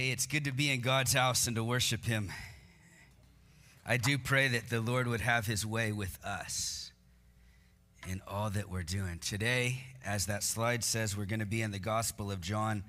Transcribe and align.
Hey, 0.00 0.12
it's 0.12 0.24
good 0.24 0.44
to 0.44 0.50
be 0.50 0.70
in 0.70 0.80
God's 0.80 1.12
house 1.12 1.46
and 1.46 1.54
to 1.56 1.62
worship 1.62 2.06
Him. 2.06 2.32
I 3.84 3.98
do 3.98 4.16
pray 4.16 4.48
that 4.48 4.70
the 4.70 4.80
Lord 4.80 5.06
would 5.06 5.20
have 5.20 5.44
His 5.44 5.66
way 5.66 5.92
with 5.92 6.18
us 6.24 6.90
in 8.08 8.22
all 8.26 8.48
that 8.48 8.70
we're 8.70 8.82
doing. 8.82 9.18
Today, 9.18 9.82
as 10.02 10.24
that 10.24 10.42
slide 10.42 10.84
says, 10.84 11.18
we're 11.18 11.26
going 11.26 11.40
to 11.40 11.44
be 11.44 11.60
in 11.60 11.70
the 11.70 11.78
Gospel 11.78 12.30
of 12.30 12.40
John. 12.40 12.82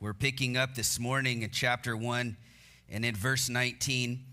We're 0.00 0.12
picking 0.12 0.56
up 0.56 0.74
this 0.74 0.98
morning 0.98 1.42
in 1.42 1.50
chapter 1.50 1.96
1 1.96 2.36
and 2.90 3.04
in 3.04 3.14
verse 3.14 3.48
19. 3.48 4.24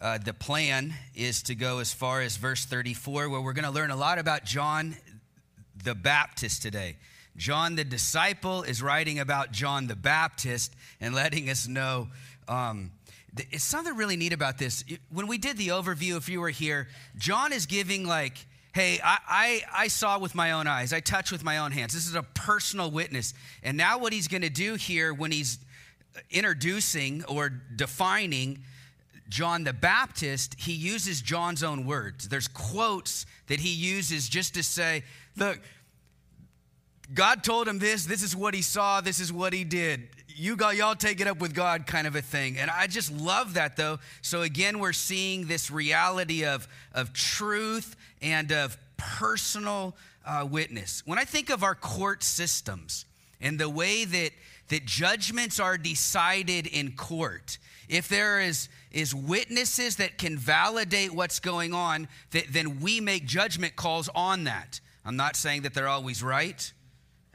Uh, 0.00 0.18
the 0.18 0.34
plan 0.34 0.92
is 1.14 1.40
to 1.44 1.54
go 1.54 1.78
as 1.78 1.94
far 1.94 2.20
as 2.20 2.36
verse 2.36 2.64
34, 2.64 3.28
where 3.28 3.40
we're 3.40 3.52
going 3.52 3.64
to 3.64 3.70
learn 3.70 3.92
a 3.92 3.96
lot 3.96 4.18
about 4.18 4.44
John 4.44 4.96
the 5.84 5.94
Baptist 5.94 6.62
today. 6.62 6.96
John 7.36 7.76
the 7.76 7.84
disciple 7.84 8.62
is 8.62 8.82
writing 8.82 9.18
about 9.18 9.52
John 9.52 9.86
the 9.86 9.96
Baptist 9.96 10.74
and 11.00 11.14
letting 11.14 11.50
us 11.50 11.68
know. 11.68 12.08
Um, 12.48 12.92
it's 13.50 13.64
something 13.64 13.94
really 13.94 14.16
neat 14.16 14.32
about 14.32 14.58
this. 14.58 14.84
When 15.10 15.26
we 15.26 15.38
did 15.38 15.58
the 15.58 15.68
overview, 15.68 16.16
if 16.16 16.28
you 16.28 16.40
were 16.40 16.50
here, 16.50 16.88
John 17.18 17.52
is 17.52 17.66
giving 17.66 18.06
like, 18.06 18.46
hey, 18.72 18.98
I, 19.04 19.18
I, 19.28 19.62
I 19.84 19.88
saw 19.88 20.18
with 20.18 20.34
my 20.34 20.52
own 20.52 20.66
eyes, 20.66 20.92
I 20.92 21.00
touched 21.00 21.32
with 21.32 21.44
my 21.44 21.58
own 21.58 21.72
hands. 21.72 21.92
This 21.92 22.06
is 22.06 22.14
a 22.14 22.22
personal 22.22 22.90
witness. 22.90 23.34
And 23.62 23.76
now, 23.76 23.98
what 23.98 24.12
he's 24.12 24.28
going 24.28 24.42
to 24.42 24.50
do 24.50 24.74
here 24.74 25.12
when 25.12 25.32
he's 25.32 25.58
introducing 26.30 27.24
or 27.24 27.50
defining 27.50 28.64
John 29.28 29.64
the 29.64 29.72
Baptist, 29.72 30.54
he 30.58 30.72
uses 30.72 31.20
John's 31.20 31.62
own 31.62 31.84
words. 31.84 32.28
There's 32.28 32.48
quotes 32.48 33.26
that 33.48 33.60
he 33.60 33.70
uses 33.70 34.28
just 34.28 34.54
to 34.54 34.62
say, 34.62 35.02
look, 35.36 35.60
God 37.14 37.44
told 37.44 37.68
him 37.68 37.78
this, 37.78 38.04
this 38.04 38.22
is 38.22 38.34
what 38.34 38.54
he 38.54 38.62
saw, 38.62 39.00
this 39.00 39.20
is 39.20 39.32
what 39.32 39.52
he 39.52 39.64
did. 39.64 40.08
You 40.28 40.56
got 40.56 40.76
y'all 40.76 40.94
take 40.94 41.20
it 41.20 41.26
up 41.26 41.38
with 41.38 41.54
God 41.54 41.86
kind 41.86 42.06
of 42.06 42.16
a 42.16 42.20
thing. 42.20 42.58
And 42.58 42.70
I 42.70 42.88
just 42.88 43.12
love 43.12 43.54
that 43.54 43.76
though. 43.76 43.98
So 44.22 44.42
again, 44.42 44.80
we're 44.80 44.92
seeing 44.92 45.46
this 45.46 45.70
reality 45.70 46.44
of, 46.44 46.68
of 46.92 47.12
truth 47.12 47.96
and 48.20 48.52
of 48.52 48.76
personal 48.96 49.96
uh, 50.26 50.46
witness. 50.50 51.02
When 51.06 51.18
I 51.18 51.24
think 51.24 51.48
of 51.48 51.62
our 51.62 51.74
court 51.74 52.22
systems 52.22 53.06
and 53.40 53.58
the 53.58 53.70
way 53.70 54.04
that, 54.04 54.32
that 54.68 54.84
judgments 54.84 55.60
are 55.60 55.78
decided 55.78 56.66
in 56.66 56.92
court, 56.92 57.58
if 57.88 58.08
there 58.08 58.40
is, 58.40 58.68
is 58.90 59.14
witnesses 59.14 59.96
that 59.96 60.18
can 60.18 60.36
validate 60.36 61.14
what's 61.14 61.38
going 61.38 61.72
on, 61.72 62.08
that, 62.32 62.46
then 62.50 62.80
we 62.80 63.00
make 63.00 63.26
judgment 63.26 63.76
calls 63.76 64.10
on 64.14 64.44
that. 64.44 64.80
I'm 65.04 65.16
not 65.16 65.36
saying 65.36 65.62
that 65.62 65.72
they're 65.72 65.88
always 65.88 66.22
right 66.22 66.72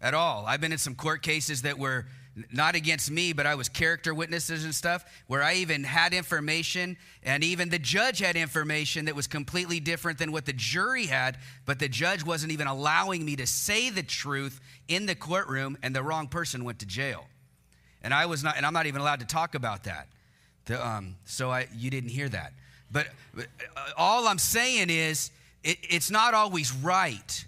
at 0.02 0.13
all. 0.13 0.45
I've 0.47 0.61
been 0.61 0.71
in 0.71 0.77
some 0.77 0.95
court 0.95 1.21
cases 1.21 1.61
that 1.61 1.77
were 1.77 2.05
not 2.52 2.75
against 2.75 3.11
me, 3.11 3.33
but 3.33 3.45
I 3.45 3.55
was 3.55 3.67
character 3.67 4.13
witnesses 4.13 4.63
and 4.63 4.73
stuff, 4.73 5.03
where 5.27 5.43
I 5.43 5.55
even 5.55 5.83
had 5.83 6.13
information, 6.13 6.95
and 7.23 7.43
even 7.43 7.69
the 7.69 7.80
judge 7.80 8.19
had 8.19 8.38
information 8.38 9.05
that 9.05 9.16
was 9.16 9.27
completely 9.27 9.81
different 9.81 10.17
than 10.17 10.31
what 10.31 10.45
the 10.45 10.53
jury 10.53 11.08
had, 11.08 11.38
but 11.66 11.80
the 11.80 11.89
judge 11.89 12.25
wasn't 12.25 12.53
even 12.53 12.67
allowing 12.67 13.25
me 13.25 13.35
to 13.35 13.45
say 13.45 13.89
the 13.89 14.03
truth 14.03 14.61
in 14.88 15.05
the 15.08 15.16
courtroom, 15.16 15.77
and 15.83 15.93
the 15.93 16.02
wrong 16.02 16.27
person 16.27 16.63
went 16.63 16.80
to 16.80 16.86
jail. 16.86 17.25
And 18.02 18.13
I 18.13 18.25
was 18.25 18.43
not, 18.43 18.55
and 18.58 18.65
I'm 18.65 18.73
not 18.73 18.86
even 18.86 19.02
allowed 19.02 19.19
to 19.19 19.27
talk 19.27 19.53
about 19.53 19.83
that. 19.83 20.08
The, 20.65 20.86
um, 20.86 21.15
so 21.25 21.52
I, 21.52 21.67
you 21.75 21.89
didn't 21.89 22.11
hear 22.11 22.30
that. 22.30 22.53
But, 22.89 23.08
uh, 23.38 23.43
all 23.97 24.27
I'm 24.27 24.39
saying 24.39 24.89
is, 24.89 25.31
it, 25.63 25.77
it's 25.81 26.09
not 26.09 26.33
always 26.33 26.73
right. 26.73 27.45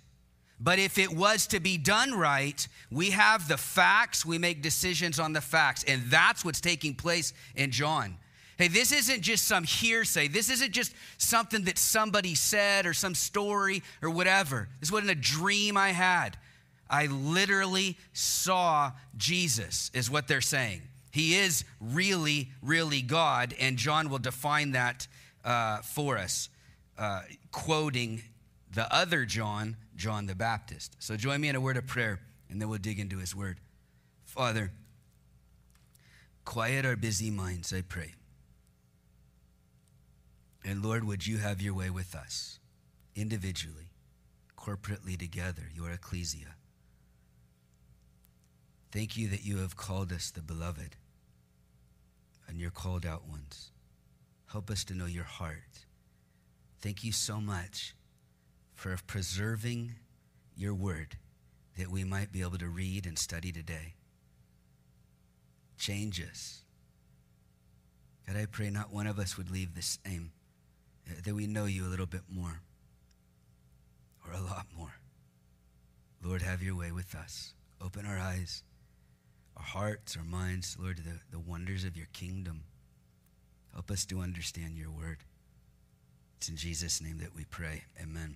But 0.64 0.80
if 0.80 0.97
it 0.97 1.14
was 1.14 1.45
to 1.47 1.59
be 1.59 1.78
done 1.78 2.17
right, 2.17 2.66
we 2.89 3.09
have 3.09 3.50
the 3.50 3.58
facts, 3.58 4.25
we 4.25 4.38
make 4.38 4.61
decisions 4.61 5.19
on 5.19 5.33
the 5.33 5.42
facts. 5.42 5.83
And 5.86 6.03
that's 6.03 6.45
what's 6.45 6.61
taking 6.61 6.95
place 6.95 7.33
in 7.56 7.69
John. 7.72 8.17
Hey, 8.58 8.69
this 8.69 8.94
isn't 8.94 9.22
just 9.22 9.45
some 9.45 9.66
hearsay. 9.66 10.30
This 10.30 10.50
isn't 10.50 10.72
just 10.72 10.94
something 11.17 11.66
that 11.66 11.78
somebody 11.78 12.34
said 12.34 12.86
or 12.86 12.94
some 12.94 13.14
story 13.14 13.84
or 14.02 14.09
whatever. 14.09 14.69
This 14.79 14.91
wasn't 14.91 15.12
a 15.12 15.16
dream 15.16 15.75
I 15.75 15.90
had. 15.90 16.38
I 16.90 17.07
literally 17.07 17.97
saw 18.13 18.91
Jesus, 19.18 19.91
is 19.94 20.09
what 20.09 20.29
they're 20.29 20.40
saying. 20.40 20.84
He 21.12 21.35
is 21.35 21.66
really, 21.81 22.52
really 22.62 23.02
God, 23.02 23.53
and 23.59 23.78
John 23.78 24.09
will 24.09 24.19
define 24.19 24.72
that 24.72 25.07
uh, 25.44 25.79
for 25.79 26.18
us, 26.18 26.50
uh, 26.97 27.22
quoting 27.52 28.22
the 28.73 28.91
other 28.94 29.25
John, 29.25 29.75
John 29.95 30.25
the 30.25 30.35
Baptist. 30.35 30.95
So 30.99 31.15
join 31.15 31.41
me 31.41 31.49
in 31.49 31.55
a 31.55 31.61
word 31.61 31.77
of 31.77 31.87
prayer, 31.87 32.19
and 32.49 32.61
then 32.61 32.69
we'll 32.69 32.79
dig 32.79 32.99
into 32.99 33.19
his 33.19 33.35
word. 33.35 33.59
Father, 34.25 34.71
quiet 36.45 36.85
our 36.85 36.95
busy 36.95 37.29
minds, 37.29 37.73
I 37.73 37.81
pray. 37.81 38.13
And 40.65 40.83
Lord, 40.83 41.03
would 41.03 41.27
you 41.27 41.37
have 41.37 41.61
your 41.61 41.73
way 41.73 41.89
with 41.89 42.15
us, 42.15 42.59
individually, 43.15 43.91
corporately 44.57 45.17
together, 45.17 45.63
your 45.73 45.91
ecclesia. 45.91 46.55
Thank 48.91 49.17
you 49.17 49.27
that 49.29 49.43
you 49.43 49.57
have 49.57 49.75
called 49.75 50.11
us 50.13 50.31
the 50.31 50.41
beloved 50.41 50.95
and 52.47 52.59
your 52.59 52.71
called 52.71 53.05
out 53.05 53.27
ones. 53.27 53.71
Help 54.51 54.69
us 54.69 54.83
to 54.85 54.93
know 54.93 55.05
your 55.05 55.23
heart. 55.23 55.85
Thank 56.79 57.03
you 57.03 57.11
so 57.11 57.41
much 57.41 57.95
for 58.83 58.97
preserving 59.07 59.94
your 60.57 60.73
word 60.73 61.16
that 61.77 61.89
we 61.89 62.03
might 62.03 62.33
be 62.33 62.41
able 62.41 62.57
to 62.57 62.67
read 62.67 63.05
and 63.05 63.17
study 63.17 63.49
today. 63.49 63.94
Change 65.77 66.21
us. 66.21 66.63
God, 68.27 68.35
I 68.35 68.45
pray 68.45 68.69
not 68.69 68.91
one 68.91 69.07
of 69.07 69.19
us 69.19 69.38
would 69.38 69.49
leave 69.49 69.73
the 69.73 69.81
same, 69.81 70.33
uh, 71.07 71.13
that 71.23 71.33
we 71.33 71.47
know 71.47 71.63
you 71.63 71.85
a 71.85 71.88
little 71.88 72.05
bit 72.05 72.23
more 72.27 72.59
or 74.27 74.33
a 74.33 74.41
lot 74.41 74.66
more. 74.77 74.95
Lord, 76.22 76.41
have 76.41 76.61
your 76.61 76.75
way 76.75 76.91
with 76.91 77.16
us. 77.16 77.53
Open 77.81 78.05
our 78.05 78.19
eyes, 78.19 78.63
our 79.55 79.63
hearts, 79.63 80.17
our 80.17 80.25
minds, 80.25 80.75
Lord, 80.77 80.97
to 80.97 81.03
the, 81.03 81.19
the 81.31 81.39
wonders 81.39 81.85
of 81.85 81.95
your 81.95 82.07
kingdom. 82.11 82.63
Help 83.72 83.89
us 83.89 84.03
to 84.07 84.19
understand 84.19 84.77
your 84.77 84.91
word. 84.91 85.19
It's 86.35 86.49
in 86.49 86.57
Jesus' 86.57 87.01
name 87.01 87.19
that 87.19 87.33
we 87.33 87.45
pray. 87.45 87.83
Amen. 88.01 88.35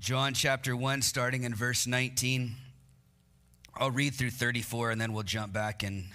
John 0.00 0.32
chapter 0.32 0.74
1, 0.74 1.02
starting 1.02 1.44
in 1.44 1.54
verse 1.54 1.86
19. 1.86 2.54
I'll 3.76 3.90
read 3.90 4.14
through 4.14 4.30
34 4.30 4.92
and 4.92 4.98
then 4.98 5.12
we'll 5.12 5.24
jump 5.24 5.52
back 5.52 5.82
and 5.82 6.06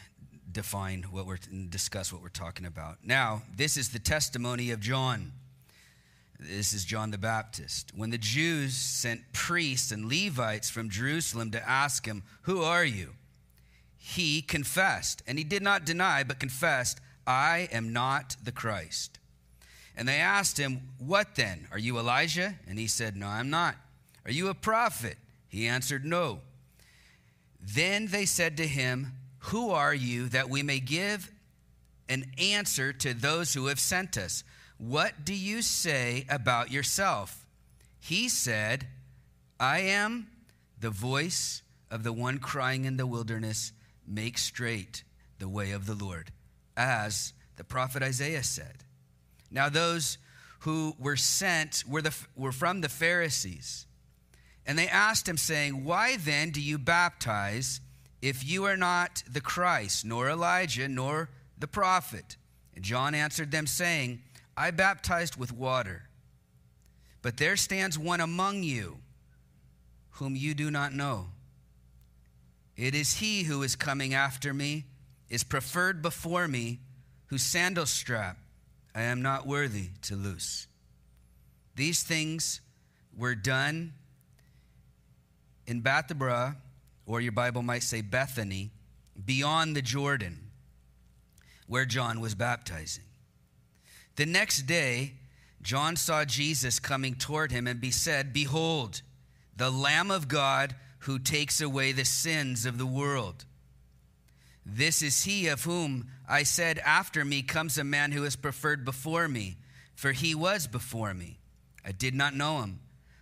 define 0.51 1.03
what 1.11 1.27
we're 1.27 1.37
discuss 1.69 2.11
what 2.11 2.23
we're 2.23 2.29
talking 2.29 2.65
about. 2.65 2.97
Now, 3.03 3.43
this 3.55 3.77
is 3.77 3.89
the 3.89 3.99
testimony 3.99 4.71
of 4.71 4.79
John. 4.79 5.33
This 6.39 6.73
is 6.73 6.83
John 6.83 7.11
the 7.11 7.19
Baptist. 7.19 7.91
When 7.95 8.09
the 8.09 8.17
Jews 8.17 8.73
sent 8.73 9.21
priests 9.33 9.91
and 9.91 10.09
Levites 10.09 10.71
from 10.71 10.89
Jerusalem 10.89 11.51
to 11.51 11.69
ask 11.69 12.07
him, 12.07 12.23
Who 12.43 12.63
are 12.63 12.85
you? 12.85 13.11
He 13.99 14.41
confessed, 14.41 15.21
and 15.27 15.37
he 15.37 15.43
did 15.43 15.61
not 15.61 15.85
deny, 15.85 16.23
but 16.23 16.39
confessed, 16.39 16.99
I 17.27 17.69
am 17.71 17.93
not 17.93 18.35
the 18.43 18.51
Christ. 18.51 19.19
And 19.97 20.07
they 20.07 20.17
asked 20.17 20.57
him, 20.57 20.89
What 20.97 21.35
then? 21.35 21.67
Are 21.71 21.79
you 21.79 21.97
Elijah? 21.97 22.55
And 22.67 22.77
he 22.77 22.87
said, 22.87 23.15
No, 23.15 23.27
I'm 23.27 23.49
not. 23.49 23.75
Are 24.25 24.31
you 24.31 24.49
a 24.49 24.53
prophet? 24.53 25.17
He 25.47 25.67
answered, 25.67 26.05
No. 26.05 26.39
Then 27.61 28.07
they 28.07 28.25
said 28.25 28.57
to 28.57 28.67
him, 28.67 29.13
Who 29.39 29.71
are 29.71 29.93
you 29.93 30.29
that 30.29 30.49
we 30.49 30.63
may 30.63 30.79
give 30.79 31.31
an 32.09 32.25
answer 32.37 32.93
to 32.93 33.13
those 33.13 33.53
who 33.53 33.67
have 33.67 33.79
sent 33.79 34.17
us? 34.17 34.43
What 34.77 35.23
do 35.23 35.33
you 35.33 35.61
say 35.61 36.25
about 36.29 36.71
yourself? 36.71 37.45
He 37.99 38.29
said, 38.29 38.87
I 39.59 39.79
am 39.79 40.27
the 40.79 40.89
voice 40.89 41.61
of 41.89 42.03
the 42.03 42.13
one 42.13 42.39
crying 42.39 42.85
in 42.85 42.97
the 42.97 43.07
wilderness, 43.07 43.71
Make 44.07 44.37
straight 44.37 45.03
the 45.39 45.49
way 45.49 45.71
of 45.71 45.87
the 45.87 45.95
Lord, 45.95 46.31
as 46.77 47.33
the 47.55 47.63
prophet 47.63 48.03
Isaiah 48.03 48.43
said. 48.43 48.84
Now, 49.55 49.69
those 49.69 50.17
who 50.59 50.95
were 50.99 51.15
sent 51.15 51.85
were, 51.87 52.01
the, 52.01 52.13
were 52.35 52.51
from 52.51 52.81
the 52.81 52.89
Pharisees. 52.89 53.87
And 54.65 54.77
they 54.77 54.89
asked 54.89 55.29
him, 55.29 55.37
saying, 55.37 55.85
Why 55.85 56.17
then 56.17 56.51
do 56.51 56.61
you 56.61 56.77
baptize 56.77 57.79
if 58.21 58.45
you 58.45 58.65
are 58.65 58.75
not 58.75 59.23
the 59.31 59.39
Christ, 59.39 60.03
nor 60.03 60.29
Elijah, 60.29 60.89
nor 60.89 61.29
the 61.57 61.69
prophet? 61.69 62.35
And 62.75 62.83
John 62.83 63.15
answered 63.15 63.51
them, 63.51 63.65
saying, 63.65 64.21
I 64.57 64.71
baptized 64.71 65.37
with 65.37 65.53
water, 65.53 66.09
but 67.21 67.37
there 67.37 67.55
stands 67.55 67.97
one 67.97 68.19
among 68.19 68.63
you 68.63 68.97
whom 70.11 70.35
you 70.35 70.53
do 70.53 70.69
not 70.69 70.93
know. 70.93 71.27
It 72.75 72.93
is 72.93 73.19
he 73.19 73.43
who 73.43 73.63
is 73.63 73.77
coming 73.77 74.13
after 74.13 74.53
me, 74.53 74.83
is 75.29 75.45
preferred 75.45 76.01
before 76.01 76.47
me, 76.49 76.79
whose 77.27 77.41
sandal 77.41 77.85
strap 77.85 78.37
I 78.95 79.03
am 79.03 79.21
not 79.21 79.45
worthy 79.45 79.89
to 80.03 80.15
loose. 80.15 80.67
These 81.75 82.03
things 82.03 82.61
were 83.15 83.35
done 83.35 83.93
in 85.67 85.81
Bethabara, 85.81 86.55
or 87.05 87.19
your 87.19 87.33
Bible 87.33 87.61
might 87.61 87.83
say 87.83 88.01
Bethany, 88.01 88.71
beyond 89.25 89.75
the 89.75 89.81
Jordan, 89.81 90.51
where 91.67 91.85
John 91.85 92.21
was 92.21 92.35
baptizing. 92.35 93.03
The 94.15 94.25
next 94.25 94.61
day, 94.61 95.13
John 95.61 95.97
saw 95.97 96.23
Jesus 96.23 96.79
coming 96.79 97.15
toward 97.15 97.51
him 97.51 97.67
and 97.67 97.81
be 97.81 97.91
said, 97.91 98.31
Behold, 98.31 99.01
the 99.57 99.71
Lamb 99.71 100.11
of 100.11 100.27
God 100.27 100.75
who 100.99 101.19
takes 101.19 101.59
away 101.59 101.91
the 101.91 102.05
sins 102.05 102.65
of 102.65 102.77
the 102.77 102.85
world. 102.85 103.45
This 104.65 105.01
is 105.01 105.23
he 105.23 105.47
of 105.47 105.63
whom 105.63 106.09
I 106.27 106.43
said, 106.43 106.79
After 106.79 107.23
me 107.23 107.43
comes 107.43 107.77
a 107.77 107.83
man 107.83 108.11
who 108.11 108.23
is 108.23 108.35
preferred 108.35 108.83
before 108.83 109.27
me, 109.27 109.57
for 109.93 110.11
he 110.11 110.33
was 110.33 110.67
before 110.67 111.13
me. 111.13 111.39
I 111.85 111.91
did 111.91 112.15
not 112.15 112.33
know 112.33 112.61
him, 112.61 112.79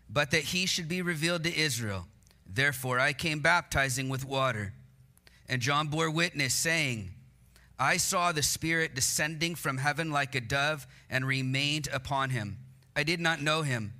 but 0.10 0.32
that 0.32 0.44
he 0.44 0.66
should 0.66 0.88
be 0.88 1.02
revealed 1.02 1.44
to 1.44 1.56
Israel. 1.56 2.08
Therefore 2.48 3.00
I 3.00 3.14
came 3.14 3.40
baptizing 3.40 4.08
with 4.08 4.26
water. 4.26 4.74
And 5.50 5.62
John 5.62 5.88
bore 5.88 6.10
witness, 6.10 6.54
saying, 6.54 7.12
I 7.78 7.98
saw 7.98 8.32
the 8.32 8.44
Spirit 8.44 8.96
descending 8.96 9.56
from 9.56 9.78
heaven 9.78 10.12
like 10.12 10.36
a 10.36 10.42
dove 10.42 10.88
and 11.10 11.28
remained 11.28 11.90
upon 11.92 12.30
him. 12.30 12.60
I 12.96 13.04
did 13.04 13.20
not 13.20 13.42
know 13.42 13.64
him, 13.64 13.94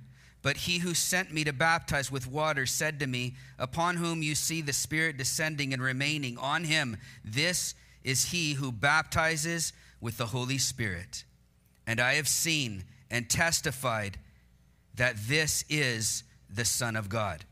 but 0.44 0.58
he 0.58 0.80
who 0.80 0.92
sent 0.92 1.32
me 1.32 1.42
to 1.42 1.54
baptize 1.54 2.12
with 2.12 2.30
water 2.30 2.66
said 2.66 3.00
to 3.00 3.06
me, 3.06 3.34
Upon 3.58 3.96
whom 3.96 4.22
you 4.22 4.34
see 4.34 4.60
the 4.60 4.74
Spirit 4.74 5.16
descending 5.16 5.72
and 5.72 5.82
remaining 5.82 6.36
on 6.36 6.64
him, 6.64 6.98
this 7.24 7.74
is 8.04 8.26
he 8.26 8.52
who 8.52 8.70
baptizes 8.70 9.72
with 10.02 10.18
the 10.18 10.26
Holy 10.26 10.58
Spirit. 10.58 11.24
And 11.86 11.98
I 11.98 12.14
have 12.16 12.28
seen 12.28 12.84
and 13.10 13.30
testified 13.30 14.18
that 14.94 15.16
this 15.16 15.64
is 15.70 16.24
the 16.50 16.66
Son 16.66 16.94
of 16.94 17.08
God. 17.08 17.46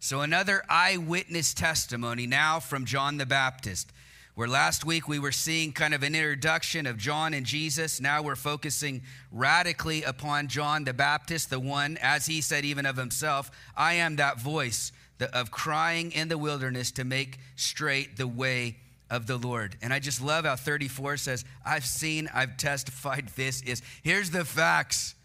So, 0.00 0.22
another 0.22 0.62
eyewitness 0.70 1.52
testimony 1.52 2.26
now 2.26 2.60
from 2.60 2.86
John 2.86 3.18
the 3.18 3.26
Baptist. 3.26 3.92
Where 4.38 4.46
last 4.46 4.84
week 4.84 5.08
we 5.08 5.18
were 5.18 5.32
seeing 5.32 5.72
kind 5.72 5.92
of 5.92 6.04
an 6.04 6.14
introduction 6.14 6.86
of 6.86 6.96
John 6.96 7.34
and 7.34 7.44
Jesus, 7.44 8.00
now 8.00 8.22
we're 8.22 8.36
focusing 8.36 9.02
radically 9.32 10.04
upon 10.04 10.46
John 10.46 10.84
the 10.84 10.92
Baptist, 10.92 11.50
the 11.50 11.58
one, 11.58 11.98
as 12.00 12.26
he 12.26 12.40
said 12.40 12.64
even 12.64 12.86
of 12.86 12.96
himself, 12.96 13.50
I 13.76 13.94
am 13.94 14.14
that 14.14 14.40
voice 14.40 14.92
of 15.32 15.50
crying 15.50 16.12
in 16.12 16.28
the 16.28 16.38
wilderness 16.38 16.92
to 16.92 17.04
make 17.04 17.40
straight 17.56 18.16
the 18.16 18.28
way 18.28 18.76
of 19.10 19.26
the 19.26 19.36
Lord. 19.36 19.76
And 19.82 19.92
I 19.92 19.98
just 19.98 20.22
love 20.22 20.44
how 20.44 20.54
34 20.54 21.16
says, 21.16 21.44
I've 21.66 21.84
seen, 21.84 22.30
I've 22.32 22.56
testified, 22.58 23.32
this 23.34 23.60
is. 23.62 23.82
Here's 24.04 24.30
the 24.30 24.44
facts. 24.44 25.16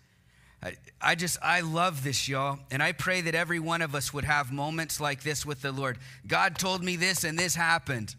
I, 1.00 1.14
just, 1.14 1.38
I 1.44 1.62
love 1.62 2.04
this, 2.04 2.28
y'all. 2.28 2.58
And 2.72 2.82
I 2.82 2.94
pray 2.94 3.22
that 3.22 3.36
every 3.36 3.60
one 3.60 3.84
of 3.84 3.94
us 3.94 4.12
would 4.12 4.26
have 4.26 4.52
moments 4.52 5.00
like 5.00 5.22
this 5.22 5.46
with 5.46 5.62
the 5.62 5.72
Lord. 5.72 6.00
God 6.26 6.58
told 6.58 6.84
me 6.84 6.96
this 6.96 7.24
and 7.24 7.38
this 7.38 7.54
happened. 7.54 8.16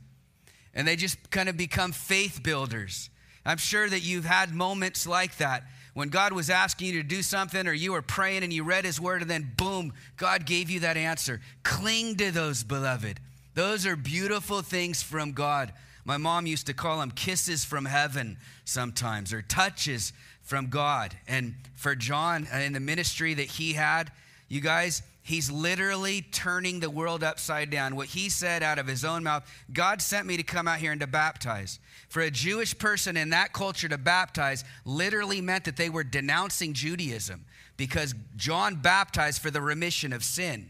And 0.74 0.86
they 0.86 0.96
just 0.96 1.30
kind 1.30 1.48
of 1.48 1.56
become 1.56 1.92
faith 1.92 2.42
builders. 2.42 3.10
I'm 3.46 3.58
sure 3.58 3.88
that 3.88 4.00
you've 4.00 4.24
had 4.24 4.54
moments 4.54 5.06
like 5.06 5.36
that 5.36 5.64
when 5.94 6.08
God 6.08 6.32
was 6.32 6.50
asking 6.50 6.88
you 6.88 7.02
to 7.02 7.08
do 7.08 7.22
something 7.22 7.66
or 7.66 7.72
you 7.72 7.92
were 7.92 8.02
praying 8.02 8.42
and 8.42 8.52
you 8.52 8.64
read 8.64 8.84
his 8.84 9.00
word 9.00 9.22
and 9.22 9.30
then 9.30 9.52
boom, 9.56 9.92
God 10.16 10.44
gave 10.44 10.68
you 10.68 10.80
that 10.80 10.96
answer. 10.96 11.40
Cling 11.62 12.16
to 12.16 12.32
those, 12.32 12.64
beloved. 12.64 13.20
Those 13.54 13.86
are 13.86 13.94
beautiful 13.94 14.60
things 14.62 15.02
from 15.02 15.32
God. 15.32 15.72
My 16.04 16.16
mom 16.16 16.46
used 16.46 16.66
to 16.66 16.74
call 16.74 16.98
them 16.98 17.12
kisses 17.12 17.64
from 17.64 17.84
heaven 17.84 18.36
sometimes 18.64 19.32
or 19.32 19.40
touches 19.42 20.12
from 20.42 20.66
God. 20.66 21.16
And 21.28 21.54
for 21.76 21.94
John, 21.94 22.48
uh, 22.52 22.58
in 22.58 22.72
the 22.72 22.80
ministry 22.80 23.34
that 23.34 23.46
he 23.46 23.72
had, 23.72 24.10
you 24.48 24.60
guys, 24.60 25.02
he's 25.24 25.50
literally 25.50 26.22
turning 26.22 26.78
the 26.78 26.90
world 26.90 27.24
upside 27.24 27.70
down. 27.70 27.96
What 27.96 28.08
he 28.08 28.28
said 28.28 28.62
out 28.62 28.78
of 28.78 28.86
his 28.86 29.04
own 29.04 29.24
mouth 29.24 29.50
God 29.72 30.00
sent 30.00 30.26
me 30.26 30.36
to 30.36 30.44
come 30.44 30.68
out 30.68 30.78
here 30.78 30.92
and 30.92 31.00
to 31.00 31.08
baptize. 31.08 31.80
For 32.08 32.22
a 32.22 32.30
Jewish 32.30 32.78
person 32.78 33.16
in 33.16 33.30
that 33.30 33.52
culture 33.52 33.88
to 33.88 33.98
baptize 33.98 34.62
literally 34.84 35.40
meant 35.40 35.64
that 35.64 35.76
they 35.76 35.90
were 35.90 36.04
denouncing 36.04 36.74
Judaism 36.74 37.44
because 37.76 38.14
John 38.36 38.76
baptized 38.76 39.42
for 39.42 39.50
the 39.50 39.60
remission 39.60 40.12
of 40.12 40.22
sin. 40.22 40.68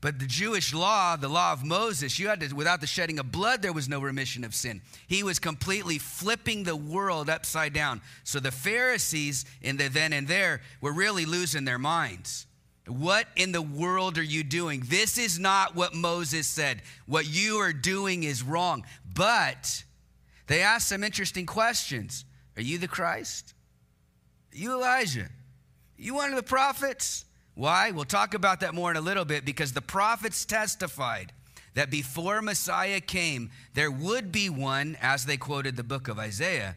But 0.00 0.18
the 0.18 0.26
Jewish 0.26 0.74
law, 0.74 1.16
the 1.16 1.28
law 1.28 1.52
of 1.52 1.64
Moses, 1.64 2.18
you 2.18 2.28
had 2.28 2.40
to, 2.40 2.54
without 2.54 2.80
the 2.80 2.86
shedding 2.86 3.18
of 3.18 3.32
blood, 3.32 3.62
there 3.62 3.72
was 3.72 3.88
no 3.88 4.00
remission 4.00 4.44
of 4.44 4.54
sin. 4.54 4.82
He 5.06 5.22
was 5.22 5.38
completely 5.38 5.98
flipping 5.98 6.64
the 6.64 6.76
world 6.76 7.30
upside 7.30 7.72
down. 7.72 8.02
So 8.22 8.38
the 8.38 8.50
Pharisees 8.50 9.44
in 9.62 9.76
the 9.76 9.88
then 9.88 10.12
and 10.12 10.28
there 10.28 10.60
were 10.80 10.92
really 10.92 11.24
losing 11.24 11.64
their 11.64 11.78
minds. 11.78 12.46
What 12.86 13.26
in 13.34 13.52
the 13.52 13.62
world 13.62 14.16
are 14.16 14.22
you 14.22 14.44
doing? 14.44 14.82
This 14.86 15.18
is 15.18 15.38
not 15.38 15.74
what 15.74 15.94
Moses 15.94 16.46
said. 16.46 16.82
What 17.06 17.26
you 17.26 17.56
are 17.56 17.72
doing 17.72 18.22
is 18.22 18.42
wrong. 18.42 18.84
But 19.12 19.82
they 20.46 20.62
asked 20.62 20.88
some 20.88 21.02
interesting 21.02 21.46
questions 21.46 22.24
Are 22.56 22.62
you 22.62 22.78
the 22.78 22.88
Christ? 22.88 23.54
Are 24.54 24.58
you 24.58 24.72
Elijah? 24.72 25.22
Are 25.24 26.02
you 26.02 26.14
one 26.14 26.30
of 26.30 26.36
the 26.36 26.42
prophets? 26.42 27.24
Why? 27.54 27.90
We'll 27.90 28.04
talk 28.04 28.34
about 28.34 28.60
that 28.60 28.74
more 28.74 28.90
in 28.90 28.96
a 28.96 29.00
little 29.00 29.24
bit 29.24 29.44
because 29.44 29.72
the 29.72 29.80
prophets 29.80 30.44
testified 30.44 31.32
that 31.74 31.90
before 31.90 32.40
Messiah 32.40 33.00
came, 33.00 33.50
there 33.74 33.90
would 33.90 34.30
be 34.30 34.48
one, 34.48 34.96
as 35.00 35.26
they 35.26 35.36
quoted 35.36 35.76
the 35.76 35.84
book 35.84 36.08
of 36.08 36.18
Isaiah, 36.18 36.76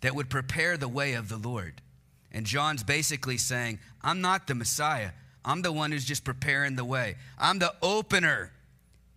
that 0.00 0.14
would 0.14 0.30
prepare 0.30 0.76
the 0.76 0.88
way 0.88 1.12
of 1.14 1.28
the 1.28 1.36
Lord. 1.36 1.82
And 2.32 2.46
John's 2.46 2.82
basically 2.82 3.38
saying, 3.38 3.78
I'm 4.02 4.20
not 4.20 4.46
the 4.46 4.54
Messiah. 4.54 5.10
I'm 5.44 5.62
the 5.62 5.72
one 5.72 5.92
who's 5.92 6.04
just 6.04 6.24
preparing 6.24 6.76
the 6.76 6.84
way. 6.84 7.16
I'm 7.38 7.58
the 7.58 7.74
opener. 7.82 8.52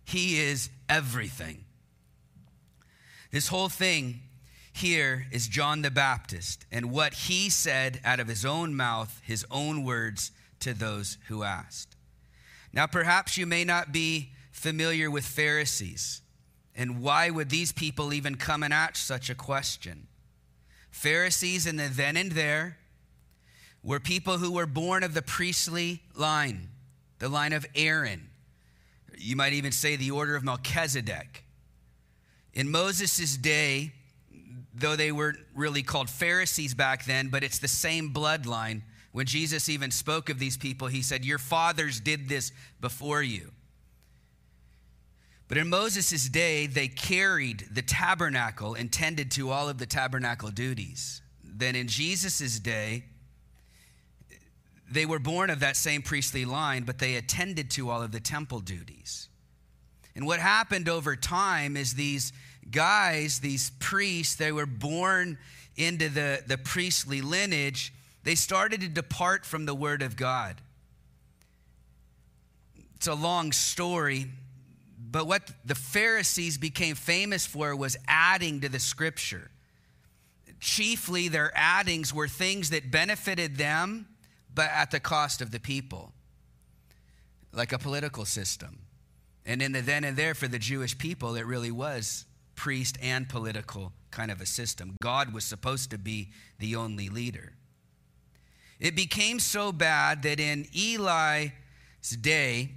He 0.04 0.40
is 0.40 0.70
everything. 0.88 1.64
This 3.30 3.48
whole 3.48 3.68
thing 3.68 4.20
here 4.72 5.26
is 5.30 5.48
John 5.48 5.82
the 5.82 5.90
Baptist 5.90 6.66
and 6.70 6.90
what 6.90 7.14
he 7.14 7.50
said 7.50 8.00
out 8.04 8.20
of 8.20 8.28
his 8.28 8.44
own 8.44 8.74
mouth, 8.74 9.20
his 9.24 9.44
own 9.50 9.84
words 9.84 10.30
to 10.60 10.74
those 10.74 11.18
who 11.28 11.42
asked. 11.42 11.96
Now, 12.72 12.86
perhaps 12.86 13.36
you 13.38 13.46
may 13.46 13.64
not 13.64 13.92
be 13.92 14.30
familiar 14.50 15.10
with 15.10 15.24
Pharisees. 15.24 16.22
And 16.74 17.02
why 17.02 17.30
would 17.30 17.50
these 17.50 17.70
people 17.70 18.12
even 18.12 18.34
come 18.34 18.62
and 18.62 18.74
ask 18.74 18.96
such 18.96 19.30
a 19.30 19.34
question? 19.34 20.08
Pharisees 20.90 21.66
in 21.66 21.76
the 21.76 21.88
then 21.88 22.16
and 22.16 22.32
there 22.32 22.78
were 23.84 24.00
people 24.00 24.38
who 24.38 24.50
were 24.50 24.66
born 24.66 25.04
of 25.04 25.14
the 25.14 25.22
priestly 25.22 26.02
line, 26.16 26.70
the 27.18 27.28
line 27.28 27.52
of 27.52 27.66
Aaron. 27.76 28.30
You 29.16 29.36
might 29.36 29.52
even 29.52 29.70
say 29.70 29.94
the 29.94 30.10
order 30.10 30.34
of 30.34 30.42
Melchizedek. 30.42 31.44
In 32.54 32.70
Moses' 32.70 33.36
day, 33.36 33.92
though 34.74 34.96
they 34.96 35.12
weren't 35.12 35.38
really 35.54 35.82
called 35.82 36.08
Pharisees 36.08 36.74
back 36.74 37.04
then, 37.04 37.28
but 37.28 37.44
it's 37.44 37.58
the 37.58 37.68
same 37.68 38.12
bloodline 38.12 38.82
when 39.14 39.26
Jesus 39.26 39.68
even 39.68 39.92
spoke 39.92 40.28
of 40.28 40.40
these 40.40 40.56
people, 40.56 40.88
he 40.88 41.00
said, 41.00 41.24
Your 41.24 41.38
fathers 41.38 42.00
did 42.00 42.28
this 42.28 42.50
before 42.80 43.22
you. 43.22 43.52
But 45.46 45.56
in 45.56 45.68
Moses' 45.68 46.28
day, 46.28 46.66
they 46.66 46.88
carried 46.88 47.68
the 47.70 47.82
tabernacle 47.82 48.74
and 48.74 48.90
tended 48.90 49.30
to 49.32 49.50
all 49.50 49.68
of 49.68 49.78
the 49.78 49.86
tabernacle 49.86 50.50
duties. 50.50 51.22
Then 51.44 51.76
in 51.76 51.86
Jesus' 51.86 52.58
day, 52.58 53.04
they 54.94 55.06
were 55.06 55.18
born 55.18 55.50
of 55.50 55.60
that 55.60 55.76
same 55.76 56.02
priestly 56.02 56.44
line, 56.44 56.84
but 56.84 56.98
they 56.98 57.16
attended 57.16 57.70
to 57.72 57.90
all 57.90 58.02
of 58.02 58.12
the 58.12 58.20
temple 58.20 58.60
duties. 58.60 59.28
And 60.14 60.26
what 60.26 60.40
happened 60.40 60.88
over 60.88 61.16
time 61.16 61.76
is 61.76 61.94
these 61.94 62.32
guys, 62.70 63.40
these 63.40 63.70
priests, 63.80 64.36
they 64.36 64.52
were 64.52 64.66
born 64.66 65.38
into 65.76 66.08
the, 66.08 66.42
the 66.46 66.56
priestly 66.56 67.20
lineage 67.20 67.92
they 68.24 68.34
started 68.34 68.80
to 68.80 68.88
depart 68.88 69.44
from 69.44 69.66
the 69.66 69.74
Word 69.74 70.02
of 70.02 70.16
God. 70.16 70.60
It's 72.96 73.06
a 73.06 73.14
long 73.14 73.52
story, 73.52 74.30
but 74.98 75.26
what 75.26 75.50
the 75.64 75.74
Pharisees 75.74 76.56
became 76.56 76.94
famous 76.94 77.46
for 77.46 77.76
was 77.76 77.98
adding 78.08 78.62
to 78.62 78.70
the 78.70 78.80
Scripture. 78.80 79.50
Chiefly, 80.58 81.28
their 81.28 81.52
addings 81.54 82.14
were 82.14 82.26
things 82.26 82.70
that 82.70 82.90
benefited 82.90 83.56
them, 83.58 84.06
but 84.54 84.70
at 84.70 84.90
the 84.90 85.00
cost 85.00 85.40
of 85.40 85.50
the 85.50 85.60
people, 85.60 86.12
like 87.52 87.72
a 87.72 87.78
political 87.78 88.24
system. 88.24 88.80
And 89.46 89.60
in 89.60 89.72
the 89.72 89.80
then 89.80 90.04
and 90.04 90.16
there 90.16 90.34
for 90.34 90.48
the 90.48 90.58
Jewish 90.58 90.96
people, 90.96 91.36
it 91.36 91.46
really 91.46 91.70
was 91.70 92.24
priest 92.56 92.96
and 93.02 93.28
political 93.28 93.92
kind 94.10 94.30
of 94.30 94.40
a 94.40 94.46
system. 94.46 94.96
God 95.02 95.32
was 95.32 95.44
supposed 95.44 95.90
to 95.90 95.98
be 95.98 96.30
the 96.58 96.76
only 96.76 97.08
leader. 97.08 97.52
It 98.80 98.96
became 98.96 99.40
so 99.40 99.72
bad 99.72 100.22
that 100.22 100.40
in 100.40 100.66
Eli's 100.74 101.50
day, 102.20 102.70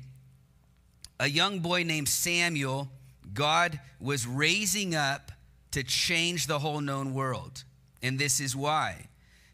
a 1.19 1.27
young 1.27 1.59
boy 1.59 1.83
named 1.83 2.09
Samuel, 2.09 2.89
God 3.33 3.79
was 3.99 4.25
raising 4.27 4.95
up 4.95 5.31
to 5.71 5.83
change 5.83 6.47
the 6.47 6.59
whole 6.59 6.81
known 6.81 7.13
world. 7.13 7.63
And 8.01 8.17
this 8.17 8.39
is 8.39 8.55
why. 8.55 9.07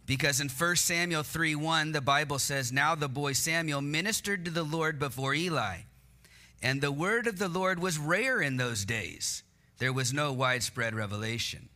Because 0.05 0.41
in 0.41 0.49
1 0.49 0.75
Samuel 0.75 1.23
3 1.23 1.55
1, 1.55 1.91
the 1.93 2.01
Bible 2.01 2.39
says, 2.39 2.71
Now 2.71 2.95
the 2.95 3.07
boy 3.07 3.33
Samuel 3.33 3.81
ministered 3.81 4.45
to 4.45 4.51
the 4.51 4.63
Lord 4.63 4.99
before 4.99 5.33
Eli. 5.33 5.77
And 6.61 6.81
the 6.81 6.91
word 6.91 7.27
of 7.27 7.39
the 7.39 7.49
Lord 7.49 7.79
was 7.79 7.97
rare 7.97 8.41
in 8.41 8.57
those 8.57 8.85
days. 8.85 9.43
there 9.79 9.93
was 9.93 10.13
no 10.13 10.31
widespread 10.31 10.95
revelation. 10.95 11.67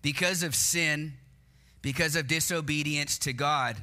Because 0.00 0.42
of 0.42 0.54
sin, 0.54 1.14
because 1.82 2.16
of 2.16 2.26
disobedience 2.26 3.18
to 3.18 3.32
God, 3.32 3.76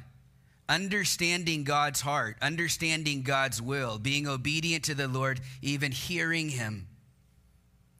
understanding 0.68 1.62
God's 1.62 2.00
heart, 2.00 2.36
understanding 2.42 3.22
God's 3.22 3.62
will, 3.62 3.98
being 3.98 4.26
obedient 4.26 4.84
to 4.84 4.94
the 4.94 5.08
Lord, 5.08 5.40
even 5.62 5.92
hearing 5.92 6.48
Him, 6.48 6.88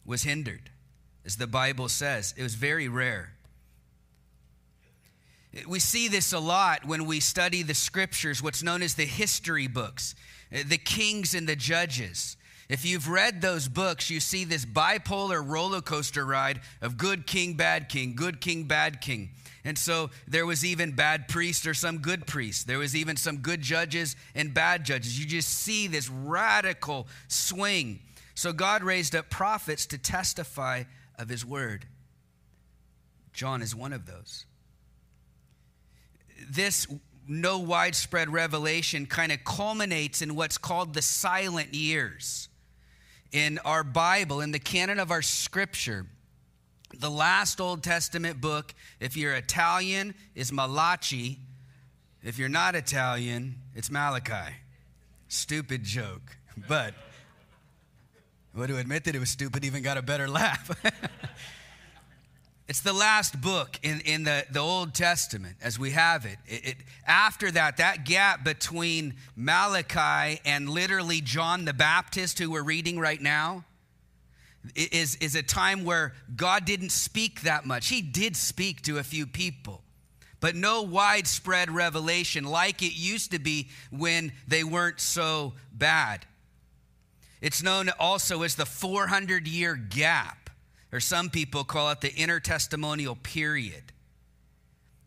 was 0.04 0.22
hindered. 0.22 0.70
As 1.24 1.36
the 1.36 1.46
Bible 1.46 1.88
says, 1.88 2.34
it 2.36 2.42
was 2.42 2.54
very 2.54 2.88
rare. 2.88 3.34
We 5.66 5.78
see 5.78 6.08
this 6.08 6.32
a 6.32 6.38
lot 6.38 6.84
when 6.84 7.06
we 7.06 7.20
study 7.20 7.62
the 7.62 7.74
scriptures, 7.74 8.42
what's 8.42 8.62
known 8.62 8.82
as 8.82 8.94
the 8.94 9.04
history 9.04 9.66
books, 9.66 10.14
eh, 10.52 10.62
the 10.66 10.78
kings 10.78 11.34
and 11.34 11.48
the 11.48 11.56
judges. 11.56 12.36
If 12.68 12.84
you've 12.84 13.08
read 13.08 13.40
those 13.40 13.66
books, 13.66 14.10
you 14.10 14.20
see 14.20 14.44
this 14.44 14.66
bipolar 14.66 15.42
roller 15.44 15.80
coaster 15.80 16.24
ride 16.24 16.60
of 16.82 16.98
good 16.98 17.26
king, 17.26 17.54
bad 17.54 17.88
king, 17.88 18.14
good 18.14 18.40
king, 18.40 18.64
bad 18.64 19.00
king. 19.00 19.30
And 19.64 19.78
so 19.78 20.10
there 20.26 20.46
was 20.46 20.64
even 20.64 20.92
bad 20.92 21.28
priests 21.28 21.66
or 21.66 21.74
some 21.74 21.98
good 21.98 22.26
priests. 22.26 22.64
There 22.64 22.78
was 22.78 22.94
even 22.94 23.16
some 23.16 23.38
good 23.38 23.62
judges 23.62 24.16
and 24.34 24.52
bad 24.52 24.84
judges. 24.84 25.18
You 25.18 25.26
just 25.26 25.48
see 25.48 25.86
this 25.88 26.08
radical 26.08 27.06
swing. 27.26 28.00
So 28.34 28.52
God 28.52 28.82
raised 28.82 29.16
up 29.16 29.30
prophets 29.30 29.86
to 29.86 29.98
testify 29.98 30.84
of 31.18 31.28
his 31.28 31.44
word. 31.44 31.86
John 33.32 33.62
is 33.62 33.74
one 33.74 33.92
of 33.92 34.06
those. 34.06 34.44
This 36.50 36.86
no 37.26 37.58
widespread 37.58 38.30
revelation 38.30 39.06
kind 39.06 39.32
of 39.32 39.44
culminates 39.44 40.22
in 40.22 40.34
what's 40.34 40.56
called 40.56 40.94
the 40.94 41.02
silent 41.02 41.74
years 41.74 42.48
in 43.32 43.58
our 43.64 43.84
Bible, 43.84 44.40
in 44.40 44.52
the 44.52 44.58
canon 44.58 44.98
of 44.98 45.10
our 45.10 45.22
scripture, 45.22 46.06
the 46.98 47.10
last 47.10 47.60
Old 47.60 47.82
Testament 47.82 48.40
book, 48.40 48.74
if 49.00 49.16
you're 49.16 49.34
Italian, 49.34 50.14
is 50.34 50.50
Malachi. 50.50 51.38
If 52.22 52.38
you're 52.38 52.48
not 52.48 52.74
Italian, 52.74 53.56
it's 53.74 53.90
Malachi. 53.90 54.54
Stupid 55.28 55.84
joke. 55.84 56.36
But 56.66 56.94
would 58.54 58.68
to 58.68 58.78
admit 58.78 59.04
that 59.04 59.14
it 59.14 59.18
was 59.18 59.28
stupid 59.28 59.64
even 59.64 59.82
got 59.82 59.96
a 59.96 60.02
better 60.02 60.28
laugh. 60.28 60.70
It's 62.68 62.82
the 62.82 62.92
last 62.92 63.40
book 63.40 63.78
in, 63.82 64.00
in 64.02 64.24
the, 64.24 64.44
the 64.50 64.60
Old 64.60 64.92
Testament 64.92 65.56
as 65.62 65.78
we 65.78 65.92
have 65.92 66.26
it. 66.26 66.36
It, 66.46 66.68
it. 66.68 66.76
After 67.06 67.50
that, 67.50 67.78
that 67.78 68.04
gap 68.04 68.44
between 68.44 69.14
Malachi 69.34 70.38
and 70.44 70.68
literally 70.68 71.22
John 71.22 71.64
the 71.64 71.72
Baptist, 71.72 72.38
who 72.38 72.50
we're 72.50 72.62
reading 72.62 72.98
right 73.00 73.22
now, 73.22 73.64
is, 74.74 75.16
is 75.16 75.34
a 75.34 75.42
time 75.42 75.84
where 75.84 76.12
God 76.36 76.66
didn't 76.66 76.90
speak 76.90 77.40
that 77.42 77.64
much. 77.64 77.88
He 77.88 78.02
did 78.02 78.36
speak 78.36 78.82
to 78.82 78.98
a 78.98 79.02
few 79.02 79.26
people, 79.26 79.82
but 80.38 80.54
no 80.54 80.82
widespread 80.82 81.70
revelation 81.70 82.44
like 82.44 82.82
it 82.82 82.94
used 82.94 83.30
to 83.30 83.38
be 83.38 83.68
when 83.90 84.30
they 84.46 84.62
weren't 84.62 85.00
so 85.00 85.54
bad. 85.72 86.26
It's 87.40 87.62
known 87.62 87.88
also 87.98 88.42
as 88.42 88.56
the 88.56 88.66
400 88.66 89.48
year 89.48 89.74
gap 89.74 90.37
or 90.92 91.00
some 91.00 91.30
people 91.30 91.64
call 91.64 91.90
it 91.90 92.00
the 92.00 92.10
intertestamental 92.10 93.22
period 93.22 93.92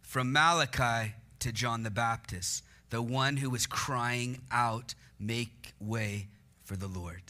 from 0.01 0.31
Malachi 0.31 1.13
to 1.39 1.51
John 1.51 1.83
the 1.83 1.89
Baptist, 1.89 2.63
the 2.89 3.01
one 3.01 3.37
who 3.37 3.49
was 3.49 3.65
crying 3.65 4.41
out, 4.51 4.93
Make 5.19 5.73
way 5.79 6.27
for 6.63 6.75
the 6.75 6.87
Lord. 6.87 7.21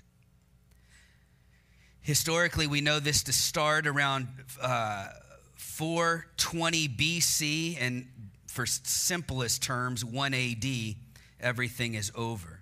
Historically, 2.01 2.67
we 2.67 2.79
know 2.79 3.01
this 3.01 3.23
to 3.23 3.33
start 3.33 3.85
around 3.85 4.29
uh, 4.61 5.09
420 5.55 6.87
BC, 6.87 7.77
and 7.79 8.07
for 8.47 8.65
simplest 8.65 9.61
terms, 9.61 10.05
1 10.05 10.33
AD, 10.33 10.65
everything 11.41 11.95
is 11.95 12.13
over. 12.15 12.61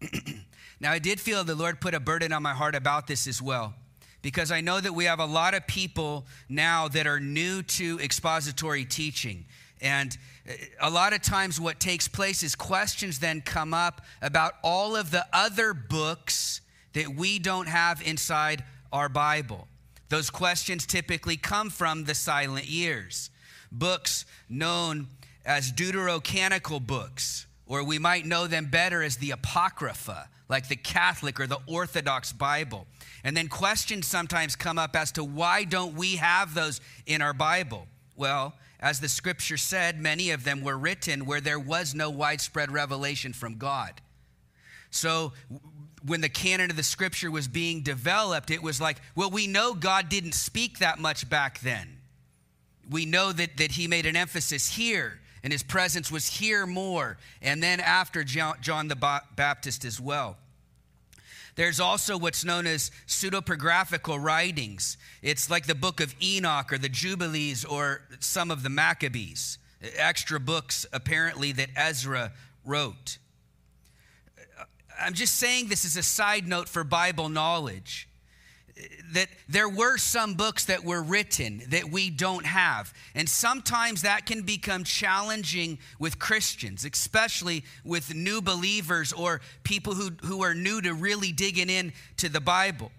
now, 0.80 0.92
I 0.92 1.00
did 1.00 1.18
feel 1.18 1.42
the 1.42 1.56
Lord 1.56 1.80
put 1.80 1.94
a 1.94 2.00
burden 2.00 2.32
on 2.32 2.44
my 2.44 2.54
heart 2.54 2.76
about 2.76 3.08
this 3.08 3.26
as 3.26 3.42
well 3.42 3.74
because 4.22 4.50
I 4.50 4.60
know 4.60 4.80
that 4.80 4.92
we 4.92 5.04
have 5.04 5.20
a 5.20 5.26
lot 5.26 5.54
of 5.54 5.66
people 5.66 6.26
now 6.48 6.88
that 6.88 7.06
are 7.06 7.20
new 7.20 7.62
to 7.62 7.98
expository 8.00 8.84
teaching. 8.84 9.44
And 9.80 10.16
uh, 10.48 10.52
a 10.80 10.90
lot 10.90 11.12
of 11.12 11.22
times, 11.22 11.60
what 11.60 11.80
takes 11.80 12.08
place 12.08 12.42
is 12.42 12.54
questions 12.54 13.18
then 13.18 13.40
come 13.40 13.72
up 13.72 14.02
about 14.20 14.54
all 14.62 14.96
of 14.96 15.10
the 15.10 15.26
other 15.32 15.72
books 15.72 16.60
that 16.92 17.08
we 17.08 17.38
don't 17.38 17.68
have 17.68 18.02
inside 18.02 18.64
our 18.92 19.08
Bible. 19.08 19.68
Those 20.08 20.28
questions 20.28 20.86
typically 20.86 21.36
come 21.36 21.70
from 21.70 22.04
the 22.04 22.14
silent 22.14 22.66
years, 22.66 23.30
books 23.70 24.26
known 24.48 25.06
as 25.46 25.72
deuterocanonical 25.72 26.84
books, 26.84 27.46
or 27.66 27.84
we 27.84 27.98
might 27.98 28.26
know 28.26 28.46
them 28.46 28.66
better 28.66 29.02
as 29.02 29.16
the 29.16 29.30
Apocrypha, 29.30 30.28
like 30.48 30.68
the 30.68 30.76
Catholic 30.76 31.38
or 31.38 31.46
the 31.46 31.60
Orthodox 31.66 32.32
Bible. 32.32 32.86
And 33.22 33.36
then 33.36 33.48
questions 33.48 34.06
sometimes 34.06 34.56
come 34.56 34.78
up 34.78 34.96
as 34.96 35.12
to 35.12 35.24
why 35.24 35.64
don't 35.64 35.94
we 35.94 36.16
have 36.16 36.54
those 36.54 36.80
in 37.06 37.22
our 37.22 37.34
Bible? 37.34 37.86
Well, 38.16 38.54
as 38.80 39.00
the 39.00 39.08
scripture 39.08 39.58
said, 39.58 40.00
many 40.00 40.30
of 40.30 40.44
them 40.44 40.62
were 40.62 40.78
written 40.78 41.26
where 41.26 41.40
there 41.40 41.58
was 41.58 41.94
no 41.94 42.08
widespread 42.08 42.72
revelation 42.72 43.32
from 43.32 43.56
God. 43.56 44.00
So 44.90 45.32
when 46.04 46.22
the 46.22 46.28
canon 46.28 46.70
of 46.70 46.76
the 46.76 46.82
scripture 46.82 47.30
was 47.30 47.46
being 47.46 47.82
developed, 47.82 48.50
it 48.50 48.62
was 48.62 48.80
like, 48.80 48.96
well, 49.14 49.30
we 49.30 49.46
know 49.46 49.74
God 49.74 50.08
didn't 50.08 50.32
speak 50.32 50.78
that 50.78 50.98
much 50.98 51.28
back 51.28 51.60
then. 51.60 51.98
We 52.88 53.04
know 53.06 53.32
that, 53.32 53.58
that 53.58 53.72
he 53.72 53.86
made 53.86 54.06
an 54.06 54.16
emphasis 54.16 54.76
here, 54.76 55.20
and 55.44 55.52
his 55.52 55.62
presence 55.62 56.10
was 56.10 56.26
here 56.26 56.66
more, 56.66 57.18
and 57.40 57.62
then 57.62 57.80
after 57.80 58.24
John, 58.24 58.56
John 58.60 58.88
the 58.88 59.20
Baptist 59.36 59.84
as 59.84 60.00
well. 60.00 60.38
There's 61.60 61.78
also 61.78 62.16
what's 62.16 62.42
known 62.42 62.66
as 62.66 62.90
pseudepigraphical 63.06 64.18
writings. 64.18 64.96
It's 65.20 65.50
like 65.50 65.66
the 65.66 65.74
book 65.74 66.00
of 66.00 66.14
Enoch 66.18 66.72
or 66.72 66.78
the 66.78 66.88
Jubilees 66.88 67.66
or 67.66 68.00
some 68.18 68.50
of 68.50 68.62
the 68.62 68.70
Maccabees, 68.70 69.58
extra 69.94 70.40
books 70.40 70.86
apparently 70.90 71.52
that 71.52 71.68
Ezra 71.76 72.32
wrote. 72.64 73.18
I'm 74.98 75.12
just 75.12 75.36
saying 75.36 75.68
this 75.68 75.84
as 75.84 75.98
a 75.98 76.02
side 76.02 76.48
note 76.48 76.66
for 76.66 76.82
Bible 76.82 77.28
knowledge 77.28 78.08
that 79.12 79.28
there 79.48 79.68
were 79.68 79.98
some 79.98 80.34
books 80.34 80.66
that 80.66 80.84
were 80.84 81.02
written 81.02 81.62
that 81.68 81.90
we 81.90 82.10
don't 82.10 82.46
have. 82.46 82.94
And 83.14 83.28
sometimes 83.28 84.02
that 84.02 84.26
can 84.26 84.42
become 84.42 84.84
challenging 84.84 85.78
with 85.98 86.18
Christians, 86.18 86.84
especially 86.84 87.64
with 87.84 88.14
new 88.14 88.40
believers 88.40 89.12
or 89.12 89.40
people 89.64 89.94
who, 89.94 90.10
who 90.22 90.42
are 90.42 90.54
new 90.54 90.80
to 90.80 90.94
really 90.94 91.32
digging 91.32 91.70
in 91.70 91.92
to 92.18 92.28
the 92.28 92.40
Bible. 92.40 92.92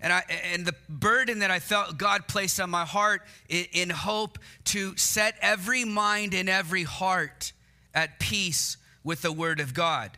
And, 0.00 0.12
I, 0.12 0.22
and 0.52 0.64
the 0.64 0.74
burden 0.88 1.40
that 1.40 1.50
I 1.50 1.58
felt 1.58 1.98
God 1.98 2.26
placed 2.26 2.58
on 2.58 2.70
my 2.70 2.84
heart 2.84 3.22
in, 3.48 3.66
in 3.72 3.90
hope 3.90 4.38
to 4.66 4.96
set 4.96 5.34
every 5.42 5.84
mind 5.84 6.32
and 6.32 6.48
every 6.48 6.84
heart 6.84 7.52
at 7.94 8.18
peace 8.18 8.76
with 9.04 9.22
the 9.22 9.32
Word 9.32 9.60
of 9.60 9.74
God. 9.74 10.16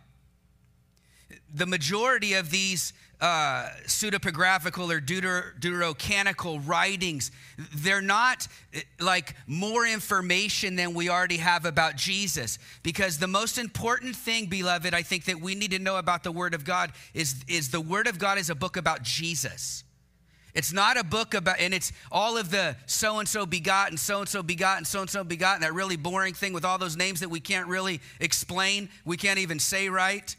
The 1.54 1.66
majority 1.66 2.34
of 2.34 2.50
these 2.50 2.92
uh, 3.22 3.68
pseudepigraphical 3.86 4.92
or 4.92 5.00
deuter- 5.00 5.56
deuterocanonical 5.60 6.60
writings, 6.66 7.30
they're 7.76 8.02
not 8.02 8.48
eh, 8.74 8.80
like 8.98 9.36
more 9.46 9.86
information 9.86 10.74
than 10.74 10.92
we 10.92 11.08
already 11.08 11.36
have 11.36 11.64
about 11.64 11.94
Jesus. 11.94 12.58
Because 12.82 13.18
the 13.18 13.28
most 13.28 13.58
important 13.58 14.16
thing, 14.16 14.46
beloved, 14.46 14.92
I 14.92 15.02
think 15.02 15.26
that 15.26 15.40
we 15.40 15.54
need 15.54 15.70
to 15.70 15.78
know 15.78 15.98
about 15.98 16.24
the 16.24 16.32
Word 16.32 16.52
of 16.52 16.64
God 16.64 16.90
is, 17.14 17.44
is 17.46 17.70
the 17.70 17.80
Word 17.80 18.08
of 18.08 18.18
God 18.18 18.38
is 18.38 18.50
a 18.50 18.56
book 18.56 18.76
about 18.76 19.04
Jesus. 19.04 19.84
It's 20.52 20.72
not 20.72 20.98
a 20.98 21.04
book 21.04 21.32
about, 21.32 21.60
and 21.60 21.72
it's 21.72 21.92
all 22.10 22.36
of 22.36 22.50
the 22.50 22.76
so 22.86 23.20
and 23.20 23.28
so 23.28 23.46
begotten, 23.46 23.96
so 23.96 24.18
and 24.18 24.28
so 24.28 24.42
begotten, 24.42 24.84
so 24.84 25.00
and 25.00 25.08
so 25.08 25.22
begotten, 25.22 25.62
that 25.62 25.74
really 25.74 25.96
boring 25.96 26.34
thing 26.34 26.52
with 26.52 26.64
all 26.64 26.76
those 26.76 26.96
names 26.96 27.20
that 27.20 27.28
we 27.28 27.38
can't 27.38 27.68
really 27.68 28.00
explain, 28.18 28.88
we 29.04 29.16
can't 29.16 29.38
even 29.38 29.60
say 29.60 29.88
right. 29.88 30.36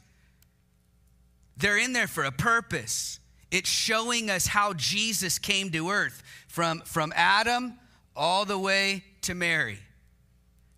They're 1.57 1.77
in 1.77 1.93
there 1.93 2.07
for 2.07 2.23
a 2.23 2.31
purpose. 2.31 3.19
It's 3.51 3.69
showing 3.69 4.29
us 4.29 4.47
how 4.47 4.73
Jesus 4.73 5.37
came 5.37 5.69
to 5.71 5.89
earth 5.89 6.23
from, 6.47 6.81
from 6.81 7.13
Adam 7.15 7.73
all 8.15 8.45
the 8.45 8.57
way 8.57 9.03
to 9.21 9.35
Mary. 9.35 9.79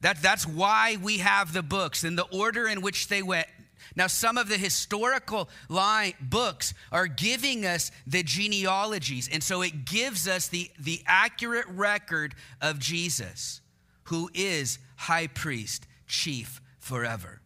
That, 0.02 0.22
that's 0.22 0.46
why 0.46 0.98
we 1.02 1.20
have 1.20 1.54
the 1.54 1.64
books 1.64 2.04
in 2.04 2.16
the 2.16 2.26
order 2.26 2.68
in 2.68 2.82
which 2.82 3.08
they 3.08 3.24
went. 3.24 3.48
Now, 3.96 4.08
some 4.08 4.38
of 4.38 4.50
the 4.50 4.58
historical 4.58 5.50
line 5.70 6.14
books 6.20 6.74
are 6.92 7.08
giving 7.08 7.66
us 7.66 7.92
the 8.06 8.24
genealogies, 8.24 9.30
and 9.32 9.42
so 9.42 9.62
it 9.62 9.86
gives 9.86 10.28
us 10.28 10.48
the, 10.48 10.70
the 10.80 11.02
accurate 11.06 11.68
record 11.70 12.36
of 12.62 12.78
Jesus, 12.80 13.62
who 14.04 14.30
is 14.34 14.80
high 14.98 15.28
priest, 15.28 15.88
chief 16.08 16.62
forever, 16.80 17.42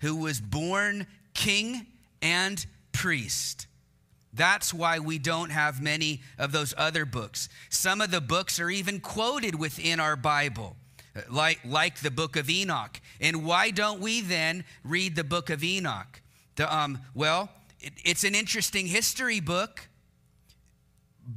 who 0.00 0.16
was 0.16 0.40
born 0.40 1.06
king 1.32 1.86
and 2.20 2.66
priest. 2.94 3.66
That's 4.32 4.72
why 4.72 4.98
we 4.98 5.18
don't 5.18 5.50
have 5.50 5.82
many 5.82 6.22
of 6.38 6.50
those 6.52 6.72
other 6.78 7.04
books. 7.04 7.48
Some 7.68 8.00
of 8.00 8.10
the 8.10 8.20
books 8.20 8.58
are 8.58 8.70
even 8.70 9.00
quoted 9.00 9.54
within 9.54 10.00
our 10.00 10.16
Bible, 10.16 10.76
like, 11.30 11.60
like 11.64 12.00
the 12.00 12.10
book 12.10 12.36
of 12.36 12.48
Enoch. 12.48 13.00
And 13.20 13.44
why 13.44 13.70
don't 13.70 14.00
we 14.00 14.22
then 14.22 14.64
read 14.82 15.14
the 15.14 15.24
book 15.24 15.50
of 15.50 15.62
Enoch? 15.62 16.22
The, 16.56 16.74
um, 16.74 16.98
well, 17.14 17.50
it, 17.80 17.92
it's 18.04 18.24
an 18.24 18.34
interesting 18.34 18.86
history 18.86 19.40
book, 19.40 19.88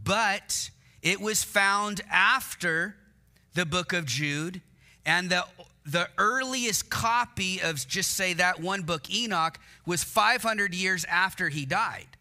but 0.03 0.71
it 1.01 1.19
was 1.19 1.43
found 1.43 2.01
after 2.09 2.95
the 3.53 3.65
book 3.65 3.93
of 3.93 4.05
Jude, 4.05 4.61
and 5.05 5.29
the 5.29 5.45
the 5.87 6.09
earliest 6.17 6.89
copy 6.89 7.61
of 7.61 7.87
just 7.87 8.11
say 8.13 8.33
that 8.33 8.59
one 8.59 8.81
book 8.81 9.09
enoch 9.09 9.57
was 9.85 10.03
500 10.03 10.75
years 10.75 11.05
after 11.05 11.49
he 11.49 11.65
died 11.65 12.17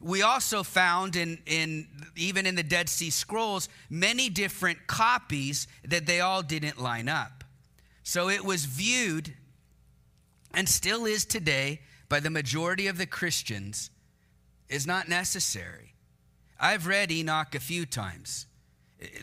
we 0.00 0.22
also 0.22 0.62
found 0.62 1.16
in, 1.16 1.38
in 1.46 1.88
even 2.16 2.46
in 2.46 2.54
the 2.54 2.62
Dead 2.62 2.88
Sea 2.88 3.10
Scrolls 3.10 3.68
many 3.88 4.28
different 4.28 4.86
copies 4.86 5.66
that 5.84 6.06
they 6.06 6.20
all 6.20 6.42
didn't 6.42 6.80
line 6.80 7.08
up. 7.08 7.44
So 8.02 8.28
it 8.28 8.44
was 8.44 8.66
viewed 8.66 9.34
and 10.54 10.68
still 10.68 11.06
is 11.06 11.24
today 11.24 11.80
by 12.08 12.20
the 12.20 12.30
majority 12.30 12.86
of 12.86 12.98
the 12.98 13.06
Christians 13.06 13.90
is 14.68 14.86
not 14.86 15.08
necessary. 15.08 15.94
I've 16.58 16.86
read 16.86 17.10
Enoch 17.10 17.54
a 17.54 17.60
few 17.60 17.84
times. 17.84 18.46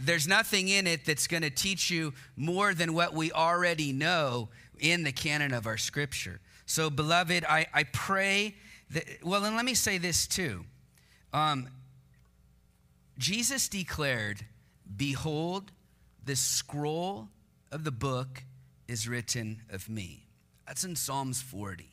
There's 0.02 0.28
nothing 0.28 0.70
in 0.70 0.88
it 0.88 1.06
that's 1.06 1.28
going 1.28 1.44
to 1.44 1.50
teach 1.50 1.90
you 1.90 2.14
more 2.36 2.74
than 2.74 2.94
what 2.94 3.14
we 3.14 3.32
already 3.32 3.92
know 3.94 4.50
in 4.80 5.04
the 5.04 5.12
canon 5.12 5.54
of 5.54 5.66
our 5.66 5.78
scripture. 5.78 6.40
So, 6.66 6.90
beloved, 6.90 7.46
I, 7.48 7.68
I 7.74 7.84
pray 7.84 8.56
that, 8.92 9.06
well, 9.24 9.44
and 9.44 9.56
let 9.56 9.66
me 9.66 9.74
say 9.74 9.98
this 9.98 10.28
too. 10.28 10.66
Um, 11.34 11.68
Jesus 13.18 13.68
declared, 13.68 14.46
Behold, 14.96 15.72
the 16.24 16.36
scroll 16.36 17.30
of 17.72 17.84
the 17.84 17.92
book 17.92 18.44
is 18.88 19.08
written 19.08 19.62
of 19.72 19.90
me. 19.90 20.26
That's 20.68 20.84
in 20.84 20.96
Psalms 20.96 21.42
40. 21.42 21.93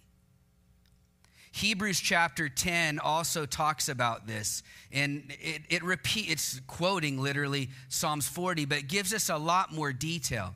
Hebrews 1.52 2.00
chapter 2.00 2.49
10 2.49 3.00
also 3.00 3.45
talks 3.45 3.88
about 3.88 4.26
this, 4.26 4.62
and 4.92 5.25
it, 5.40 5.62
it 5.69 5.83
repeat, 5.83 6.30
it's 6.30 6.61
quoting 6.66 7.21
literally 7.21 7.71
Psalms 7.88 8.28
40, 8.28 8.66
but 8.66 8.78
it 8.78 8.88
gives 8.88 9.12
us 9.12 9.28
a 9.28 9.37
lot 9.37 9.73
more 9.73 9.92
detail. 9.92 10.54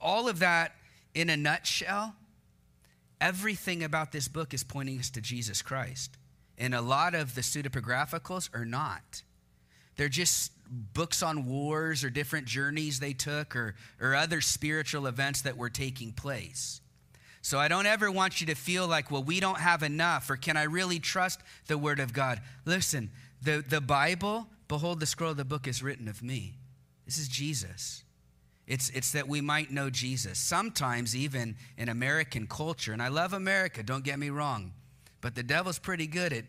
All 0.00 0.28
of 0.28 0.38
that 0.38 0.72
in 1.14 1.30
a 1.30 1.36
nutshell, 1.36 2.14
everything 3.20 3.82
about 3.82 4.12
this 4.12 4.28
book 4.28 4.54
is 4.54 4.62
pointing 4.62 4.98
us 4.98 5.10
to 5.10 5.20
Jesus 5.20 5.62
Christ. 5.62 6.16
And 6.58 6.74
a 6.74 6.80
lot 6.80 7.16
of 7.16 7.34
the 7.34 7.40
pseudepigraphicals 7.40 8.54
are 8.54 8.64
not. 8.64 9.22
They're 9.96 10.08
just 10.08 10.52
books 10.68 11.22
on 11.22 11.46
wars 11.46 12.04
or 12.04 12.10
different 12.10 12.46
journeys 12.46 13.00
they 13.00 13.12
took 13.12 13.54
or, 13.56 13.74
or 14.00 14.14
other 14.14 14.40
spiritual 14.40 15.06
events 15.06 15.42
that 15.42 15.56
were 15.56 15.70
taking 15.70 16.12
place. 16.12 16.80
So 17.44 17.58
I 17.58 17.68
don't 17.68 17.84
ever 17.84 18.10
want 18.10 18.40
you 18.40 18.46
to 18.46 18.54
feel 18.54 18.88
like, 18.88 19.10
well, 19.10 19.22
we 19.22 19.38
don't 19.38 19.58
have 19.58 19.82
enough, 19.82 20.30
or 20.30 20.36
can 20.36 20.56
I 20.56 20.62
really 20.62 20.98
trust 20.98 21.40
the 21.66 21.76
Word 21.76 22.00
of 22.00 22.14
God? 22.14 22.40
Listen, 22.64 23.10
the, 23.42 23.62
the 23.68 23.82
Bible, 23.82 24.46
behold, 24.66 24.98
the 24.98 25.04
scroll 25.04 25.32
of 25.32 25.36
the 25.36 25.44
book 25.44 25.68
is 25.68 25.82
written 25.82 26.08
of 26.08 26.22
me. 26.22 26.54
This 27.04 27.18
is 27.18 27.28
Jesus. 27.28 28.02
It's, 28.66 28.88
it's 28.88 29.12
that 29.12 29.28
we 29.28 29.42
might 29.42 29.70
know 29.70 29.90
Jesus. 29.90 30.38
Sometimes, 30.38 31.14
even 31.14 31.56
in 31.76 31.90
American 31.90 32.46
culture, 32.46 32.94
and 32.94 33.02
I 33.02 33.08
love 33.08 33.34
America, 33.34 33.82
don't 33.82 34.04
get 34.04 34.18
me 34.18 34.30
wrong, 34.30 34.72
but 35.20 35.34
the 35.34 35.42
devil's 35.42 35.78
pretty 35.78 36.06
good 36.06 36.32
at 36.32 36.44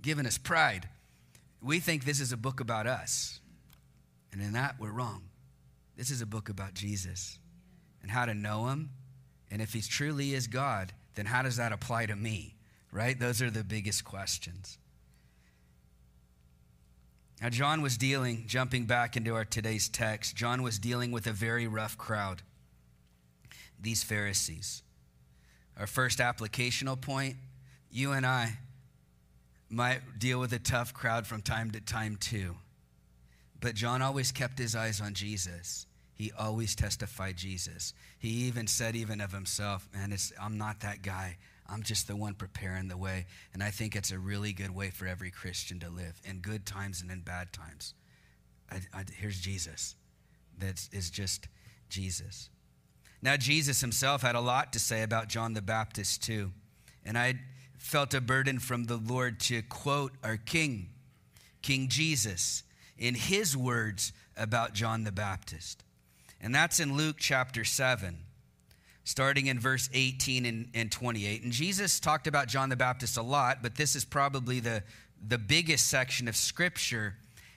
giving 0.00 0.24
us 0.24 0.38
pride. 0.38 0.88
We 1.60 1.78
think 1.78 2.06
this 2.06 2.20
is 2.20 2.32
a 2.32 2.38
book 2.38 2.60
about 2.60 2.86
us. 2.86 3.40
And 4.32 4.40
in 4.40 4.54
that, 4.54 4.76
we're 4.80 4.92
wrong. 4.92 5.24
This 5.94 6.10
is 6.10 6.22
a 6.22 6.26
book 6.26 6.48
about 6.48 6.72
Jesus 6.72 7.38
and 8.00 8.10
how 8.10 8.24
to 8.24 8.32
know 8.32 8.68
him. 8.68 8.88
And 9.50 9.62
if 9.62 9.72
he 9.72 9.80
truly 9.80 10.34
is 10.34 10.46
God, 10.46 10.92
then 11.14 11.26
how 11.26 11.42
does 11.42 11.56
that 11.56 11.72
apply 11.72 12.06
to 12.06 12.16
me? 12.16 12.54
Right? 12.92 13.18
Those 13.18 13.42
are 13.42 13.50
the 13.50 13.64
biggest 13.64 14.04
questions. 14.04 14.78
Now, 17.40 17.50
John 17.50 17.82
was 17.82 17.96
dealing, 17.96 18.44
jumping 18.46 18.86
back 18.86 19.16
into 19.16 19.34
our 19.34 19.44
today's 19.44 19.88
text, 19.88 20.34
John 20.34 20.62
was 20.62 20.78
dealing 20.78 21.12
with 21.12 21.26
a 21.26 21.32
very 21.32 21.68
rough 21.68 21.96
crowd, 21.96 22.42
these 23.80 24.02
Pharisees. 24.02 24.82
Our 25.78 25.86
first 25.86 26.18
applicational 26.18 27.00
point 27.00 27.36
you 27.90 28.12
and 28.12 28.26
I 28.26 28.58
might 29.70 30.18
deal 30.18 30.40
with 30.40 30.52
a 30.52 30.58
tough 30.58 30.92
crowd 30.92 31.26
from 31.26 31.42
time 31.42 31.70
to 31.72 31.80
time 31.80 32.16
too. 32.16 32.56
But 33.60 33.74
John 33.74 34.02
always 34.02 34.32
kept 34.32 34.58
his 34.58 34.76
eyes 34.76 35.00
on 35.00 35.14
Jesus. 35.14 35.86
He 36.18 36.32
always 36.36 36.74
testified 36.74 37.36
Jesus. 37.36 37.94
He 38.18 38.28
even 38.48 38.66
said, 38.66 38.96
even 38.96 39.20
of 39.20 39.32
himself, 39.32 39.88
man, 39.94 40.12
I'm 40.42 40.58
not 40.58 40.80
that 40.80 41.00
guy. 41.00 41.36
I'm 41.70 41.84
just 41.84 42.08
the 42.08 42.16
one 42.16 42.34
preparing 42.34 42.88
the 42.88 42.96
way. 42.96 43.26
And 43.54 43.62
I 43.62 43.70
think 43.70 43.94
it's 43.94 44.10
a 44.10 44.18
really 44.18 44.52
good 44.52 44.74
way 44.74 44.90
for 44.90 45.06
every 45.06 45.30
Christian 45.30 45.78
to 45.78 45.88
live 45.88 46.20
in 46.24 46.40
good 46.40 46.66
times 46.66 47.02
and 47.02 47.10
in 47.12 47.20
bad 47.20 47.52
times. 47.52 47.94
I, 48.68 48.80
I, 48.92 49.04
here's 49.16 49.38
Jesus. 49.38 49.94
That 50.58 50.88
is 50.90 51.08
just 51.08 51.46
Jesus. 51.88 52.50
Now, 53.22 53.36
Jesus 53.36 53.80
himself 53.80 54.22
had 54.22 54.34
a 54.34 54.40
lot 54.40 54.72
to 54.72 54.80
say 54.80 55.04
about 55.04 55.28
John 55.28 55.54
the 55.54 55.62
Baptist, 55.62 56.24
too. 56.24 56.50
And 57.04 57.16
I 57.16 57.34
felt 57.76 58.12
a 58.12 58.20
burden 58.20 58.58
from 58.58 58.84
the 58.84 58.96
Lord 58.96 59.38
to 59.40 59.62
quote 59.62 60.12
our 60.24 60.36
King, 60.36 60.88
King 61.62 61.86
Jesus, 61.88 62.64
in 62.96 63.14
his 63.14 63.56
words 63.56 64.12
about 64.36 64.74
John 64.74 65.04
the 65.04 65.12
Baptist. 65.12 65.84
And 66.40 66.54
that's 66.54 66.80
in 66.80 66.96
Luke 66.96 67.16
chapter 67.18 67.64
7, 67.64 68.18
starting 69.04 69.46
in 69.46 69.58
verse 69.58 69.90
18 69.92 70.46
and, 70.46 70.68
and 70.74 70.92
28. 70.92 71.42
And 71.42 71.52
Jesus 71.52 71.98
talked 71.98 72.26
about 72.26 72.48
John 72.48 72.68
the 72.68 72.76
Baptist 72.76 73.16
a 73.16 73.22
lot, 73.22 73.62
but 73.62 73.74
this 73.76 73.96
is 73.96 74.04
probably 74.04 74.60
the, 74.60 74.82
the 75.26 75.38
biggest 75.38 75.88
section 75.88 76.28
of 76.28 76.36
scripture. 76.36 77.14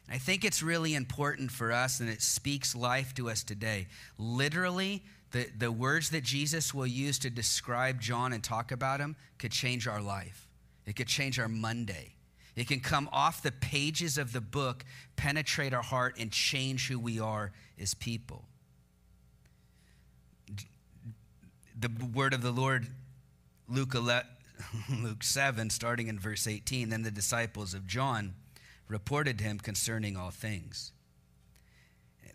I 0.09 0.17
think 0.17 0.43
it's 0.43 0.63
really 0.63 0.95
important 0.95 1.51
for 1.51 1.71
us, 1.71 1.99
and 1.99 2.09
it 2.09 2.21
speaks 2.21 2.75
life 2.75 3.13
to 3.15 3.29
us 3.29 3.43
today. 3.43 3.87
Literally, 4.17 5.03
the, 5.31 5.47
the 5.57 5.71
words 5.71 6.09
that 6.09 6.23
Jesus 6.23 6.73
will 6.73 6.87
use 6.87 7.19
to 7.19 7.29
describe 7.29 8.01
John 8.01 8.33
and 8.33 8.43
talk 8.43 8.71
about 8.71 8.99
him 8.99 9.15
could 9.37 9.51
change 9.51 9.87
our 9.87 10.01
life. 10.01 10.47
It 10.85 10.95
could 10.95 11.07
change 11.07 11.39
our 11.39 11.47
Monday. 11.47 12.15
It 12.55 12.67
can 12.67 12.81
come 12.81 13.07
off 13.13 13.41
the 13.41 13.51
pages 13.51 14.17
of 14.17 14.33
the 14.33 14.41
book, 14.41 14.83
penetrate 15.15 15.73
our 15.73 15.83
heart, 15.83 16.15
and 16.19 16.31
change 16.31 16.87
who 16.87 16.99
we 16.99 17.19
are 17.19 17.51
as 17.79 17.93
people. 17.93 18.45
The 21.81 21.89
word 22.13 22.35
of 22.35 22.43
the 22.43 22.51
Lord, 22.51 22.85
Luke, 23.67 23.95
11, 23.95 24.27
Luke 25.01 25.23
7, 25.23 25.71
starting 25.71 26.09
in 26.09 26.19
verse 26.19 26.45
18, 26.45 26.89
then 26.89 27.01
the 27.01 27.09
disciples 27.09 27.73
of 27.73 27.87
John 27.87 28.35
reported 28.87 29.41
him 29.41 29.57
concerning 29.57 30.15
all 30.15 30.29
things. 30.29 30.91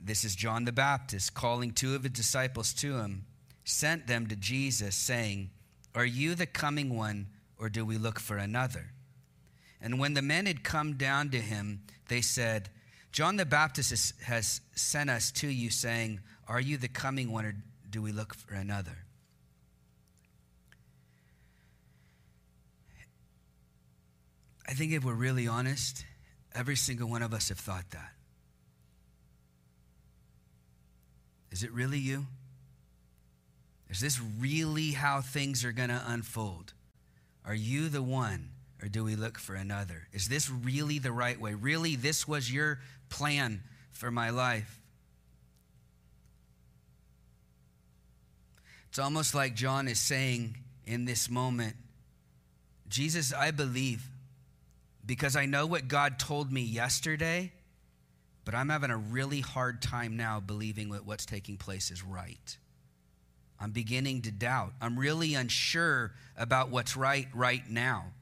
This 0.01 0.25
is 0.25 0.35
John 0.35 0.65
the 0.65 0.73
Baptist 0.73 1.35
calling 1.35 1.71
two 1.71 1.95
of 1.95 2.03
his 2.03 2.11
disciples 2.11 2.75
to 2.75 2.97
him, 2.97 3.25
sent 3.65 4.09
them 4.09 4.27
to 4.27 4.35
Jesus, 4.35 4.97
saying, 4.97 5.51
Are 5.95 6.05
you 6.05 6.35
the 6.35 6.47
coming 6.47 6.97
one, 6.97 7.29
or 7.57 7.69
do 7.69 7.85
we 7.85 7.99
look 7.99 8.19
for 8.19 8.39
another? 8.39 8.91
And 9.81 10.01
when 10.01 10.15
the 10.15 10.23
men 10.23 10.47
had 10.47 10.65
come 10.65 10.95
down 10.95 11.31
to 11.31 11.41
him, 11.41 11.83
they 12.09 12.21
said, 12.21 12.69
John 13.13 13.37
the 13.37 13.47
Baptist 13.47 14.21
has 14.23 14.61
sent 14.75 15.09
us 15.09 15.31
to 15.33 15.47
you, 15.47 15.71
saying, 15.71 16.19
Are 16.49 16.61
you 16.61 16.79
the 16.79 16.89
coming 16.89 17.31
one, 17.31 17.45
or 17.45 17.55
do 17.89 18.03
we 18.03 18.11
look 18.11 18.35
for 18.35 18.53
another? 18.55 19.06
I 24.67 24.73
think 24.73 24.93
if 24.93 25.05
we're 25.05 25.15
really 25.15 25.47
honest, 25.47 26.05
every 26.55 26.77
single 26.77 27.09
one 27.09 27.23
of 27.23 27.33
us 27.33 27.49
have 27.51 27.59
thought 27.59 27.89
that. 27.91 28.13
Is 31.51 31.63
it 31.63 31.73
really 31.73 31.99
you? 31.99 32.27
Is 33.89 34.01
this 34.01 34.21
really 34.39 34.91
how 34.91 35.21
things 35.21 35.65
are 35.65 35.73
going 35.73 35.91
to 35.91 36.03
unfold? 36.07 36.73
Are 37.45 37.55
you 37.55 37.89
the 37.89 38.03
one, 38.03 38.51
or 38.83 38.89
do 38.89 39.05
we 39.05 39.15
look 39.15 39.39
for 39.39 39.55
another? 39.55 40.09
Is 40.13 40.29
this 40.29 40.51
really 40.51 40.99
the 40.99 41.13
right 41.13 41.41
way? 41.41 41.55
Really, 41.55 41.95
this 41.95 42.27
was 42.27 42.53
your 42.53 42.81
plan 43.09 43.63
for 43.93 44.11
my 44.11 44.31
life? 44.31 44.81
It's 48.89 48.99
almost 48.99 49.35
like 49.35 49.55
John 49.55 49.89
is 49.89 50.01
saying 50.01 50.57
in 50.87 51.05
this 51.05 51.31
moment 51.31 51.77
Jesus, 52.89 53.33
I 53.33 53.51
believe 53.51 54.09
because 55.07 55.37
I 55.37 55.47
know 55.47 55.67
what 55.67 55.89
God 55.89 56.19
told 56.19 56.53
me 56.53 56.63
yesterday 56.63 57.53
but 58.45 58.55
I'm 58.55 58.69
having 58.69 58.91
a 58.91 58.97
really 58.97 59.41
hard 59.41 59.83
time 59.83 60.17
now 60.17 60.39
believing 60.39 60.91
that 60.91 61.05
what's 61.05 61.27
taking 61.27 61.57
place 61.57 61.91
is 61.91 62.05
right. 62.05 62.57
I'm 63.59 63.73
beginning 63.73 64.23
to 64.23 64.31
doubt. 64.31 64.73
I'm 64.81 64.97
really 64.97 65.35
unsure 65.35 66.13
about 66.37 66.71
what's 66.71 66.97
right 66.97 67.27
right 67.35 67.69
now. 67.69 68.13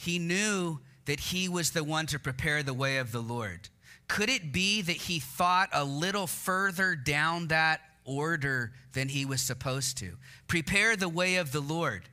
he 0.00 0.18
knew 0.18 0.78
that 1.04 1.20
he 1.20 1.46
was 1.46 1.72
the 1.72 1.84
one 1.84 2.06
to 2.06 2.18
prepare 2.18 2.62
the 2.62 2.72
way 2.72 2.96
of 2.96 3.12
the 3.12 3.20
Lord. 3.20 3.68
Could 4.08 4.30
it 4.30 4.50
be 4.50 4.80
that 4.80 4.96
he 4.96 5.18
thought 5.20 5.68
a 5.74 5.84
little 5.84 6.26
further 6.26 6.96
down 6.96 7.48
that 7.48 7.82
order 8.06 8.72
than 8.94 9.10
he 9.10 9.26
was 9.26 9.42
supposed 9.42 9.98
to? 9.98 10.16
Prepare 10.48 10.96
the 10.96 11.08
way 11.08 11.36
of 11.36 11.52
the 11.52 11.60
Lord. 11.60 12.08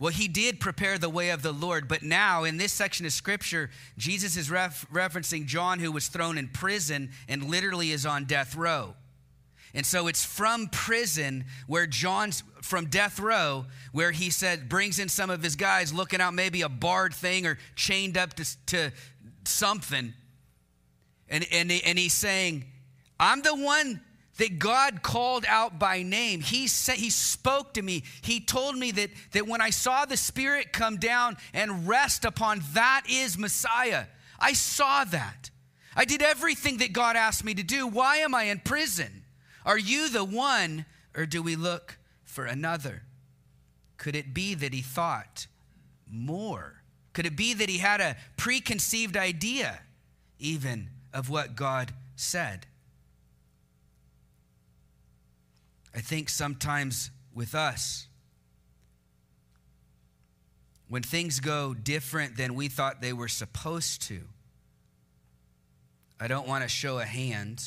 Well, 0.00 0.12
he 0.12 0.28
did 0.28 0.60
prepare 0.60 0.96
the 0.96 1.10
way 1.10 1.28
of 1.28 1.42
the 1.42 1.52
Lord, 1.52 1.86
but 1.86 2.02
now 2.02 2.44
in 2.44 2.56
this 2.56 2.72
section 2.72 3.04
of 3.04 3.12
scripture, 3.12 3.68
Jesus 3.98 4.34
is 4.34 4.50
ref- 4.50 4.86
referencing 4.90 5.44
John 5.44 5.78
who 5.78 5.92
was 5.92 6.08
thrown 6.08 6.38
in 6.38 6.48
prison 6.48 7.10
and 7.28 7.44
literally 7.44 7.90
is 7.92 8.06
on 8.06 8.24
death 8.24 8.56
row. 8.56 8.94
And 9.74 9.84
so 9.84 10.06
it's 10.06 10.24
from 10.24 10.68
prison 10.68 11.44
where 11.66 11.86
John's 11.86 12.42
from 12.62 12.86
death 12.86 13.20
row, 13.20 13.66
where 13.92 14.10
he 14.10 14.30
said, 14.30 14.70
brings 14.70 14.98
in 14.98 15.10
some 15.10 15.28
of 15.28 15.42
his 15.42 15.54
guys 15.54 15.92
looking 15.92 16.20
out 16.22 16.32
maybe 16.32 16.62
a 16.62 16.70
barred 16.70 17.14
thing 17.14 17.46
or 17.46 17.58
chained 17.76 18.16
up 18.16 18.32
to, 18.34 18.66
to 18.66 18.92
something. 19.44 20.14
And, 21.28 21.46
and, 21.52 21.70
and 21.70 21.98
he's 21.98 22.14
saying, 22.14 22.64
I'm 23.20 23.42
the 23.42 23.54
one 23.54 24.00
that 24.40 24.58
God 24.58 25.02
called 25.02 25.44
out 25.46 25.78
by 25.78 26.02
name. 26.02 26.40
He, 26.40 26.66
said, 26.66 26.96
he 26.96 27.10
spoke 27.10 27.74
to 27.74 27.82
me. 27.82 28.04
He 28.22 28.40
told 28.40 28.74
me 28.74 28.90
that, 28.92 29.10
that 29.32 29.46
when 29.46 29.60
I 29.60 29.68
saw 29.68 30.06
the 30.06 30.16
Spirit 30.16 30.72
come 30.72 30.96
down 30.96 31.36
and 31.52 31.86
rest 31.86 32.24
upon 32.24 32.62
that 32.72 33.02
is 33.06 33.36
Messiah, 33.36 34.06
I 34.38 34.54
saw 34.54 35.04
that. 35.04 35.50
I 35.94 36.06
did 36.06 36.22
everything 36.22 36.78
that 36.78 36.94
God 36.94 37.16
asked 37.16 37.44
me 37.44 37.52
to 37.52 37.62
do. 37.62 37.86
Why 37.86 38.16
am 38.16 38.34
I 38.34 38.44
in 38.44 38.60
prison? 38.60 39.24
Are 39.66 39.76
you 39.76 40.08
the 40.08 40.24
one, 40.24 40.86
or 41.14 41.26
do 41.26 41.42
we 41.42 41.54
look 41.54 41.98
for 42.24 42.46
another? 42.46 43.02
Could 43.98 44.16
it 44.16 44.32
be 44.32 44.54
that 44.54 44.72
he 44.72 44.80
thought 44.80 45.48
more? 46.10 46.76
Could 47.12 47.26
it 47.26 47.36
be 47.36 47.52
that 47.52 47.68
he 47.68 47.76
had 47.76 48.00
a 48.00 48.16
preconceived 48.38 49.18
idea, 49.18 49.80
even 50.38 50.88
of 51.12 51.28
what 51.28 51.56
God 51.56 51.92
said? 52.16 52.64
I 55.94 56.00
think 56.00 56.28
sometimes 56.28 57.10
with 57.34 57.54
us, 57.54 58.06
when 60.88 61.02
things 61.02 61.40
go 61.40 61.74
different 61.74 62.36
than 62.36 62.54
we 62.54 62.68
thought 62.68 63.00
they 63.00 63.12
were 63.12 63.28
supposed 63.28 64.02
to, 64.02 64.20
I 66.20 66.28
don't 66.28 66.46
want 66.46 66.62
to 66.62 66.68
show 66.68 66.98
a 66.98 67.04
hand 67.04 67.64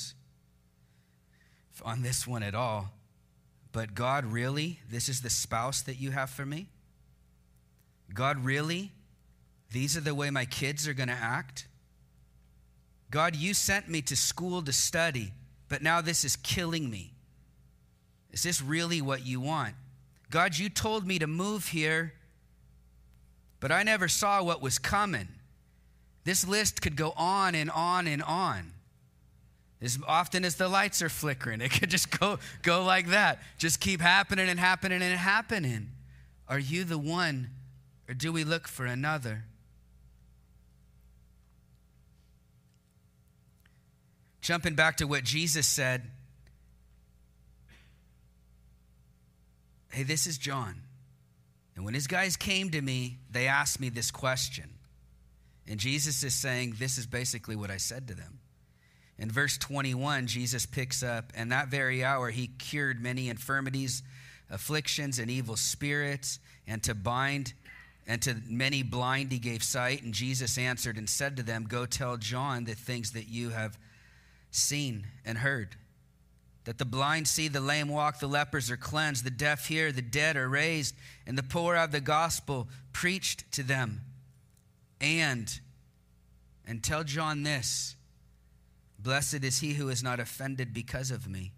on 1.83 2.01
this 2.01 2.27
one 2.27 2.43
at 2.43 2.53
all, 2.53 2.91
but 3.71 3.95
God, 3.95 4.25
really? 4.25 4.79
This 4.89 5.09
is 5.09 5.21
the 5.21 5.29
spouse 5.29 5.81
that 5.81 5.95
you 5.95 6.11
have 6.11 6.29
for 6.29 6.45
me? 6.45 6.67
God, 8.13 8.45
really? 8.45 8.91
These 9.71 9.97
are 9.97 10.01
the 10.01 10.13
way 10.13 10.29
my 10.29 10.45
kids 10.45 10.87
are 10.87 10.93
going 10.93 11.09
to 11.09 11.15
act? 11.15 11.67
God, 13.09 13.35
you 13.35 13.53
sent 13.53 13.89
me 13.89 14.01
to 14.03 14.15
school 14.15 14.61
to 14.61 14.73
study, 14.73 15.31
but 15.67 15.81
now 15.81 16.01
this 16.01 16.23
is 16.23 16.35
killing 16.35 16.89
me. 16.89 17.12
Is 18.33 18.41
this 18.41 18.61
really 18.61 19.01
what 19.01 19.25
you 19.25 19.39
want? 19.39 19.75
God, 20.31 20.57
you 20.57 20.67
told 20.67 21.05
me 21.05 21.19
to 21.19 21.27
move 21.27 21.67
here, 21.67 22.13
but 23.59 23.71
I 23.71 23.83
never 23.83 24.07
saw 24.07 24.43
what 24.43 24.61
was 24.61 24.79
coming. 24.79 25.27
This 26.23 26.45
list 26.47 26.81
could 26.81 26.95
go 26.95 27.13
on 27.15 27.53
and 27.53 27.69
on 27.69 28.07
and 28.07 28.23
on. 28.23 28.71
As 29.79 29.99
often 30.07 30.43
as 30.45 30.55
the 30.55 30.67
lights 30.67 31.01
are 31.01 31.09
flickering, 31.09 31.61
it 31.61 31.69
could 31.69 31.89
just 31.91 32.19
go, 32.19 32.39
go 32.63 32.83
like 32.83 33.09
that. 33.09 33.39
Just 33.59 33.79
keep 33.79 34.01
happening 34.01 34.49
and 34.49 34.59
happening 34.59 35.03
and 35.03 35.17
happening. 35.17 35.91
Are 36.47 36.59
you 36.59 36.85
the 36.85 36.97
one, 36.97 37.49
or 38.09 38.15
do 38.15 38.33
we 38.33 38.43
look 38.43 38.67
for 38.67 38.85
another? 38.85 39.43
Jumping 44.41 44.73
back 44.73 44.97
to 44.97 45.05
what 45.05 45.23
Jesus 45.23 45.67
said 45.67 46.09
Hey, 49.93 50.01
this 50.01 50.25
is 50.25 50.39
John. 50.39 50.81
And 51.75 51.85
when 51.85 51.93
his 51.93 52.07
guys 52.07 52.35
came 52.35 52.71
to 52.71 52.81
me, 52.81 53.19
they 53.29 53.45
asked 53.45 53.79
me 53.79 53.89
this 53.89 54.09
question. 54.09 54.71
And 55.67 55.79
Jesus 55.79 56.23
is 56.23 56.33
saying, 56.33 56.77
This 56.79 56.97
is 56.97 57.05
basically 57.05 57.55
what 57.55 57.69
I 57.69 57.77
said 57.77 58.07
to 58.07 58.15
them. 58.15 58.39
In 59.19 59.29
verse 59.29 59.55
21, 59.59 60.25
Jesus 60.25 60.65
picks 60.65 61.03
up, 61.03 61.31
and 61.35 61.51
that 61.51 61.67
very 61.67 62.03
hour 62.03 62.31
he 62.31 62.47
cured 62.47 62.99
many 62.99 63.29
infirmities, 63.29 64.01
afflictions, 64.49 65.19
and 65.19 65.29
evil 65.29 65.55
spirits, 65.55 66.39
and 66.65 66.81
to 66.83 66.95
bind 66.95 67.53
and 68.07 68.19
to 68.23 68.35
many 68.49 68.81
blind 68.81 69.31
he 69.31 69.37
gave 69.37 69.61
sight. 69.61 70.01
And 70.01 70.11
Jesus 70.11 70.57
answered 70.57 70.97
and 70.97 71.07
said 71.07 71.37
to 71.37 71.43
them, 71.43 71.65
Go 71.65 71.85
tell 71.85 72.17
John 72.17 72.63
the 72.63 72.73
things 72.73 73.11
that 73.11 73.27
you 73.27 73.51
have 73.51 73.77
seen 74.49 75.05
and 75.23 75.37
heard 75.37 75.75
that 76.65 76.77
the 76.77 76.85
blind 76.85 77.27
see, 77.27 77.47
the 77.47 77.59
lame 77.59 77.89
walk, 77.89 78.19
the 78.19 78.27
lepers 78.27 78.71
are 78.71 78.77
cleansed, 78.77 79.25
the 79.25 79.29
deaf 79.29 79.67
hear, 79.67 79.91
the 79.91 80.01
dead 80.01 80.37
are 80.37 80.47
raised, 80.47 80.95
and 81.27 81.37
the 81.37 81.43
poor 81.43 81.75
have 81.75 81.91
the 81.91 81.99
gospel 81.99 82.67
preached 82.93 83.51
to 83.51 83.63
them. 83.63 84.01
And, 85.01 85.59
and 86.65 86.83
tell 86.83 87.03
John 87.03 87.43
this 87.43 87.95
Blessed 88.97 89.43
is 89.43 89.59
he 89.59 89.73
who 89.73 89.89
is 89.89 90.01
not 90.01 90.21
offended 90.21 90.73
because 90.73 91.11
of 91.11 91.27
me. 91.27 91.51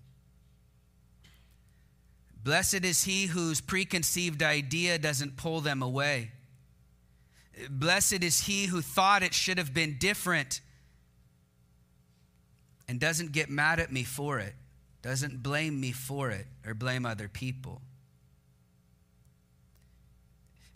Blessed 2.43 2.83
is 2.83 3.03
he 3.03 3.27
whose 3.27 3.61
preconceived 3.61 4.41
idea 4.41 4.97
doesn't 4.97 5.37
pull 5.37 5.61
them 5.61 5.83
away. 5.83 6.31
Blessed 7.69 8.23
is 8.23 8.41
he 8.41 8.65
who 8.65 8.81
thought 8.81 9.21
it 9.21 9.33
should 9.33 9.59
have 9.59 9.73
been 9.73 9.97
different 9.99 10.61
and 12.87 12.99
doesn't 12.99 13.31
get 13.31 13.49
mad 13.49 13.79
at 13.79 13.91
me 13.91 14.03
for 14.03 14.39
it 14.39 14.55
doesn't 15.05 15.43
blame 15.43 15.79
me 15.79 15.91
for 15.91 16.31
it 16.31 16.47
or 16.65 16.73
blame 16.73 17.05
other 17.05 17.27
people. 17.27 17.79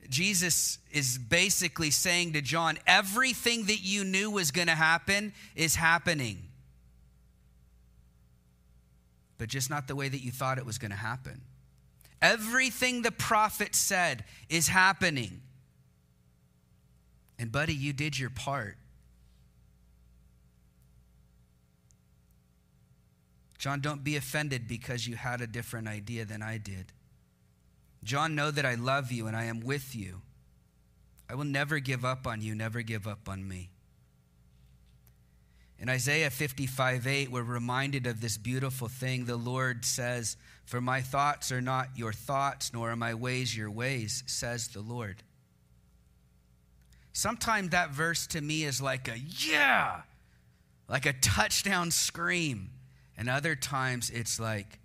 Jesus 0.07 0.77
is 0.91 1.17
basically 1.17 1.89
saying 1.89 2.33
to 2.33 2.41
John, 2.41 2.77
everything 2.85 3.65
that 3.65 3.79
you 3.81 4.03
knew 4.03 4.29
was 4.29 4.51
going 4.51 4.67
to 4.67 4.75
happen 4.75 5.33
is 5.55 5.73
happening. 5.73 6.43
But 9.39 9.49
just 9.49 9.67
not 9.67 9.87
the 9.87 9.95
way 9.95 10.09
that 10.09 10.23
you 10.23 10.31
thought 10.31 10.59
it 10.59 10.65
was 10.65 10.77
going 10.77 10.91
to 10.91 10.97
happen. 10.97 11.41
Everything 12.21 13.01
the 13.01 13.11
prophet 13.11 13.73
said 13.73 14.25
is 14.47 14.67
happening. 14.67 15.41
And, 17.39 17.51
buddy, 17.51 17.73
you 17.73 17.93
did 17.93 18.19
your 18.19 18.29
part. 18.29 18.77
John, 23.59 23.81
don't 23.81 24.05
be 24.05 24.15
offended 24.15 24.67
because 24.67 25.05
you 25.05 25.17
had 25.17 25.41
a 25.41 25.47
different 25.47 25.89
idea 25.89 26.23
than 26.23 26.41
I 26.41 26.57
did. 26.57 26.93
John, 28.03 28.33
know 28.33 28.51
that 28.51 28.65
I 28.65 28.75
love 28.75 29.11
you 29.11 29.27
and 29.27 29.35
I 29.35 29.43
am 29.43 29.59
with 29.59 29.93
you. 29.93 30.21
I 31.29 31.35
will 31.35 31.43
never 31.43 31.79
give 31.79 32.05
up 32.05 32.25
on 32.25 32.41
you, 32.41 32.55
never 32.55 32.81
give 32.81 33.05
up 33.05 33.27
on 33.27 33.45
me. 33.45 33.69
In 35.77 35.89
Isaiah 35.89 36.29
55 36.29 37.05
8, 37.05 37.31
we're 37.31 37.43
reminded 37.43 38.07
of 38.07 38.21
this 38.21 38.37
beautiful 38.37 38.87
thing. 38.87 39.25
The 39.25 39.35
Lord 39.35 39.85
says, 39.85 40.37
For 40.65 40.81
my 40.81 41.01
thoughts 41.01 41.51
are 41.51 41.61
not 41.61 41.89
your 41.95 42.13
thoughts, 42.13 42.73
nor 42.73 42.91
are 42.91 42.95
my 42.95 43.13
ways 43.13 43.55
your 43.55 43.71
ways, 43.71 44.23
says 44.25 44.69
the 44.69 44.81
Lord. 44.81 45.23
Sometimes 47.11 47.69
that 47.69 47.91
verse 47.91 48.25
to 48.27 48.41
me 48.41 48.63
is 48.63 48.81
like 48.81 49.07
a 49.09 49.19
yeah, 49.19 50.01
like 50.87 51.05
a 51.05 51.13
touchdown 51.13 51.91
scream. 51.91 52.71
And 53.19 53.29
other 53.29 53.53
times 53.53 54.09
it's 54.09 54.39
like, 54.39 54.79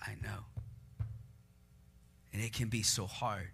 I 0.00 0.12
know. 0.22 0.44
And 2.32 2.40
it 2.40 2.52
can 2.52 2.68
be 2.68 2.84
so 2.84 3.04
hard. 3.04 3.50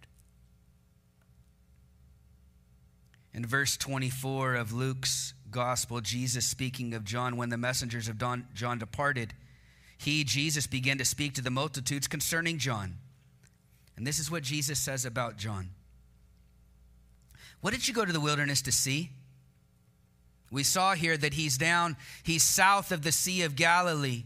In 3.32 3.46
verse 3.46 3.78
24 3.78 4.56
of 4.56 4.74
Luke's 4.74 5.32
gospel, 5.50 6.02
Jesus 6.02 6.44
speaking 6.44 6.92
of 6.92 7.02
John, 7.02 7.38
when 7.38 7.48
the 7.48 7.56
messengers 7.56 8.08
of 8.08 8.18
John 8.18 8.78
departed, 8.78 9.32
he, 9.96 10.22
Jesus, 10.22 10.66
began 10.66 10.98
to 10.98 11.06
speak 11.06 11.32
to 11.34 11.42
the 11.42 11.50
multitudes 11.50 12.06
concerning 12.06 12.58
John. 12.58 12.98
And 13.96 14.06
this 14.06 14.18
is 14.18 14.30
what 14.30 14.42
Jesus 14.42 14.78
says 14.78 15.06
about 15.06 15.38
John. 15.38 15.70
What 17.62 17.72
did 17.72 17.88
you 17.88 17.94
go 17.94 18.04
to 18.04 18.12
the 18.12 18.20
wilderness 18.20 18.60
to 18.62 18.72
see? 18.72 19.12
We 20.50 20.62
saw 20.62 20.94
here 20.94 21.16
that 21.16 21.34
he's 21.34 21.58
down, 21.58 21.96
he's 22.22 22.42
south 22.42 22.92
of 22.92 23.02
the 23.02 23.12
Sea 23.12 23.42
of 23.42 23.56
Galilee, 23.56 24.24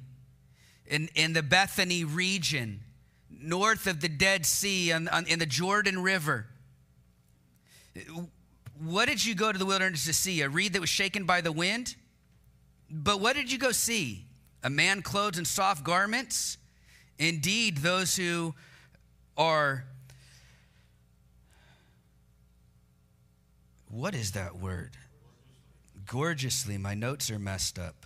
in, 0.86 1.08
in 1.14 1.32
the 1.32 1.42
Bethany 1.42 2.04
region, 2.04 2.80
north 3.30 3.86
of 3.86 4.00
the 4.00 4.08
Dead 4.08 4.44
Sea, 4.44 4.92
on, 4.92 5.08
on, 5.08 5.26
in 5.26 5.38
the 5.38 5.46
Jordan 5.46 6.02
River. 6.02 6.46
What 8.78 9.08
did 9.08 9.24
you 9.24 9.34
go 9.34 9.50
to 9.52 9.58
the 9.58 9.66
wilderness 9.66 10.04
to 10.06 10.12
see? 10.12 10.42
A 10.42 10.48
reed 10.48 10.74
that 10.74 10.80
was 10.80 10.90
shaken 10.90 11.24
by 11.24 11.40
the 11.40 11.52
wind? 11.52 11.96
But 12.90 13.20
what 13.20 13.36
did 13.36 13.50
you 13.50 13.58
go 13.58 13.72
see? 13.72 14.26
A 14.62 14.70
man 14.70 15.00
clothed 15.02 15.38
in 15.38 15.44
soft 15.44 15.84
garments? 15.84 16.58
Indeed, 17.18 17.78
those 17.78 18.16
who 18.16 18.54
are 19.36 19.84
what 23.88 24.14
is 24.14 24.32
that 24.32 24.56
word? 24.56 24.96
Gorgeously. 26.10 26.76
My 26.76 26.94
notes 26.94 27.30
are 27.30 27.38
messed 27.38 27.78
up. 27.78 28.04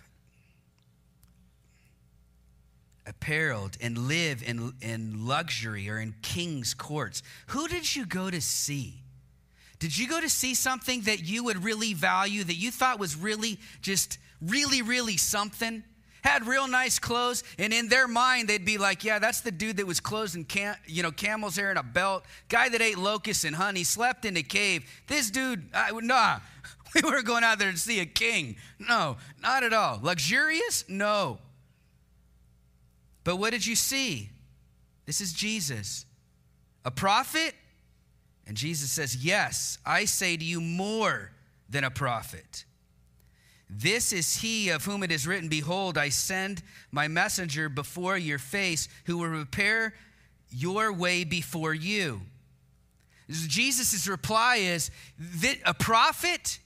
Appareled 3.07 3.77
and 3.81 3.97
live 3.97 4.43
in, 4.43 4.73
in 4.79 5.25
luxury 5.25 5.89
or 5.89 5.97
in 5.97 6.13
king's 6.21 6.75
courts. 6.75 7.23
Who 7.47 7.67
did 7.67 7.95
you 7.95 8.05
go 8.05 8.29
to 8.29 8.39
see? 8.41 9.01
Did 9.79 9.97
you 9.97 10.07
go 10.07 10.21
to 10.21 10.29
see 10.29 10.53
something 10.53 11.01
that 11.01 11.23
you 11.23 11.45
would 11.45 11.63
really 11.63 11.95
value, 11.95 12.43
that 12.43 12.53
you 12.53 12.69
thought 12.69 12.99
was 12.99 13.15
really 13.15 13.57
just 13.81 14.19
really, 14.39 14.83
really 14.83 15.17
something? 15.17 15.83
Had 16.23 16.45
real 16.45 16.67
nice 16.67 16.99
clothes, 16.99 17.43
and 17.57 17.73
in 17.73 17.87
their 17.87 18.07
mind, 18.07 18.47
they'd 18.47 18.65
be 18.65 18.77
like, 18.77 19.03
Yeah, 19.03 19.17
that's 19.17 19.41
the 19.41 19.51
dude 19.51 19.77
that 19.77 19.85
was 19.85 19.99
clothed 19.99 20.35
in 20.35 20.43
cam- 20.43 20.75
you 20.85 21.01
know, 21.01 21.11
camel's 21.11 21.55
hair 21.55 21.71
and 21.71 21.79
a 21.79 21.83
belt, 21.83 22.23
guy 22.49 22.69
that 22.69 22.81
ate 22.81 22.97
locusts 22.99 23.43
and 23.43 23.55
honey, 23.55 23.83
slept 23.83 24.25
in 24.25 24.37
a 24.37 24.43
cave. 24.43 24.87
This 25.07 25.29
dude, 25.29 25.69
I, 25.73 25.91
would 25.91 26.03
nah, 26.03 26.39
we 27.03 27.09
were 27.09 27.21
going 27.21 27.43
out 27.43 27.59
there 27.59 27.71
to 27.71 27.77
see 27.77 27.99
a 27.99 28.05
king. 28.05 28.55
No, 28.79 29.17
not 29.41 29.63
at 29.63 29.73
all. 29.73 29.99
Luxurious? 30.01 30.85
No. 30.87 31.39
But 33.23 33.37
what 33.37 33.51
did 33.51 33.65
you 33.65 33.75
see? 33.75 34.29
This 35.05 35.19
is 35.19 35.33
Jesus. 35.33 36.05
A 36.85 36.91
prophet? 36.91 37.53
And 38.47 38.55
Jesus 38.55 38.91
says, 38.91 39.23
Yes, 39.23 39.77
I 39.85 40.05
say 40.05 40.37
to 40.37 40.43
you 40.43 40.61
more 40.61 41.31
than 41.69 41.83
a 41.83 41.91
prophet. 41.91 42.65
This 43.69 44.13
is 44.13 44.37
he 44.37 44.69
of 44.69 44.85
whom 44.85 45.01
it 45.01 45.11
is 45.11 45.25
written, 45.25 45.49
Behold, 45.49 45.97
I 45.97 46.09
send 46.09 46.61
my 46.91 47.07
messenger 47.07 47.67
before 47.67 48.17
your 48.17 48.37
face, 48.37 48.87
who 49.05 49.17
will 49.17 49.29
prepare 49.29 49.95
your 50.51 50.93
way 50.93 51.23
before 51.23 51.73
you. 51.73 52.21
Jesus' 53.27 54.07
reply 54.07 54.57
is, 54.57 54.91
A 55.65 55.73
prophet? 55.73 56.59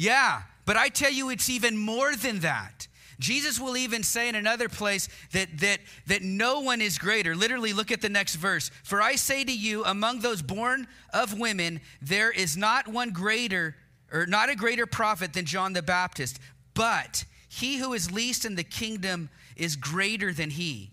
Yeah, 0.00 0.44
but 0.64 0.78
I 0.78 0.88
tell 0.88 1.12
you, 1.12 1.28
it's 1.28 1.50
even 1.50 1.76
more 1.76 2.16
than 2.16 2.38
that. 2.38 2.88
Jesus 3.18 3.60
will 3.60 3.76
even 3.76 4.02
say 4.02 4.30
in 4.30 4.34
another 4.34 4.70
place 4.70 5.10
that, 5.32 5.58
that, 5.58 5.80
that 6.06 6.22
no 6.22 6.60
one 6.60 6.80
is 6.80 6.96
greater. 6.96 7.36
Literally, 7.36 7.74
look 7.74 7.90
at 7.90 8.00
the 8.00 8.08
next 8.08 8.36
verse. 8.36 8.70
For 8.82 9.02
I 9.02 9.16
say 9.16 9.44
to 9.44 9.52
you, 9.52 9.84
among 9.84 10.20
those 10.20 10.40
born 10.40 10.86
of 11.12 11.38
women, 11.38 11.82
there 12.00 12.30
is 12.30 12.56
not 12.56 12.88
one 12.88 13.10
greater, 13.10 13.76
or 14.10 14.24
not 14.24 14.48
a 14.48 14.56
greater 14.56 14.86
prophet 14.86 15.34
than 15.34 15.44
John 15.44 15.74
the 15.74 15.82
Baptist, 15.82 16.38
but 16.72 17.26
he 17.50 17.76
who 17.76 17.92
is 17.92 18.10
least 18.10 18.46
in 18.46 18.54
the 18.54 18.64
kingdom 18.64 19.28
is 19.54 19.76
greater 19.76 20.32
than 20.32 20.48
he. 20.48 20.92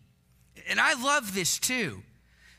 And 0.70 0.82
I 0.82 1.02
love 1.02 1.34
this 1.34 1.60
too. 1.60 2.04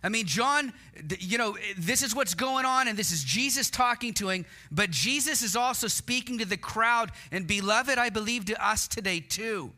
I 0.09 0.11
mean, 0.11 0.25
John, 0.25 0.73
you 1.19 1.37
know, 1.37 1.59
this 1.77 2.03
is 2.03 2.15
what's 2.15 2.33
going 2.33 2.65
on, 2.65 2.89
and 2.89 2.99
this 2.99 3.13
is 3.13 3.23
Jesus 3.23 3.69
talking 3.69 4.15
to 4.15 4.31
him, 4.31 4.47
but 4.71 4.91
Jesus 4.91 5.43
is 5.43 5.55
also 5.55 5.87
speaking 5.87 6.39
to 6.39 6.47
the 6.47 6.57
crowd, 6.57 7.13
and 7.31 7.47
beloved, 7.47 7.99
I 7.99 8.09
believe 8.09 8.47
to 8.47 8.67
us 8.67 8.89
today 8.89 9.21
too. 9.21 9.71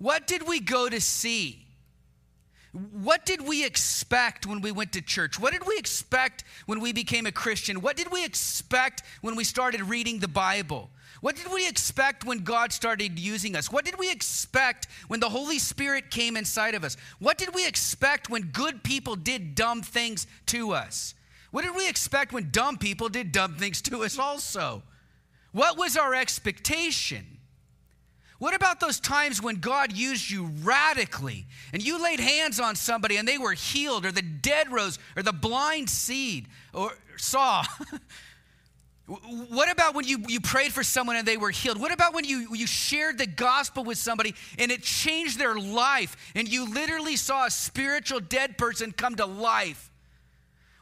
What 0.00 0.26
did 0.26 0.48
we 0.48 0.58
go 0.58 0.88
to 0.88 1.00
see? 1.00 1.64
What 2.72 3.24
did 3.24 3.46
we 3.46 3.64
expect 3.64 4.48
when 4.48 4.62
we 4.62 4.72
went 4.72 4.94
to 4.94 5.00
church? 5.00 5.38
What 5.38 5.52
did 5.52 5.64
we 5.64 5.78
expect 5.78 6.42
when 6.66 6.80
we 6.80 6.92
became 6.92 7.26
a 7.26 7.32
Christian? 7.32 7.82
What 7.82 7.96
did 7.96 8.10
we 8.10 8.24
expect 8.24 9.04
when 9.20 9.36
we 9.36 9.44
started 9.44 9.82
reading 9.82 10.18
the 10.18 10.26
Bible? 10.26 10.90
What 11.22 11.36
did 11.36 11.52
we 11.52 11.68
expect 11.68 12.24
when 12.24 12.40
God 12.40 12.72
started 12.72 13.16
using 13.16 13.54
us? 13.54 13.70
What 13.70 13.84
did 13.84 13.96
we 13.96 14.10
expect 14.10 14.88
when 15.06 15.20
the 15.20 15.28
Holy 15.28 15.60
Spirit 15.60 16.10
came 16.10 16.36
inside 16.36 16.74
of 16.74 16.82
us? 16.82 16.96
What 17.20 17.38
did 17.38 17.54
we 17.54 17.64
expect 17.64 18.28
when 18.28 18.48
good 18.48 18.82
people 18.82 19.14
did 19.14 19.54
dumb 19.54 19.82
things 19.82 20.26
to 20.46 20.72
us? 20.72 21.14
What 21.52 21.64
did 21.64 21.76
we 21.76 21.88
expect 21.88 22.32
when 22.32 22.50
dumb 22.50 22.76
people 22.76 23.08
did 23.08 23.30
dumb 23.30 23.54
things 23.54 23.80
to 23.82 24.02
us 24.02 24.18
also? 24.18 24.82
What 25.52 25.78
was 25.78 25.96
our 25.96 26.12
expectation? 26.12 27.38
What 28.40 28.56
about 28.56 28.80
those 28.80 28.98
times 28.98 29.40
when 29.40 29.60
God 29.60 29.92
used 29.92 30.28
you 30.28 30.50
radically 30.62 31.46
and 31.72 31.80
you 31.86 32.02
laid 32.02 32.18
hands 32.18 32.58
on 32.58 32.74
somebody 32.74 33.16
and 33.16 33.28
they 33.28 33.38
were 33.38 33.52
healed, 33.52 34.04
or 34.04 34.10
the 34.10 34.22
dead 34.22 34.72
rose, 34.72 34.98
or 35.16 35.22
the 35.22 35.32
blind 35.32 35.88
seed, 35.88 36.48
or 36.74 36.98
saw? 37.16 37.62
What 39.12 39.70
about 39.70 39.94
when 39.94 40.06
you, 40.06 40.24
you 40.26 40.40
prayed 40.40 40.72
for 40.72 40.82
someone 40.82 41.16
and 41.16 41.28
they 41.28 41.36
were 41.36 41.50
healed? 41.50 41.78
What 41.78 41.92
about 41.92 42.14
when 42.14 42.24
you, 42.24 42.54
you 42.54 42.66
shared 42.66 43.18
the 43.18 43.26
gospel 43.26 43.84
with 43.84 43.98
somebody 43.98 44.34
and 44.58 44.70
it 44.70 44.82
changed 44.82 45.38
their 45.38 45.54
life 45.54 46.16
and 46.34 46.48
you 46.48 46.72
literally 46.72 47.16
saw 47.16 47.44
a 47.44 47.50
spiritual 47.50 48.20
dead 48.20 48.56
person 48.56 48.90
come 48.90 49.16
to 49.16 49.26
life? 49.26 49.90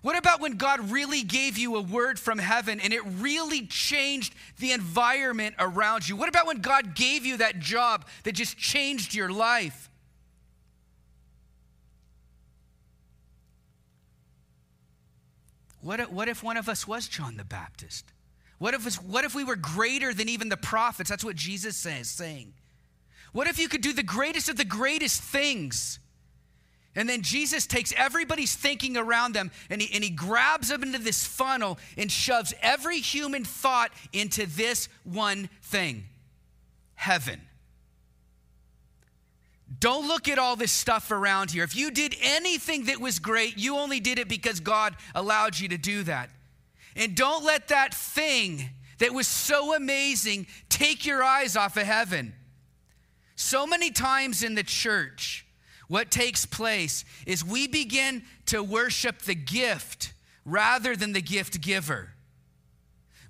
What 0.03 0.17
about 0.17 0.41
when 0.41 0.59
God 0.59 0.93
really 0.93 1.23
gave 1.23 1.59
you 1.59 1.75
a 1.75 1.83
word 1.83 2.21
from 2.21 2.39
heaven 2.39 2.79
and 2.79 2.93
it 2.93 3.03
really 3.19 3.67
changed 3.67 4.33
the 4.59 4.71
environment 4.73 5.57
around 5.59 6.09
you? 6.09 6.15
What 6.15 6.29
about 6.29 6.47
when 6.47 6.61
God 6.61 6.95
gave 6.95 7.27
you 7.27 7.39
that 7.39 7.59
job 7.59 8.07
that 8.23 8.33
just 8.33 8.57
changed 8.57 9.13
your 9.13 9.31
life? 9.31 9.91
What 15.83 15.99
if, 15.99 16.11
what 16.13 16.29
if 16.29 16.45
one 16.45 16.57
of 16.57 16.69
us 16.69 16.87
was 16.87 17.09
John 17.09 17.37
the 17.37 17.45
Baptist? 17.45 18.05
What 18.61 18.75
if, 18.75 18.97
what 18.97 19.25
if 19.25 19.35
we 19.35 19.43
were 19.43 19.57
greater 19.57 20.13
than 20.13 20.29
even 20.29 20.51
the 20.51 20.57
prophets? 20.59 21.09
That's 21.09 21.25
what 21.25 21.35
Jesus 21.35 21.79
says, 21.79 22.09
saying. 22.09 22.53
What 23.33 23.47
if 23.47 23.59
you 23.59 23.69
could 23.69 23.81
do 23.81 23.95
the 23.95 24.03
greatest 24.03 24.51
of 24.51 24.59
the 24.59 24.67
greatest 24.67 25.23
things? 25.23 25.99
And 26.95 27.09
then 27.09 27.23
Jesus 27.23 27.67
takes 27.67 27.95
everybody's 27.97 28.55
thinking 28.55 28.99
around 28.99 29.33
them 29.33 29.51
and 29.71 29.81
he, 29.81 29.95
and 29.95 30.05
he 30.05 30.11
grabs 30.11 30.69
them 30.69 30.83
into 30.83 30.99
this 30.99 31.25
funnel 31.25 31.79
and 31.97 32.13
shoves 32.13 32.53
every 32.61 33.01
human 33.01 33.47
thought 33.47 33.93
into 34.13 34.45
this 34.45 34.91
one 35.05 35.49
thing 35.63 36.05
heaven. 36.97 37.41
Don't 39.79 40.07
look 40.07 40.29
at 40.29 40.39
all 40.39 40.55
this 40.55 40.73
stuff 40.73 41.11
around 41.11 41.51
here. 41.51 41.65
If 41.65 41.75
you 41.75 41.91
did 41.91 42.15
anything 42.21 42.85
that 42.87 43.01
was 43.01 43.21
great, 43.21 43.57
you 43.57 43.79
only 43.79 44.01
did 44.01 44.19
it 44.19 44.29
because 44.29 44.61
God 44.61 44.95
allowed 45.15 45.59
you 45.59 45.69
to 45.69 45.79
do 45.79 46.03
that. 46.03 46.29
And 46.97 47.15
don't 47.15 47.45
let 47.45 47.69
that 47.69 47.95
thing 47.95 48.71
that 48.99 49.13
was 49.13 49.27
so 49.27 49.75
amazing 49.75 50.47
take 50.69 51.07
your 51.07 51.23
eyes 51.23 51.57
off 51.57 51.77
of 51.77 51.85
heaven. 51.85 52.35
So 53.37 53.67
many 53.67 53.91
times 53.91 54.43
in 54.43 54.55
the 54.55 54.63
church, 54.63 55.47
what 55.89 56.11
takes 56.11 56.47
place 56.47 57.05
is 57.27 57.45
we 57.45 57.67
begin 57.67 58.23
to 58.47 58.63
worship 58.63 59.23
the 59.23 59.35
gift 59.35 60.13
rather 60.45 60.95
than 60.95 61.13
the 61.13 61.23
gift 61.23 61.61
giver. 61.61 62.13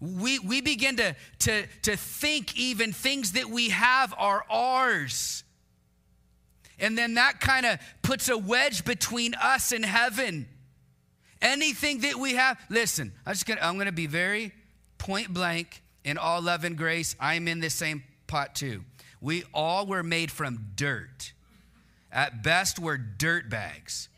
We, 0.01 0.39
we 0.39 0.61
begin 0.61 0.97
to, 0.97 1.15
to, 1.41 1.67
to 1.83 1.97
think 1.97 2.57
even 2.59 2.93
things 2.93 3.33
that 3.33 3.49
we 3.51 3.69
have 3.69 4.15
are 4.17 4.45
ours 4.51 5.45
and 6.81 6.97
then 6.97 7.15
that 7.15 7.41
kind 7.41 7.67
of 7.67 7.79
puts 8.03 8.29
a 8.29 8.37
wedge 8.37 8.85
between 8.85 9.35
us 9.35 9.71
and 9.71 9.85
heaven. 9.85 10.49
Anything 11.43 12.01
that 12.01 12.17
we 12.17 12.35
have, 12.35 12.59
listen, 12.69 13.13
I'm 13.25 13.33
just 13.33 13.47
gonna, 13.47 13.61
I'm 13.63 13.79
gonna 13.79 13.93
be 13.93 14.07
very 14.07 14.53
point 14.99 15.33
blank 15.33 15.83
in 16.05 16.19
all 16.19 16.43
love 16.43 16.65
and 16.65 16.77
grace. 16.77 17.17
I'm 17.19 17.49
in 17.49 17.61
the 17.61 17.71
same 17.71 18.03
pot 18.27 18.55
too. 18.55 18.85
We 19.21 19.45
all 19.53 19.87
were 19.87 20.03
made 20.03 20.31
from 20.31 20.73
dirt. 20.77 21.33
At 22.13 22.43
best, 22.43 22.79
we're 22.79 22.97
dirt 22.97 23.49
bags. 23.49 24.09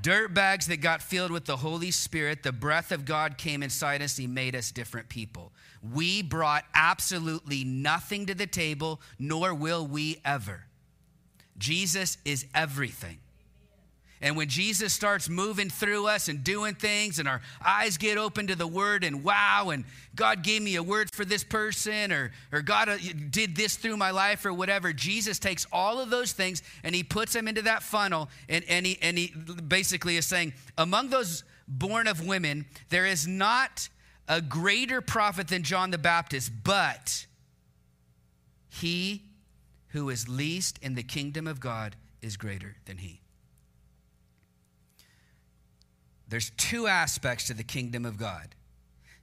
Dirt 0.00 0.34
bags 0.34 0.66
that 0.66 0.78
got 0.78 1.02
filled 1.02 1.30
with 1.30 1.44
the 1.44 1.56
Holy 1.56 1.90
Spirit. 1.90 2.42
The 2.42 2.52
breath 2.52 2.92
of 2.92 3.04
God 3.04 3.38
came 3.38 3.62
inside 3.62 4.02
us. 4.02 4.16
He 4.16 4.26
made 4.26 4.56
us 4.56 4.72
different 4.72 5.08
people. 5.08 5.52
We 5.82 6.22
brought 6.22 6.64
absolutely 6.74 7.64
nothing 7.64 8.26
to 8.26 8.34
the 8.34 8.46
table, 8.46 9.00
nor 9.18 9.54
will 9.54 9.86
we 9.86 10.20
ever. 10.24 10.64
Jesus 11.58 12.18
is 12.24 12.46
everything. 12.54 13.18
And 14.22 14.36
when 14.36 14.48
Jesus 14.48 14.92
starts 14.92 15.28
moving 15.28 15.68
through 15.68 16.06
us 16.06 16.28
and 16.28 16.44
doing 16.44 16.76
things, 16.76 17.18
and 17.18 17.28
our 17.28 17.42
eyes 17.64 17.98
get 17.98 18.16
open 18.16 18.46
to 18.46 18.54
the 18.54 18.68
word, 18.68 19.02
and 19.02 19.24
wow, 19.24 19.70
and 19.70 19.84
God 20.14 20.44
gave 20.44 20.62
me 20.62 20.76
a 20.76 20.82
word 20.82 21.08
for 21.12 21.24
this 21.24 21.42
person, 21.42 22.12
or, 22.12 22.30
or 22.52 22.62
God 22.62 22.88
uh, 22.88 22.98
did 23.30 23.56
this 23.56 23.74
through 23.74 23.96
my 23.96 24.12
life, 24.12 24.46
or 24.46 24.52
whatever, 24.52 24.92
Jesus 24.92 25.40
takes 25.40 25.66
all 25.72 25.98
of 25.98 26.08
those 26.08 26.30
things 26.30 26.62
and 26.84 26.94
he 26.94 27.02
puts 27.02 27.32
them 27.32 27.48
into 27.48 27.62
that 27.62 27.82
funnel. 27.82 28.28
And, 28.48 28.64
and, 28.68 28.86
he, 28.86 28.96
and 29.02 29.18
he 29.18 29.34
basically 29.66 30.16
is 30.16 30.24
saying, 30.24 30.52
Among 30.78 31.10
those 31.10 31.42
born 31.66 32.06
of 32.06 32.24
women, 32.24 32.66
there 32.90 33.06
is 33.06 33.26
not 33.26 33.88
a 34.28 34.40
greater 34.40 35.00
prophet 35.00 35.48
than 35.48 35.64
John 35.64 35.90
the 35.90 35.98
Baptist, 35.98 36.52
but 36.62 37.26
he 38.68 39.24
who 39.88 40.10
is 40.10 40.28
least 40.28 40.78
in 40.80 40.94
the 40.94 41.02
kingdom 41.02 41.48
of 41.48 41.58
God 41.58 41.96
is 42.22 42.36
greater 42.36 42.76
than 42.86 42.98
he. 42.98 43.21
There's 46.32 46.48
two 46.56 46.86
aspects 46.86 47.48
to 47.48 47.54
the 47.54 47.62
kingdom 47.62 48.06
of 48.06 48.16
God. 48.16 48.54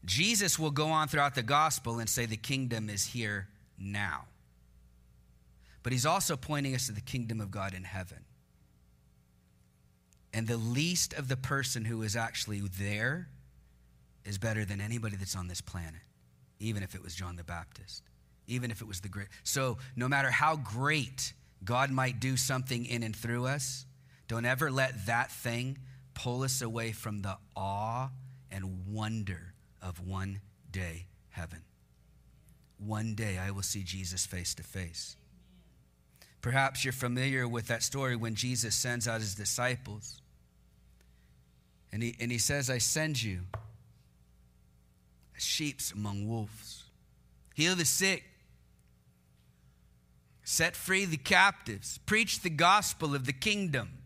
Jesus 0.05 0.59
will 0.59 0.69
go 0.69 0.89
on 0.89 1.07
throughout 1.07 1.33
the 1.33 1.41
gospel 1.41 1.97
and 1.97 2.07
say 2.07 2.27
the 2.27 2.37
kingdom 2.37 2.87
is 2.87 3.03
here 3.03 3.47
now. 3.79 4.25
But 5.81 5.91
he's 5.91 6.05
also 6.05 6.37
pointing 6.37 6.75
us 6.75 6.85
to 6.85 6.91
the 6.91 7.01
kingdom 7.01 7.41
of 7.41 7.49
God 7.49 7.73
in 7.73 7.83
heaven. 7.83 8.19
And 10.35 10.47
the 10.47 10.57
least 10.57 11.13
of 11.13 11.29
the 11.29 11.35
person 11.35 11.83
who 11.83 12.03
is 12.03 12.15
actually 12.15 12.61
there 12.77 13.27
is 14.23 14.37
better 14.37 14.63
than 14.63 14.79
anybody 14.79 15.15
that's 15.15 15.35
on 15.35 15.47
this 15.47 15.61
planet, 15.61 16.01
even 16.59 16.83
if 16.83 16.93
it 16.93 17.01
was 17.01 17.15
John 17.15 17.37
the 17.37 17.43
Baptist, 17.43 18.03
even 18.45 18.69
if 18.69 18.81
it 18.81 18.87
was 18.87 19.01
the 19.01 19.09
great. 19.09 19.29
So, 19.43 19.79
no 19.95 20.07
matter 20.07 20.29
how 20.29 20.57
great 20.57 21.33
God 21.65 21.89
might 21.89 22.19
do 22.19 22.37
something 22.37 22.85
in 22.85 23.01
and 23.01 23.15
through 23.15 23.47
us, 23.47 23.87
don't 24.27 24.45
ever 24.45 24.69
let 24.69 25.07
that 25.07 25.31
thing 25.31 25.79
pull 26.19 26.43
us 26.43 26.61
away 26.61 26.91
from 26.91 27.21
the 27.21 27.37
awe 27.55 28.09
and 28.51 28.85
wonder 28.87 29.53
of 29.81 30.05
one 30.05 30.41
day 30.69 31.05
heaven. 31.29 31.61
One 32.77 33.15
day 33.15 33.37
I 33.37 33.51
will 33.51 33.61
see 33.61 33.83
Jesus 33.83 34.25
face 34.25 34.53
to 34.55 34.63
face. 34.63 35.15
Perhaps 36.41 36.83
you're 36.83 36.91
familiar 36.91 37.47
with 37.47 37.67
that 37.67 37.83
story 37.83 38.17
when 38.17 38.35
Jesus 38.35 38.75
sends 38.75 39.07
out 39.07 39.21
his 39.21 39.33
disciples. 39.33 40.21
And 41.93 42.03
he, 42.03 42.15
and 42.19 42.31
he 42.31 42.37
says, 42.37 42.69
I 42.69 42.79
send 42.79 43.23
you 43.23 43.41
as 45.37 45.43
sheep 45.43 45.79
among 45.93 46.27
wolves. 46.27 46.83
Heal 47.55 47.75
the 47.75 47.85
sick, 47.85 48.25
set 50.43 50.75
free 50.75 51.05
the 51.05 51.17
captives, 51.17 51.97
preach 52.05 52.41
the 52.41 52.49
gospel 52.49 53.15
of 53.15 53.25
the 53.25 53.33
kingdom. 53.33 53.98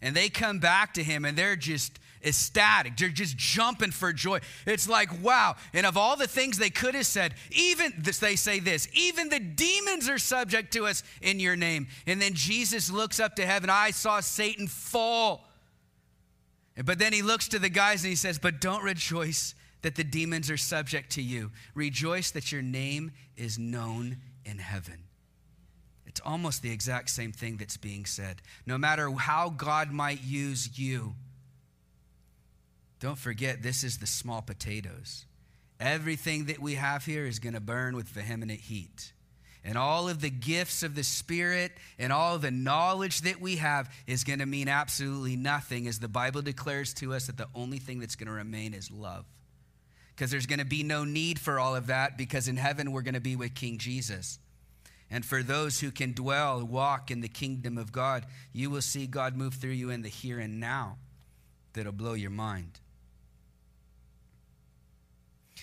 And 0.00 0.14
they 0.14 0.28
come 0.28 0.58
back 0.58 0.94
to 0.94 1.02
him 1.02 1.24
and 1.24 1.36
they're 1.36 1.56
just 1.56 1.98
ecstatic. 2.24 2.96
They're 2.96 3.08
just 3.08 3.36
jumping 3.36 3.90
for 3.90 4.12
joy. 4.12 4.40
It's 4.66 4.88
like, 4.88 5.22
wow. 5.22 5.56
And 5.72 5.86
of 5.86 5.96
all 5.96 6.16
the 6.16 6.26
things 6.26 6.58
they 6.58 6.70
could 6.70 6.94
have 6.94 7.06
said, 7.06 7.34
even 7.50 7.92
this, 7.98 8.18
they 8.18 8.36
say 8.36 8.60
this, 8.60 8.88
even 8.92 9.28
the 9.28 9.40
demons 9.40 10.08
are 10.08 10.18
subject 10.18 10.72
to 10.74 10.86
us 10.86 11.02
in 11.20 11.40
your 11.40 11.56
name. 11.56 11.88
And 12.06 12.20
then 12.20 12.34
Jesus 12.34 12.90
looks 12.90 13.20
up 13.20 13.36
to 13.36 13.46
heaven. 13.46 13.70
I 13.70 13.90
saw 13.90 14.20
Satan 14.20 14.66
fall. 14.66 15.44
But 16.84 16.98
then 16.98 17.12
he 17.12 17.22
looks 17.22 17.48
to 17.48 17.58
the 17.58 17.68
guys 17.68 18.04
and 18.04 18.10
he 18.10 18.16
says, 18.16 18.38
But 18.38 18.60
don't 18.60 18.84
rejoice 18.84 19.54
that 19.82 19.96
the 19.96 20.04
demons 20.04 20.50
are 20.50 20.56
subject 20.56 21.10
to 21.12 21.22
you. 21.22 21.50
Rejoice 21.74 22.30
that 22.32 22.52
your 22.52 22.62
name 22.62 23.12
is 23.36 23.58
known 23.58 24.18
in 24.44 24.58
heaven. 24.58 25.07
It's 26.18 26.26
almost 26.26 26.62
the 26.62 26.72
exact 26.72 27.10
same 27.10 27.30
thing 27.30 27.58
that's 27.58 27.76
being 27.76 28.04
said. 28.04 28.42
No 28.66 28.76
matter 28.76 29.08
how 29.12 29.50
God 29.50 29.92
might 29.92 30.20
use 30.24 30.76
you, 30.76 31.14
don't 32.98 33.16
forget, 33.16 33.62
this 33.62 33.84
is 33.84 33.98
the 33.98 34.06
small 34.08 34.42
potatoes. 34.42 35.26
Everything 35.78 36.46
that 36.46 36.58
we 36.58 36.74
have 36.74 37.04
here 37.04 37.24
is 37.24 37.38
going 37.38 37.54
to 37.54 37.60
burn 37.60 37.94
with 37.94 38.08
vehement 38.08 38.50
heat. 38.50 39.12
And 39.64 39.78
all 39.78 40.08
of 40.08 40.20
the 40.20 40.28
gifts 40.28 40.82
of 40.82 40.96
the 40.96 41.04
Spirit 41.04 41.70
and 42.00 42.12
all 42.12 42.36
the 42.38 42.50
knowledge 42.50 43.20
that 43.20 43.40
we 43.40 43.54
have 43.56 43.88
is 44.08 44.24
going 44.24 44.40
to 44.40 44.46
mean 44.46 44.66
absolutely 44.66 45.36
nothing 45.36 45.86
as 45.86 46.00
the 46.00 46.08
Bible 46.08 46.42
declares 46.42 46.92
to 46.94 47.14
us 47.14 47.28
that 47.28 47.36
the 47.36 47.46
only 47.54 47.78
thing 47.78 48.00
that's 48.00 48.16
going 48.16 48.26
to 48.26 48.32
remain 48.32 48.74
is 48.74 48.90
love. 48.90 49.24
Because 50.16 50.32
there's 50.32 50.46
going 50.46 50.58
to 50.58 50.64
be 50.64 50.82
no 50.82 51.04
need 51.04 51.38
for 51.38 51.60
all 51.60 51.76
of 51.76 51.86
that 51.86 52.18
because 52.18 52.48
in 52.48 52.56
heaven 52.56 52.90
we're 52.90 53.02
going 53.02 53.14
to 53.14 53.20
be 53.20 53.36
with 53.36 53.54
King 53.54 53.78
Jesus. 53.78 54.40
And 55.10 55.24
for 55.24 55.42
those 55.42 55.80
who 55.80 55.90
can 55.90 56.12
dwell, 56.12 56.62
walk 56.64 57.10
in 57.10 57.20
the 57.20 57.28
kingdom 57.28 57.78
of 57.78 57.92
God, 57.92 58.26
you 58.52 58.68
will 58.68 58.82
see 58.82 59.06
God 59.06 59.36
move 59.36 59.54
through 59.54 59.70
you 59.70 59.90
in 59.90 60.02
the 60.02 60.08
here 60.08 60.38
and 60.38 60.60
now 60.60 60.98
that'll 61.72 61.92
blow 61.92 62.12
your 62.12 62.30
mind. 62.30 62.80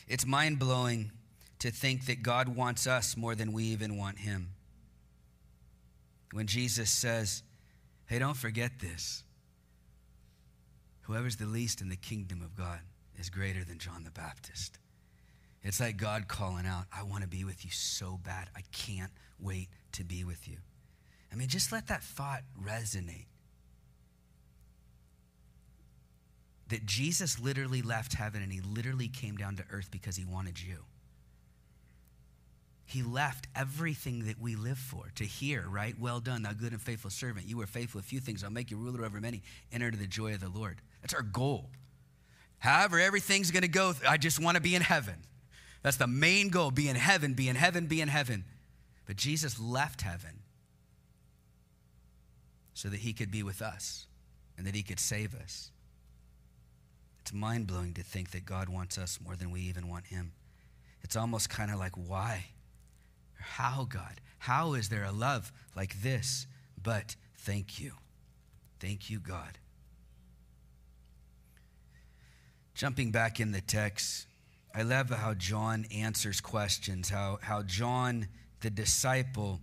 It's 0.08 0.25
mind 0.25 0.60
blowing 0.60 1.12
to 1.60 1.71
think 1.71 2.05
that 2.08 2.23
God 2.23 2.49
wants 2.49 2.88
us 2.88 3.15
more 3.15 3.36
than 3.36 3.53
we 3.53 3.65
even 3.65 3.97
want 3.97 4.19
Him. 4.19 4.49
When 6.31 6.47
Jesus 6.47 6.89
says, 6.89 7.43
Hey, 8.08 8.19
don't 8.19 8.38
forget 8.38 8.79
this. 8.79 9.23
Whoever's 11.01 11.38
the 11.38 11.45
least 11.45 11.81
in 11.81 11.89
the 11.89 11.95
kingdom 11.95 12.41
of 12.41 12.55
God 12.55 12.79
is 13.19 13.29
greater 13.29 13.63
than 13.63 13.79
John 13.79 14.03
the 14.03 14.12
Baptist. 14.12 14.77
It's 15.63 15.79
like 15.79 15.97
God 15.97 16.27
calling 16.27 16.67
out, 16.67 16.86
I 16.95 17.03
want 17.03 17.23
to 17.23 17.27
be 17.27 17.43
with 17.43 17.65
you 17.65 17.71
so 17.71 18.19
bad. 18.23 18.49
I 18.55 18.62
can't 18.71 19.12
wait 19.39 19.69
to 19.93 20.04
be 20.04 20.24
with 20.24 20.48
you. 20.48 20.58
I 21.32 21.36
mean, 21.36 21.48
just 21.48 21.71
let 21.71 21.88
that 21.88 22.04
thought 22.04 22.43
resonate. 22.62 23.26
that 26.69 26.86
Jesus 26.86 27.39
literally 27.39 27.82
left 27.82 28.13
heaven 28.13 28.41
and 28.41 28.52
he 28.52 28.62
literally 28.62 29.08
came 29.08 29.38
down 29.38 29.56
to 29.58 29.63
earth 29.71 29.89
because 29.91 30.15
he 30.15 30.26
wanted 30.26 30.62
you. 30.62 30.84
He 32.88 33.02
left 33.02 33.48
everything 33.56 34.26
that 34.26 34.39
we 34.39 34.56
live 34.56 34.78
for 34.78 35.12
to 35.15 35.24
hear, 35.24 35.65
right? 35.67 35.95
Well 36.00 36.19
done, 36.19 36.43
thou 36.43 36.54
good 36.54 36.71
and 36.71 36.82
faithful 36.82 37.10
servant. 37.10 37.48
You 37.48 37.58
were 37.58 37.65
faithful 37.65 38.00
a 38.00 38.04
few 38.04 38.19
things. 38.19 38.43
I'll 38.43 38.52
make 38.52 38.69
you 38.69 38.78
ruler 38.78 39.04
over 39.04 39.19
many. 39.19 39.41
Enter 39.71 39.89
to 39.89 39.98
the 39.98 40.08
joy 40.08 40.34
of 40.34 40.39
the 40.39 40.50
Lord. 40.50 40.82
That's 41.02 41.13
our 41.13 41.24
goal. 41.24 41.69
However, 42.60 43.00
everything's 43.00 43.52
going 43.52 43.63
to 43.63 43.67
go, 43.67 43.93
I 44.08 44.17
just 44.17 44.39
want 44.39 44.56
to 44.56 44.62
be 44.62 44.76
in 44.76 44.82
heaven. 44.82 45.15
That's 45.82 45.98
the 45.98 46.08
main 46.08 46.50
goal 46.50 46.71
be 46.71 46.89
in 46.89 46.95
heaven, 46.95 47.34
be 47.34 47.50
in 47.50 47.56
heaven, 47.56 47.88
be 47.88 48.02
in 48.02 48.08
heaven. 48.08 48.43
But 49.06 49.18
Jesus 49.18 49.60
left 49.60 50.02
heaven 50.02 50.39
so 52.74 52.89
that 52.89 53.00
he 53.00 53.13
could 53.13 53.32
be 53.32 53.44
with 53.44 53.62
us 53.62 54.08
and 54.58 54.65
that 54.65 54.76
he 54.76 54.84
could 54.84 55.00
save 55.00 55.36
us. 55.36 55.72
It's 57.26 57.34
mind 57.34 57.65
blowing 57.65 57.96
to 57.96 58.04
think 58.04 58.30
that 58.32 58.46
God 58.46 58.70
wants 58.70 59.00
us 59.00 59.18
more 59.20 59.36
than 59.36 59.50
we 59.50 59.62
even 59.62 59.89
want 59.89 60.06
Him. 60.06 60.34
It's 61.02 61.15
almost 61.15 61.50
kind 61.50 61.72
of 61.72 61.80
like, 61.80 61.94
why? 61.96 62.46
How, 63.39 63.88
God? 63.89 64.22
How 64.38 64.76
is 64.76 64.89
there 64.89 65.04
a 65.04 65.12
love 65.12 65.52
like 65.76 66.04
this? 66.04 66.46
But 66.80 67.15
thank 67.38 67.82
you. 67.82 67.94
Thank 68.80 69.10
you, 69.10 69.18
God. 69.18 69.58
Jumping 72.76 73.10
back 73.10 73.39
in 73.39 73.54
the 73.54 73.62
text, 73.62 74.28
I 74.76 74.84
love 74.84 75.10
how 75.10 75.34
John 75.34 75.88
answers 75.91 76.39
questions, 76.41 77.10
how, 77.10 77.39
how 77.41 77.63
John, 77.63 78.28
the 78.62 78.70
disciple, 78.70 79.60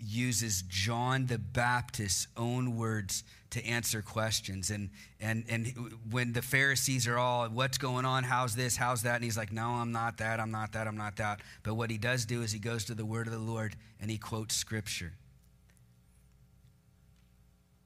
uses 0.00 0.62
John 0.62 1.26
the 1.26 1.38
Baptist's 1.38 2.28
own 2.36 2.76
words 2.76 3.24
to 3.50 3.64
answer 3.64 4.02
questions. 4.02 4.70
And, 4.70 4.90
and, 5.20 5.44
and 5.48 5.74
when 6.10 6.32
the 6.32 6.42
Pharisees 6.42 7.08
are 7.08 7.18
all, 7.18 7.46
what's 7.48 7.78
going 7.78 8.04
on? 8.04 8.24
How's 8.24 8.54
this? 8.54 8.76
How's 8.76 9.02
that? 9.02 9.16
And 9.16 9.24
he's 9.24 9.36
like, 9.36 9.52
no, 9.52 9.70
I'm 9.70 9.92
not 9.92 10.18
that. 10.18 10.40
I'm 10.40 10.50
not 10.50 10.72
that. 10.72 10.86
I'm 10.86 10.96
not 10.96 11.16
that. 11.16 11.40
But 11.62 11.74
what 11.74 11.90
he 11.90 11.98
does 11.98 12.26
do 12.26 12.42
is 12.42 12.52
he 12.52 12.58
goes 12.58 12.84
to 12.86 12.94
the 12.94 13.06
word 13.06 13.26
of 13.26 13.32
the 13.32 13.38
Lord 13.38 13.74
and 14.00 14.10
he 14.10 14.18
quotes 14.18 14.54
scripture. 14.54 15.14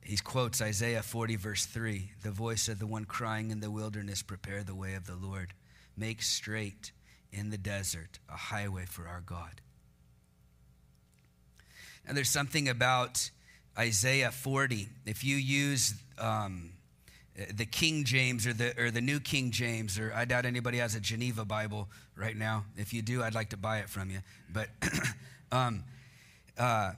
He 0.04 0.16
quotes 0.16 0.60
Isaiah 0.60 1.02
40, 1.02 1.36
verse 1.36 1.64
3 1.64 2.10
the 2.22 2.32
voice 2.32 2.68
of 2.68 2.78
the 2.80 2.86
one 2.86 3.04
crying 3.04 3.50
in 3.50 3.60
the 3.60 3.70
wilderness, 3.70 4.22
prepare 4.22 4.64
the 4.64 4.74
way 4.74 4.94
of 4.94 5.06
the 5.06 5.14
Lord, 5.14 5.54
make 5.96 6.22
straight 6.22 6.90
in 7.30 7.50
the 7.50 7.58
desert 7.58 8.18
a 8.28 8.36
highway 8.36 8.84
for 8.84 9.06
our 9.06 9.22
God. 9.24 9.60
And 12.06 12.16
there's 12.16 12.30
something 12.30 12.68
about 12.68 13.30
Isaiah 13.78 14.30
40. 14.30 14.88
If 15.06 15.24
you 15.24 15.36
use 15.36 15.94
um, 16.18 16.72
the 17.54 17.64
King 17.64 18.04
James 18.04 18.46
or 18.46 18.52
the, 18.52 18.78
or 18.80 18.90
the 18.90 19.00
New 19.00 19.20
King 19.20 19.50
James, 19.50 19.98
or 19.98 20.12
I 20.14 20.24
doubt 20.24 20.44
anybody 20.44 20.78
has 20.78 20.94
a 20.94 21.00
Geneva 21.00 21.44
Bible 21.44 21.88
right 22.16 22.36
now. 22.36 22.64
If 22.76 22.92
you 22.92 23.02
do, 23.02 23.22
I'd 23.22 23.34
like 23.34 23.50
to 23.50 23.56
buy 23.56 23.78
it 23.78 23.88
from 23.88 24.10
you. 24.10 24.18
But 24.52 24.68
um, 25.52 25.84
uh, 26.58 26.92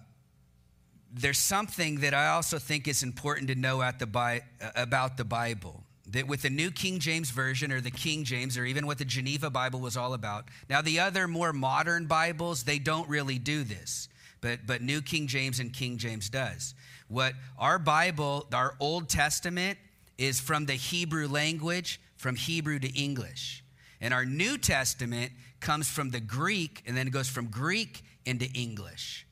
there's 1.12 1.38
something 1.38 2.00
that 2.00 2.14
I 2.14 2.28
also 2.28 2.58
think 2.58 2.88
is 2.88 3.02
important 3.02 3.48
to 3.48 3.54
know 3.54 3.82
at 3.82 3.98
the 3.98 4.06
Bi- 4.06 4.42
about 4.74 5.16
the 5.16 5.24
Bible. 5.24 5.84
That 6.08 6.26
with 6.26 6.42
the 6.42 6.50
New 6.50 6.70
King 6.70 6.98
James 6.98 7.30
Version 7.30 7.72
or 7.72 7.80
the 7.80 7.90
King 7.90 8.24
James 8.24 8.58
or 8.58 8.64
even 8.64 8.86
what 8.86 8.98
the 8.98 9.04
Geneva 9.04 9.48
Bible 9.48 9.80
was 9.80 9.96
all 9.96 10.12
about. 10.12 10.46
Now, 10.68 10.82
the 10.82 11.00
other 11.00 11.26
more 11.28 11.52
modern 11.52 12.06
Bibles, 12.06 12.64
they 12.64 12.78
don't 12.78 13.08
really 13.08 13.38
do 13.38 13.64
this 13.64 14.08
but, 14.44 14.66
but 14.66 14.82
New 14.82 15.00
King 15.00 15.26
James 15.26 15.58
and 15.58 15.72
King 15.72 15.96
James 15.96 16.28
does. 16.28 16.74
What 17.08 17.32
our 17.58 17.78
Bible, 17.78 18.46
our 18.52 18.74
Old 18.78 19.08
Testament, 19.08 19.78
is 20.18 20.38
from 20.38 20.66
the 20.66 20.74
Hebrew 20.74 21.26
language, 21.28 21.98
from 22.16 22.36
Hebrew 22.36 22.78
to 22.78 22.88
English. 22.88 23.64
And 24.02 24.12
our 24.12 24.26
New 24.26 24.58
Testament 24.58 25.32
comes 25.60 25.88
from 25.88 26.10
the 26.10 26.20
Greek 26.20 26.82
and 26.86 26.94
then 26.94 27.06
it 27.06 27.10
goes 27.10 27.26
from 27.26 27.46
Greek 27.46 28.02
into 28.26 28.44
English. 28.52 29.26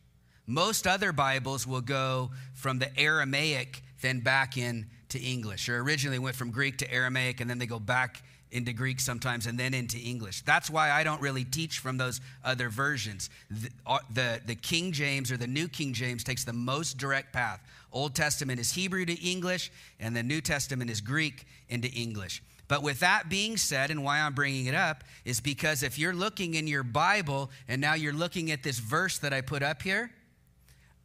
Most 0.47 0.87
other 0.87 1.13
Bibles 1.13 1.67
will 1.67 1.83
go 1.83 2.31
from 2.55 2.79
the 2.79 2.99
Aramaic 2.99 3.83
then 4.01 4.21
back 4.21 4.57
into 4.57 5.21
English, 5.21 5.69
or 5.69 5.79
originally 5.81 6.19
went 6.19 6.37
from 6.37 6.51
Greek 6.51 6.79
to 6.79 6.91
Aramaic 6.91 7.43
and 7.43 7.51
then 7.51 7.59
they 7.59 7.67
go 7.67 7.79
back 7.79 8.23
into 8.53 8.73
Greek 8.73 9.01
sometimes 9.01 9.47
and 9.47 9.59
then 9.59 9.75
into 9.75 9.99
English. 9.99 10.43
That's 10.43 10.71
why 10.71 10.91
I 10.91 11.03
don't 11.03 11.21
really 11.21 11.45
teach 11.45 11.79
from 11.79 11.97
those 11.97 12.21
other 12.45 12.69
versions. 12.69 13.31
The, 13.51 13.71
uh, 13.87 13.99
the, 14.13 14.41
the, 14.47 14.55
King 14.55 14.93
James 14.93 15.33
or 15.33 15.37
the 15.37 15.47
New 15.47 15.69
King 15.69 15.95
James 15.95 16.23
takes 16.23 16.45
the 16.45 16.53
most 16.53 16.99
direct 16.99 17.33
path. 17.33 17.61
Old 17.93 18.15
Testament 18.15 18.61
is 18.61 18.73
Hebrew 18.73 19.05
to 19.07 19.15
English, 19.15 19.73
and 19.99 20.15
the 20.15 20.23
New 20.23 20.41
Testament 20.41 20.91
is 20.91 21.01
Greek 21.01 21.47
into 21.69 21.89
English. 21.89 22.43
But 22.69 22.83
with 22.83 23.01
that 23.01 23.29
being 23.29 23.57
said, 23.57 23.91
and 23.91 24.05
why 24.05 24.21
I'm 24.21 24.35
bringing 24.35 24.67
it 24.67 24.75
up 24.75 25.05
is 25.25 25.41
because 25.41 25.83
if 25.83 25.99
you're 25.99 26.15
looking 26.15 26.55
in 26.55 26.67
your 26.67 26.83
Bible 26.83 27.51
and 27.69 27.81
now 27.81 27.95
you're 27.95 28.13
looking 28.13 28.51
at 28.51 28.63
this 28.63 28.79
verse 28.79 29.19
that 29.19 29.33
I 29.33 29.41
put 29.41 29.63
up 29.63 29.83
here, 29.83 30.11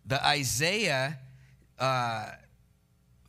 the 0.06 0.26
Isaiah 0.26 1.18
uh, 1.80 2.30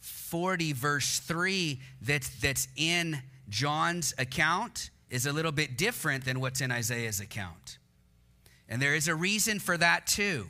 40, 0.01 0.73
verse 0.75 1.21
3, 1.21 1.81
that's, 2.03 2.29
that's 2.41 2.69
in 2.77 3.21
John's 3.49 4.15
account 4.19 4.91
is 5.11 5.27
a 5.27 5.33
little 5.33 5.53
bit 5.53 5.77
different 5.77 6.25
than 6.25 6.41
what's 6.41 6.61
in 6.61 6.71
Isaiah's 6.71 7.21
account. 7.21 7.79
And 8.69 8.83
there 8.83 8.95
is 8.95 9.09
a 9.09 9.15
reason 9.15 9.59
for 9.59 9.77
that 9.79 10.07
too. 10.07 10.47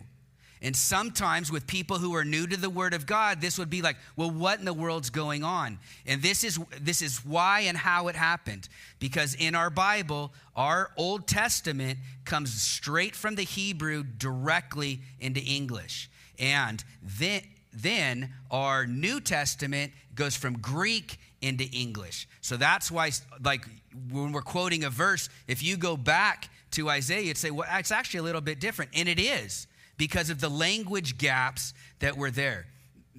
And 0.61 0.75
sometimes 0.75 1.53
with 1.53 1.67
people 1.69 1.99
who 1.99 2.17
are 2.17 2.25
new 2.25 2.47
to 2.47 2.57
the 2.57 2.71
word 2.71 2.93
of 2.93 3.07
God, 3.07 3.41
this 3.41 3.59
would 3.59 3.71
be 3.71 3.81
like, 3.81 3.97
well, 4.17 4.31
what 4.31 4.59
in 4.59 4.65
the 4.65 4.73
world's 4.73 5.11
going 5.11 5.45
on? 5.45 5.79
And 6.05 6.21
this 6.21 6.43
is 6.43 6.59
this 6.81 7.01
is 7.01 7.25
why 7.25 7.61
and 7.61 7.77
how 7.79 8.09
it 8.09 8.17
happened. 8.17 8.69
Because 8.99 9.35
in 9.35 9.55
our 9.55 9.71
Bible, 9.71 10.33
our 10.57 10.91
Old 10.97 11.29
Testament 11.29 11.99
comes 12.25 12.61
straight 12.61 13.15
from 13.15 13.37
the 13.37 13.45
Hebrew 13.45 14.03
directly 14.03 15.01
into 15.21 15.41
English. 15.41 16.11
And 16.41 16.83
then 17.03 17.43
then 17.73 18.33
our 18.51 18.87
New 18.87 19.21
Testament 19.21 19.93
goes 20.17 20.35
from 20.35 20.59
Greek 20.59 21.19
into 21.41 21.65
English. 21.73 22.29
So 22.41 22.57
that's 22.57 22.91
why 22.91 23.11
like 23.43 23.65
when 24.11 24.33
we're 24.33 24.43
quoting 24.43 24.85
a 24.85 24.91
verse, 24.91 25.29
if 25.47 25.63
you 25.63 25.77
go 25.77 25.97
back 25.97 26.51
to 26.73 26.89
Isaiah, 26.89 27.23
you'd 27.23 27.37
say, 27.37 27.51
well, 27.51 27.69
it's 27.73 27.91
actually 27.91 28.21
a 28.21 28.23
little 28.25 28.41
bit 28.41 28.61
different. 28.61 28.91
And 28.95 29.09
it 29.09 29.21
is 29.21 29.67
because 29.97 30.31
of 30.31 30.41
the 30.41 30.49
language 30.49 31.19
gaps 31.19 31.75
that 32.01 32.17
were 32.17 32.31
there. 32.31 32.67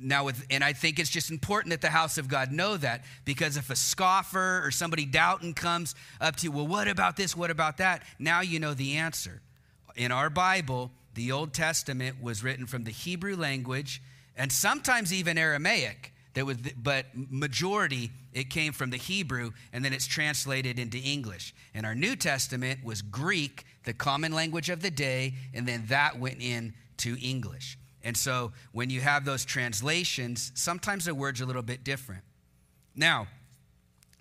Now, 0.01 0.23
with, 0.23 0.45
and 0.49 0.63
I 0.63 0.71
think 0.71 0.97
it's 0.97 1.09
just 1.09 1.29
important 1.29 1.71
that 1.71 1.81
the 1.81 1.89
house 1.89 2.17
of 2.17 2.29
God 2.29 2.53
know 2.53 2.77
that 2.77 3.03
because 3.25 3.57
if 3.57 3.69
a 3.69 3.75
scoffer 3.75 4.61
or 4.63 4.71
somebody 4.71 5.05
doubting 5.05 5.53
comes 5.53 5.93
up 6.21 6.37
to 6.37 6.45
you, 6.45 6.51
well, 6.51 6.67
what 6.67 6.87
about 6.87 7.17
this? 7.17 7.35
What 7.35 7.51
about 7.51 7.77
that? 7.77 8.03
Now 8.17 8.39
you 8.39 8.59
know 8.59 8.73
the 8.73 8.95
answer. 8.95 9.41
In 9.97 10.13
our 10.13 10.29
Bible, 10.29 10.91
the 11.15 11.33
Old 11.33 11.53
Testament 11.53 12.21
was 12.21 12.43
written 12.43 12.65
from 12.65 12.85
the 12.85 12.91
Hebrew 12.91 13.35
language 13.35 14.01
and 14.37 14.51
sometimes 14.51 15.11
even 15.11 15.37
Aramaic. 15.37 16.13
That 16.39 16.45
was, 16.45 16.55
but 16.81 17.07
majority 17.13 18.11
it 18.31 18.49
came 18.49 18.71
from 18.71 18.91
the 18.91 18.97
Hebrew 18.97 19.51
and 19.73 19.83
then 19.83 19.91
it's 19.91 20.07
translated 20.07 20.79
into 20.79 20.97
English. 20.97 21.53
And 21.73 21.85
our 21.85 21.93
New 21.93 22.15
Testament 22.15 22.81
was 22.81 23.01
Greek, 23.01 23.65
the 23.83 23.91
common 23.91 24.31
language 24.31 24.69
of 24.69 24.81
the 24.81 24.89
day, 24.89 25.33
and 25.53 25.67
then 25.67 25.83
that 25.89 26.17
went 26.17 26.39
into 26.41 27.17
English. 27.21 27.77
And 28.05 28.15
so 28.15 28.53
when 28.71 28.89
you 28.89 29.01
have 29.01 29.25
those 29.25 29.43
translations, 29.43 30.53
sometimes 30.55 31.03
the 31.03 31.13
words 31.13 31.41
are 31.41 31.43
a 31.43 31.47
little 31.47 31.61
bit 31.61 31.83
different. 31.83 32.23
Now, 32.95 33.27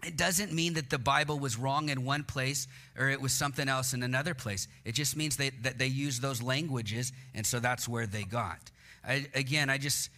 it 0.04 0.16
doesn't 0.16 0.52
mean 0.52 0.74
that 0.74 0.90
the 0.90 0.98
Bible 0.98 1.38
was 1.38 1.56
wrong 1.56 1.88
in 1.88 2.04
one 2.04 2.24
place 2.24 2.66
or 2.98 3.10
it 3.10 3.20
was 3.20 3.32
something 3.32 3.68
else 3.68 3.92
in 3.92 4.02
another 4.02 4.34
place. 4.34 4.66
It 4.84 4.96
just 4.96 5.16
means 5.16 5.36
they, 5.36 5.50
that 5.62 5.78
they 5.78 5.86
used 5.86 6.20
those 6.20 6.42
languages, 6.42 7.12
and 7.32 7.46
so 7.46 7.60
that's 7.60 7.88
where 7.88 8.08
they 8.08 8.24
got. 8.24 8.72
I, 9.06 9.28
again, 9.36 9.70
I 9.70 9.78
just, 9.78 10.10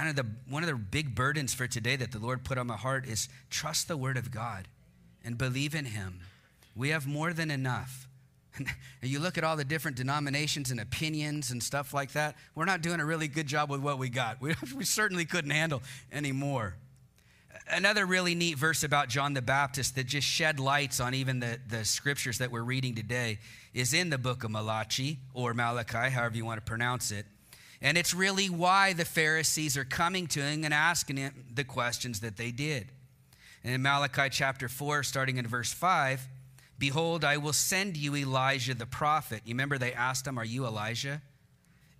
I 0.00 0.04
know 0.06 0.12
the, 0.12 0.26
one 0.48 0.62
of 0.62 0.68
the 0.70 0.76
big 0.76 1.14
burdens 1.14 1.52
for 1.52 1.66
today 1.66 1.94
that 1.96 2.10
the 2.10 2.18
Lord 2.18 2.42
put 2.42 2.56
on 2.56 2.68
my 2.68 2.76
heart 2.76 3.06
is 3.06 3.28
trust 3.50 3.86
the 3.86 3.98
Word 3.98 4.16
of 4.16 4.30
God 4.30 4.66
and 5.22 5.36
believe 5.36 5.74
in 5.74 5.84
Him. 5.84 6.20
We 6.74 6.88
have 6.88 7.06
more 7.06 7.34
than 7.34 7.50
enough. 7.50 8.08
And 9.02 9.10
you 9.10 9.18
look 9.18 9.38
at 9.38 9.44
all 9.44 9.56
the 9.56 9.64
different 9.64 9.96
denominations 9.96 10.70
and 10.70 10.80
opinions 10.80 11.50
and 11.50 11.62
stuff 11.62 11.94
like 11.94 12.12
that, 12.12 12.34
we're 12.54 12.64
not 12.66 12.82
doing 12.82 13.00
a 13.00 13.04
really 13.04 13.28
good 13.28 13.46
job 13.46 13.70
with 13.70 13.80
what 13.80 13.98
we 13.98 14.08
got. 14.08 14.38
We, 14.40 14.54
we 14.74 14.84
certainly 14.84 15.24
couldn't 15.26 15.50
handle 15.50 15.82
any 16.10 16.32
more. 16.32 16.76
Another 17.68 18.06
really 18.06 18.34
neat 18.34 18.56
verse 18.56 18.82
about 18.82 19.08
John 19.08 19.34
the 19.34 19.42
Baptist 19.42 19.96
that 19.96 20.06
just 20.06 20.26
shed 20.26 20.58
lights 20.58 20.98
on 20.98 21.14
even 21.14 21.40
the, 21.40 21.58
the 21.68 21.84
scriptures 21.84 22.38
that 22.38 22.50
we're 22.50 22.62
reading 22.62 22.94
today 22.94 23.38
is 23.74 23.92
in 23.92 24.08
the 24.08 24.18
book 24.18 24.44
of 24.44 24.50
Malachi 24.50 25.18
or 25.34 25.52
Malachi, 25.52 26.10
however 26.10 26.36
you 26.36 26.44
want 26.44 26.58
to 26.58 26.64
pronounce 26.64 27.10
it. 27.10 27.26
And 27.82 27.96
it's 27.96 28.12
really 28.12 28.50
why 28.50 28.92
the 28.92 29.04
Pharisees 29.04 29.76
are 29.76 29.84
coming 29.84 30.26
to 30.28 30.40
him 30.40 30.64
and 30.64 30.74
asking 30.74 31.16
him 31.16 31.46
the 31.54 31.64
questions 31.64 32.20
that 32.20 32.36
they 32.36 32.50
did. 32.50 32.88
And 33.64 33.74
in 33.74 33.82
Malachi 33.82 34.28
chapter 34.30 34.68
4, 34.68 35.02
starting 35.02 35.38
in 35.38 35.46
verse 35.46 35.72
5, 35.72 36.28
Behold, 36.78 37.24
I 37.24 37.36
will 37.36 37.52
send 37.52 37.96
you 37.96 38.16
Elijah 38.16 38.74
the 38.74 38.86
prophet. 38.86 39.42
You 39.44 39.54
remember 39.54 39.78
they 39.78 39.92
asked 39.92 40.26
him, 40.26 40.38
Are 40.38 40.44
you 40.44 40.66
Elijah? 40.66 41.20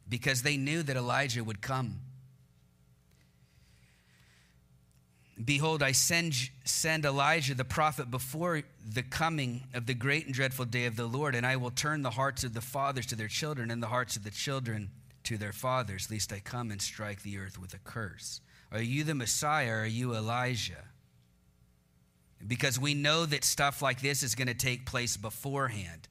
Because 0.08 0.42
they 0.42 0.56
knew 0.56 0.82
that 0.82 0.96
Elijah 0.96 1.44
would 1.44 1.60
come. 1.60 2.00
Behold, 5.42 5.82
I 5.82 5.92
send, 5.92 6.34
send 6.64 7.06
Elijah 7.06 7.54
the 7.54 7.64
prophet 7.64 8.10
before 8.10 8.62
the 8.86 9.02
coming 9.02 9.64
of 9.72 9.86
the 9.86 9.94
great 9.94 10.26
and 10.26 10.34
dreadful 10.34 10.66
day 10.66 10.84
of 10.84 10.96
the 10.96 11.06
Lord, 11.06 11.34
and 11.34 11.46
I 11.46 11.56
will 11.56 11.70
turn 11.70 12.02
the 12.02 12.10
hearts 12.10 12.44
of 12.44 12.52
the 12.52 12.60
fathers 12.60 13.06
to 13.06 13.16
their 13.16 13.28
children 13.28 13.70
and 13.70 13.82
the 13.82 13.86
hearts 13.86 14.16
of 14.16 14.24
the 14.24 14.30
children 14.30 14.90
to 15.30 15.38
their 15.38 15.52
fathers, 15.52 16.10
lest 16.10 16.32
I 16.32 16.40
come 16.40 16.72
and 16.72 16.82
strike 16.82 17.22
the 17.22 17.38
earth 17.38 17.56
with 17.56 17.72
a 17.72 17.78
curse. 17.78 18.40
Are 18.72 18.82
you 18.82 19.04
the 19.04 19.14
Messiah? 19.14 19.70
Or 19.70 19.80
are 19.82 19.86
you 19.86 20.12
Elijah? 20.12 20.88
Because 22.44 22.80
we 22.80 22.94
know 22.94 23.26
that 23.26 23.44
stuff 23.44 23.80
like 23.80 24.00
this 24.00 24.24
is 24.24 24.34
going 24.34 24.48
to 24.48 24.54
take 24.54 24.86
place 24.86 25.16
beforehand. 25.16 26.08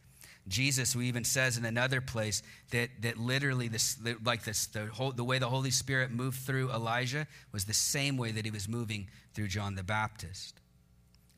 Jesus, 0.47 0.93
who 0.93 1.01
even 1.01 1.25
says 1.25 1.57
in 1.57 1.65
another 1.65 1.99
place 1.99 2.41
that, 2.71 2.91
that 3.01 3.17
literally 3.17 3.67
this 3.67 3.97
like 4.23 4.43
this 4.45 4.67
the 4.67 4.85
whole, 4.85 5.11
the 5.11 5.25
way 5.25 5.37
the 5.37 5.49
Holy 5.49 5.69
Spirit 5.69 6.11
moved 6.11 6.39
through 6.39 6.71
Elijah 6.71 7.27
was 7.51 7.65
the 7.65 7.73
same 7.73 8.15
way 8.15 8.31
that 8.31 8.45
he 8.45 8.51
was 8.51 8.69
moving 8.69 9.09
through 9.33 9.49
John 9.49 9.75
the 9.75 9.83
Baptist. 9.83 10.61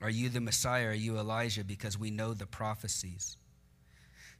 Are 0.03 0.09
you 0.09 0.29
the 0.29 0.39
Messiah? 0.39 0.89
Are 0.89 0.93
you 0.93 1.17
Elijah? 1.17 1.63
Because 1.63 1.97
we 1.97 2.11
know 2.11 2.35
the 2.35 2.45
prophecies. 2.45 3.37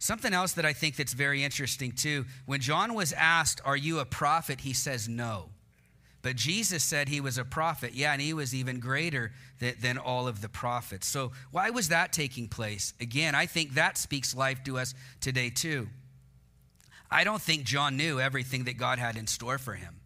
Something 0.01 0.33
else 0.33 0.53
that 0.53 0.65
I 0.65 0.73
think 0.73 0.95
that's 0.95 1.13
very 1.13 1.43
interesting 1.43 1.91
too, 1.91 2.25
when 2.47 2.59
John 2.59 2.95
was 2.95 3.13
asked, 3.13 3.61
Are 3.63 3.77
you 3.77 3.99
a 3.99 4.05
prophet? 4.05 4.61
He 4.61 4.73
says 4.73 5.07
no. 5.07 5.49
But 6.23 6.37
Jesus 6.37 6.83
said 6.83 7.07
he 7.07 7.21
was 7.21 7.37
a 7.37 7.45
prophet. 7.45 7.93
Yeah, 7.93 8.11
and 8.11 8.19
he 8.19 8.33
was 8.33 8.55
even 8.55 8.79
greater 8.79 9.31
than, 9.59 9.75
than, 9.79 9.97
all 9.99 10.27
of 10.27 10.41
the 10.41 10.49
prophets. 10.49 11.05
So, 11.05 11.33
why 11.51 11.69
was 11.69 11.89
that 11.89 12.13
taking 12.13 12.47
place? 12.47 12.95
Again, 12.99 13.35
I 13.35 13.45
think 13.45 13.75
that 13.75 13.95
speaks 13.95 14.35
life 14.35 14.63
to 14.63 14.79
us 14.79 14.95
today, 15.19 15.51
too. 15.51 15.87
I 17.11 17.23
don't 17.23 17.41
think 17.41 17.63
John 17.63 17.95
knew 17.95 18.19
everything 18.19 18.63
that 18.63 18.77
God 18.79 18.97
had 18.97 19.17
in 19.17 19.27
store 19.27 19.59
for 19.59 19.75
him. 19.75 19.97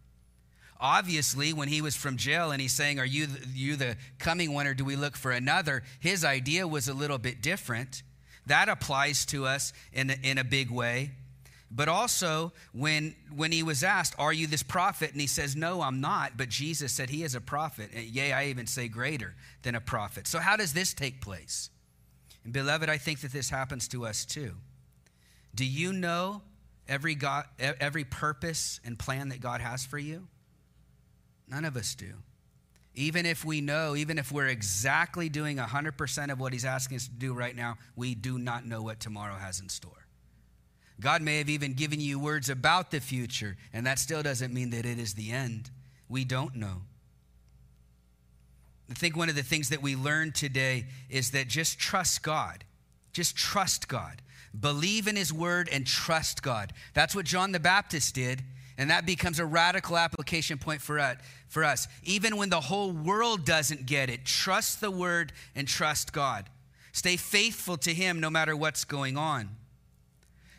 Obviously, 0.78 1.54
when 1.54 1.68
he 1.68 1.80
was 1.80 1.96
from 1.96 2.18
jail 2.18 2.50
and 2.50 2.60
he's 2.60 2.74
saying, 2.74 2.98
Are 2.98 3.06
you, 3.06 3.28
you 3.54 3.76
the 3.76 3.96
coming 4.18 4.52
one 4.52 4.66
or 4.66 4.74
do 4.74 4.84
we 4.84 4.94
look 4.94 5.16
for 5.16 5.32
another? 5.32 5.84
His 6.00 6.22
idea 6.22 6.68
was 6.68 6.86
a 6.86 6.94
little 6.94 7.16
bit 7.16 7.40
different. 7.40 8.02
That 8.46 8.68
applies 8.68 9.26
to 9.26 9.46
us 9.46 9.72
in, 9.92 10.10
in 10.22 10.38
a 10.38 10.44
big 10.44 10.70
way. 10.70 11.12
But 11.70 11.88
also, 11.88 12.52
when, 12.72 13.14
when 13.34 13.50
he 13.50 13.62
was 13.62 13.82
asked, 13.82 14.14
Are 14.18 14.32
you 14.32 14.46
this 14.46 14.62
prophet? 14.62 15.10
And 15.12 15.20
he 15.20 15.26
says, 15.26 15.56
No, 15.56 15.82
I'm 15.82 16.00
not. 16.00 16.36
But 16.36 16.48
Jesus 16.48 16.92
said, 16.92 17.10
He 17.10 17.24
is 17.24 17.34
a 17.34 17.40
prophet. 17.40 17.90
And 17.92 18.04
Yea, 18.04 18.32
I 18.32 18.46
even 18.46 18.66
say 18.66 18.88
greater 18.88 19.34
than 19.62 19.74
a 19.74 19.80
prophet. 19.80 20.28
So, 20.28 20.38
how 20.38 20.56
does 20.56 20.72
this 20.72 20.94
take 20.94 21.20
place? 21.20 21.70
And, 22.44 22.52
beloved, 22.52 22.88
I 22.88 22.98
think 22.98 23.20
that 23.20 23.32
this 23.32 23.50
happens 23.50 23.88
to 23.88 24.06
us 24.06 24.24
too. 24.24 24.52
Do 25.54 25.64
you 25.64 25.92
know 25.92 26.42
every, 26.88 27.16
God, 27.16 27.46
every 27.58 28.04
purpose 28.04 28.78
and 28.84 28.96
plan 28.96 29.30
that 29.30 29.40
God 29.40 29.60
has 29.60 29.84
for 29.84 29.98
you? 29.98 30.28
None 31.48 31.64
of 31.64 31.76
us 31.76 31.94
do. 31.94 32.12
Even 32.96 33.26
if 33.26 33.44
we 33.44 33.60
know, 33.60 33.94
even 33.94 34.18
if 34.18 34.32
we're 34.32 34.46
exactly 34.46 35.28
doing 35.28 35.58
100% 35.58 36.32
of 36.32 36.40
what 36.40 36.52
He's 36.54 36.64
asking 36.64 36.96
us 36.96 37.04
to 37.04 37.14
do 37.14 37.34
right 37.34 37.54
now, 37.54 37.76
we 37.94 38.14
do 38.14 38.38
not 38.38 38.66
know 38.66 38.82
what 38.82 39.00
tomorrow 39.00 39.36
has 39.36 39.60
in 39.60 39.68
store. 39.68 40.06
God 40.98 41.20
may 41.20 41.36
have 41.38 41.50
even 41.50 41.74
given 41.74 42.00
you 42.00 42.18
words 42.18 42.48
about 42.48 42.90
the 42.90 43.00
future, 43.00 43.58
and 43.74 43.86
that 43.86 43.98
still 43.98 44.22
doesn't 44.22 44.52
mean 44.52 44.70
that 44.70 44.86
it 44.86 44.98
is 44.98 45.12
the 45.12 45.30
end. 45.30 45.70
We 46.08 46.24
don't 46.24 46.56
know. 46.56 46.82
I 48.90 48.94
think 48.94 49.14
one 49.14 49.28
of 49.28 49.34
the 49.34 49.42
things 49.42 49.68
that 49.68 49.82
we 49.82 49.94
learned 49.94 50.34
today 50.34 50.86
is 51.10 51.32
that 51.32 51.48
just 51.48 51.78
trust 51.78 52.22
God. 52.22 52.64
Just 53.12 53.36
trust 53.36 53.88
God. 53.88 54.22
Believe 54.58 55.06
in 55.06 55.16
His 55.16 55.34
word 55.34 55.68
and 55.70 55.86
trust 55.86 56.42
God. 56.42 56.72
That's 56.94 57.14
what 57.14 57.26
John 57.26 57.52
the 57.52 57.60
Baptist 57.60 58.14
did. 58.14 58.42
And 58.78 58.90
that 58.90 59.06
becomes 59.06 59.38
a 59.38 59.46
radical 59.46 59.96
application 59.96 60.58
point 60.58 60.82
for 60.82 60.98
us. 60.98 61.88
Even 62.02 62.36
when 62.36 62.50
the 62.50 62.60
whole 62.60 62.92
world 62.92 63.44
doesn't 63.44 63.86
get 63.86 64.10
it, 64.10 64.24
trust 64.24 64.80
the 64.80 64.90
word 64.90 65.32
and 65.54 65.66
trust 65.66 66.12
God. 66.12 66.50
Stay 66.92 67.16
faithful 67.16 67.76
to 67.78 67.92
him 67.92 68.20
no 68.20 68.30
matter 68.30 68.56
what's 68.56 68.84
going 68.84 69.18
on. 69.18 69.50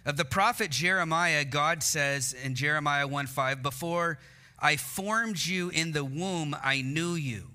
Of 0.06 0.18
the 0.18 0.26
prophet 0.26 0.70
Jeremiah, 0.70 1.44
God 1.44 1.82
says 1.84 2.34
in 2.34 2.56
Jeremiah 2.56 3.08
1 3.08 3.26
5, 3.28 3.62
Before 3.62 4.20
I 4.60 4.76
formed 4.78 5.44
you 5.46 5.70
in 5.70 5.94
the 5.94 6.06
womb, 6.06 6.56
I 6.64 6.82
knew 6.82 7.14
you. 7.16 7.48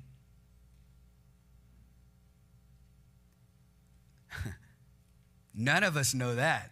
None 5.55 5.85
of 5.85 5.97
us 5.97 6.13
know 6.13 6.35
that. 6.35 6.72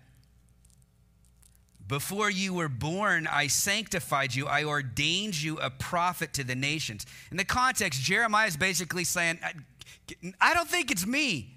Before 1.91 2.31
you 2.31 2.55
were 2.55 2.69
born, 2.69 3.27
I 3.27 3.49
sanctified 3.49 4.33
you. 4.33 4.47
I 4.47 4.63
ordained 4.63 5.43
you 5.43 5.59
a 5.59 5.71
prophet 5.71 6.33
to 6.35 6.45
the 6.45 6.55
nations. 6.55 7.05
In 7.33 7.37
the 7.37 7.45
context, 7.45 8.01
Jeremiah 8.01 8.47
is 8.47 8.57
basically 8.57 9.03
saying, 9.03 9.41
I 10.41 10.55
don't 10.55 10.69
think 10.69 10.93
it's 10.93 11.05
me. 11.05 11.53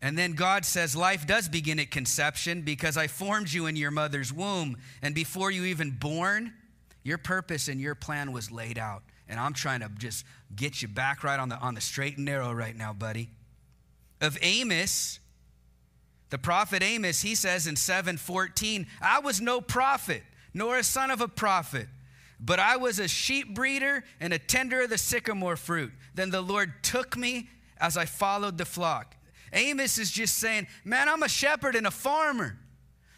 And 0.00 0.16
then 0.16 0.34
God 0.34 0.64
says, 0.64 0.94
Life 0.94 1.26
does 1.26 1.48
begin 1.48 1.80
at 1.80 1.90
conception 1.90 2.62
because 2.62 2.96
I 2.96 3.08
formed 3.08 3.52
you 3.52 3.66
in 3.66 3.74
your 3.74 3.90
mother's 3.90 4.32
womb. 4.32 4.76
And 5.02 5.12
before 5.12 5.50
you 5.50 5.64
even 5.64 5.90
born, 5.90 6.52
your 7.02 7.18
purpose 7.18 7.66
and 7.66 7.80
your 7.80 7.96
plan 7.96 8.30
was 8.30 8.52
laid 8.52 8.78
out. 8.78 9.02
And 9.28 9.40
I'm 9.40 9.54
trying 9.54 9.80
to 9.80 9.88
just 9.98 10.24
get 10.54 10.82
you 10.82 10.86
back 10.86 11.24
right 11.24 11.40
on 11.40 11.48
the, 11.48 11.56
on 11.58 11.74
the 11.74 11.80
straight 11.80 12.16
and 12.16 12.26
narrow 12.26 12.52
right 12.52 12.76
now, 12.76 12.92
buddy. 12.92 13.30
Of 14.20 14.38
Amos, 14.40 15.18
the 16.32 16.38
prophet 16.38 16.82
Amos, 16.82 17.20
he 17.20 17.34
says 17.34 17.66
in 17.66 17.76
7:14, 17.76 18.86
I 19.02 19.18
was 19.18 19.42
no 19.42 19.60
prophet, 19.60 20.22
nor 20.54 20.78
a 20.78 20.82
son 20.82 21.10
of 21.10 21.20
a 21.20 21.28
prophet, 21.28 21.88
but 22.40 22.58
I 22.58 22.78
was 22.78 22.98
a 22.98 23.06
sheep 23.06 23.54
breeder 23.54 24.02
and 24.18 24.32
a 24.32 24.38
tender 24.38 24.80
of 24.80 24.88
the 24.88 24.96
sycamore 24.96 25.56
fruit. 25.56 25.92
Then 26.14 26.30
the 26.30 26.40
Lord 26.40 26.82
took 26.82 27.18
me 27.18 27.50
as 27.76 27.98
I 27.98 28.06
followed 28.06 28.56
the 28.56 28.64
flock. 28.64 29.14
Amos 29.52 29.98
is 29.98 30.10
just 30.10 30.38
saying, 30.38 30.68
Man, 30.84 31.06
I'm 31.06 31.22
a 31.22 31.28
shepherd 31.28 31.76
and 31.76 31.86
a 31.86 31.90
farmer. 31.90 32.58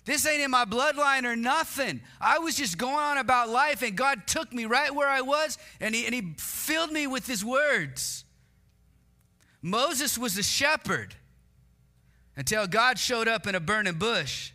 This 0.07 0.27
ain't 0.27 0.43
in 0.43 0.51
my 0.51 0.65
bloodline 0.65 1.23
or 1.23 1.37
nothing. 1.37 2.01
I 2.21 2.41
was 2.41 2.57
just 2.57 2.79
going 2.79 2.97
on 2.97 3.19
about 3.19 3.49
life, 3.49 3.83
and 3.83 3.97
God 3.97 4.27
took 4.27 4.53
me 4.53 4.65
right 4.65 4.93
where 4.93 5.09
I 5.09 5.21
was, 5.21 5.57
and 5.79 5.95
He, 5.95 6.05
and 6.05 6.13
he 6.13 6.35
filled 6.37 6.91
me 6.91 7.07
with 7.07 7.29
His 7.29 7.45
words. 7.45 8.25
Moses 9.63 10.19
was 10.19 10.37
a 10.37 10.43
shepherd 10.43 11.15
until 12.37 12.67
God 12.67 12.99
showed 12.99 13.29
up 13.29 13.47
in 13.47 13.55
a 13.55 13.61
burning 13.61 13.95
bush. 13.95 14.53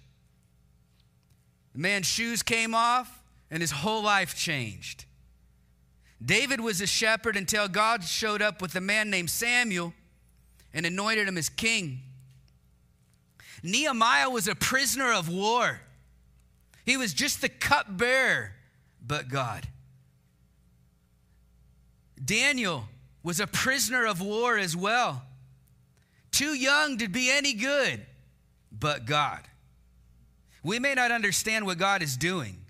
The 1.73 1.79
man's 1.79 2.07
shoes 2.07 2.43
came 2.43 2.75
off, 2.75 3.21
and 3.51 3.61
his 3.61 3.71
whole 3.71 4.03
life 4.03 4.35
changed. 4.35 5.05
David 6.23 6.59
was 6.59 6.81
a 6.81 6.87
shepherd 6.87 7.37
until 7.37 7.67
God 7.67 8.03
showed 8.03 8.41
up 8.41 8.61
with 8.61 8.75
a 8.75 8.81
man 8.81 9.09
named 9.09 9.29
Samuel 9.29 9.93
and 10.73 10.85
anointed 10.85 11.27
him 11.27 11.37
as 11.37 11.49
king. 11.49 11.99
Nehemiah 13.63 14.29
was 14.29 14.47
a 14.47 14.55
prisoner 14.55 15.11
of 15.11 15.29
war. 15.29 15.81
He 16.85 16.97
was 16.97 17.13
just 17.13 17.41
the 17.41 17.49
cupbearer, 17.49 18.51
but 19.05 19.29
God. 19.29 19.67
Daniel 22.23 22.85
was 23.23 23.39
a 23.39 23.47
prisoner 23.47 24.05
of 24.05 24.21
war 24.21 24.57
as 24.57 24.75
well. 24.75 25.23
Too 26.39 26.53
young 26.53 26.99
to 26.99 27.09
be 27.09 27.29
any 27.29 27.51
good, 27.51 27.99
but 28.71 29.05
God. 29.05 29.41
We 30.63 30.79
may 30.79 30.93
not 30.93 31.11
understand 31.11 31.65
what 31.65 31.77
God 31.77 32.01
is 32.01 32.15
doing. 32.15 32.61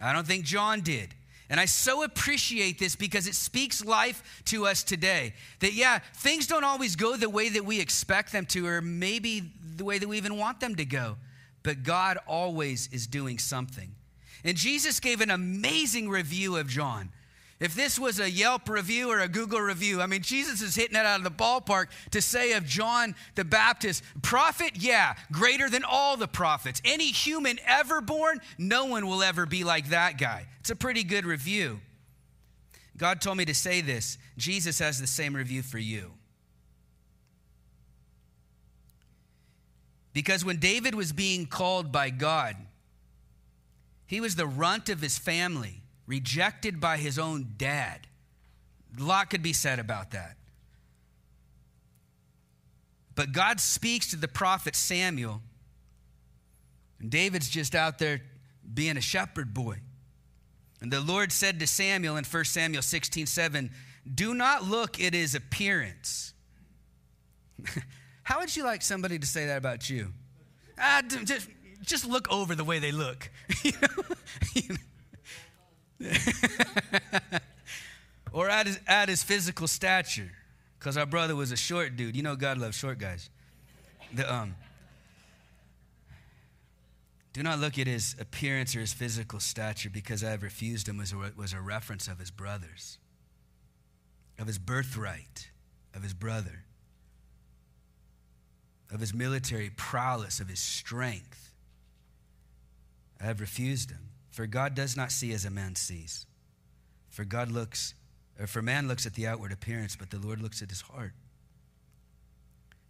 I 0.00 0.14
don't 0.14 0.26
think 0.26 0.46
John 0.46 0.80
did. 0.80 1.14
And 1.50 1.60
I 1.60 1.66
so 1.66 2.04
appreciate 2.04 2.78
this 2.78 2.96
because 2.96 3.26
it 3.26 3.34
speaks 3.34 3.84
life 3.84 4.42
to 4.46 4.66
us 4.66 4.82
today. 4.82 5.34
That, 5.60 5.74
yeah, 5.74 5.98
things 6.14 6.46
don't 6.46 6.64
always 6.64 6.96
go 6.96 7.18
the 7.18 7.28
way 7.28 7.50
that 7.50 7.66
we 7.66 7.80
expect 7.80 8.32
them 8.32 8.46
to, 8.46 8.66
or 8.66 8.80
maybe 8.80 9.52
the 9.76 9.84
way 9.84 9.98
that 9.98 10.08
we 10.08 10.16
even 10.16 10.38
want 10.38 10.60
them 10.60 10.74
to 10.76 10.86
go. 10.86 11.18
But 11.62 11.82
God 11.82 12.16
always 12.26 12.88
is 12.92 13.06
doing 13.06 13.38
something. 13.38 13.90
And 14.42 14.56
Jesus 14.56 15.00
gave 15.00 15.20
an 15.20 15.30
amazing 15.30 16.08
review 16.08 16.56
of 16.56 16.66
John. 16.66 17.10
If 17.60 17.74
this 17.74 17.98
was 17.98 18.20
a 18.20 18.30
Yelp 18.30 18.68
review 18.68 19.10
or 19.10 19.18
a 19.18 19.28
Google 19.28 19.60
review, 19.60 20.00
I 20.00 20.06
mean, 20.06 20.22
Jesus 20.22 20.62
is 20.62 20.76
hitting 20.76 20.96
it 20.96 21.04
out 21.04 21.18
of 21.18 21.24
the 21.24 21.30
ballpark 21.30 21.86
to 22.12 22.22
say 22.22 22.52
of 22.52 22.64
John 22.64 23.16
the 23.34 23.44
Baptist, 23.44 24.04
prophet, 24.22 24.72
yeah, 24.76 25.14
greater 25.32 25.68
than 25.68 25.82
all 25.82 26.16
the 26.16 26.28
prophets. 26.28 26.80
Any 26.84 27.10
human 27.10 27.58
ever 27.66 28.00
born, 28.00 28.40
no 28.58 28.84
one 28.84 29.08
will 29.08 29.24
ever 29.24 29.44
be 29.44 29.64
like 29.64 29.88
that 29.88 30.18
guy. 30.18 30.46
It's 30.60 30.70
a 30.70 30.76
pretty 30.76 31.02
good 31.02 31.26
review. 31.26 31.80
God 32.96 33.20
told 33.20 33.36
me 33.36 33.44
to 33.46 33.54
say 33.54 33.80
this. 33.80 34.18
Jesus 34.36 34.78
has 34.78 35.00
the 35.00 35.06
same 35.08 35.34
review 35.34 35.62
for 35.62 35.78
you. 35.78 36.12
Because 40.12 40.44
when 40.44 40.58
David 40.58 40.94
was 40.94 41.12
being 41.12 41.46
called 41.46 41.90
by 41.90 42.10
God, 42.10 42.56
he 44.06 44.20
was 44.20 44.36
the 44.36 44.46
runt 44.46 44.88
of 44.88 45.00
his 45.00 45.18
family 45.18 45.82
rejected 46.08 46.80
by 46.80 46.96
his 46.96 47.18
own 47.18 47.54
dad. 47.56 48.08
A 48.98 49.02
lot 49.02 49.30
could 49.30 49.42
be 49.42 49.52
said 49.52 49.78
about 49.78 50.10
that. 50.10 50.36
But 53.14 53.32
God 53.32 53.60
speaks 53.60 54.10
to 54.10 54.16
the 54.16 54.26
prophet 54.26 54.74
Samuel, 54.74 55.42
and 56.98 57.10
David's 57.10 57.48
just 57.48 57.74
out 57.74 57.98
there 57.98 58.22
being 58.72 58.96
a 58.96 59.00
shepherd 59.00 59.52
boy. 59.52 59.78
And 60.80 60.92
the 60.92 61.00
Lord 61.00 61.30
said 61.30 61.60
to 61.60 61.66
Samuel 61.66 62.16
in 62.16 62.24
1 62.24 62.44
Samuel 62.44 62.82
16 62.82 63.26
7, 63.26 63.70
Do 64.12 64.34
not 64.34 64.64
look 64.64 65.00
at 65.00 65.12
his 65.12 65.34
appearance. 65.34 66.32
How 68.22 68.38
would 68.40 68.54
you 68.56 68.64
like 68.64 68.82
somebody 68.82 69.18
to 69.18 69.26
say 69.26 69.46
that 69.46 69.58
about 69.58 69.90
you? 69.90 70.12
Ah, 70.78 71.02
just, 71.24 71.48
just 71.82 72.06
look 72.06 72.30
over 72.32 72.54
the 72.54 72.64
way 72.64 72.78
they 72.78 72.92
look. 72.92 73.30
you 73.64 73.72
know? 73.82 74.76
or 78.32 78.48
at 78.48 78.66
his, 78.66 78.80
at 78.86 79.08
his 79.08 79.22
physical 79.22 79.66
stature, 79.66 80.30
because 80.78 80.96
our 80.96 81.06
brother 81.06 81.34
was 81.34 81.52
a 81.52 81.56
short 81.56 81.96
dude. 81.96 82.16
You 82.16 82.22
know, 82.22 82.36
God 82.36 82.58
loves 82.58 82.76
short 82.76 82.98
guys. 82.98 83.30
The, 84.12 84.32
um, 84.32 84.54
do 87.32 87.42
not 87.42 87.58
look 87.58 87.78
at 87.78 87.86
his 87.86 88.16
appearance 88.18 88.74
or 88.74 88.80
his 88.80 88.92
physical 88.92 89.38
stature 89.38 89.90
because 89.90 90.24
I 90.24 90.30
have 90.30 90.42
refused 90.42 90.88
him 90.88 90.98
was 90.98 91.12
a, 91.12 91.32
was 91.36 91.52
a 91.52 91.60
reference 91.60 92.08
of 92.08 92.18
his 92.18 92.30
brothers, 92.30 92.98
of 94.38 94.46
his 94.46 94.58
birthright, 94.58 95.50
of 95.94 96.02
his 96.02 96.14
brother, 96.14 96.64
of 98.90 99.00
his 99.00 99.12
military 99.12 99.70
prowess, 99.70 100.40
of 100.40 100.48
his 100.48 100.60
strength. 100.60 101.52
I 103.20 103.24
have 103.24 103.40
refused 103.40 103.90
him. 103.90 104.07
For 104.38 104.46
God 104.46 104.76
does 104.76 104.96
not 104.96 105.10
see 105.10 105.32
as 105.32 105.44
a 105.44 105.50
man 105.50 105.74
sees. 105.74 106.24
For 107.10 107.24
God 107.24 107.50
looks, 107.50 107.94
or 108.38 108.46
for 108.46 108.62
man 108.62 108.86
looks 108.86 109.04
at 109.04 109.14
the 109.14 109.26
outward 109.26 109.50
appearance, 109.50 109.96
but 109.96 110.10
the 110.10 110.18
Lord 110.20 110.40
looks 110.40 110.62
at 110.62 110.70
his 110.70 110.80
heart. 110.80 111.10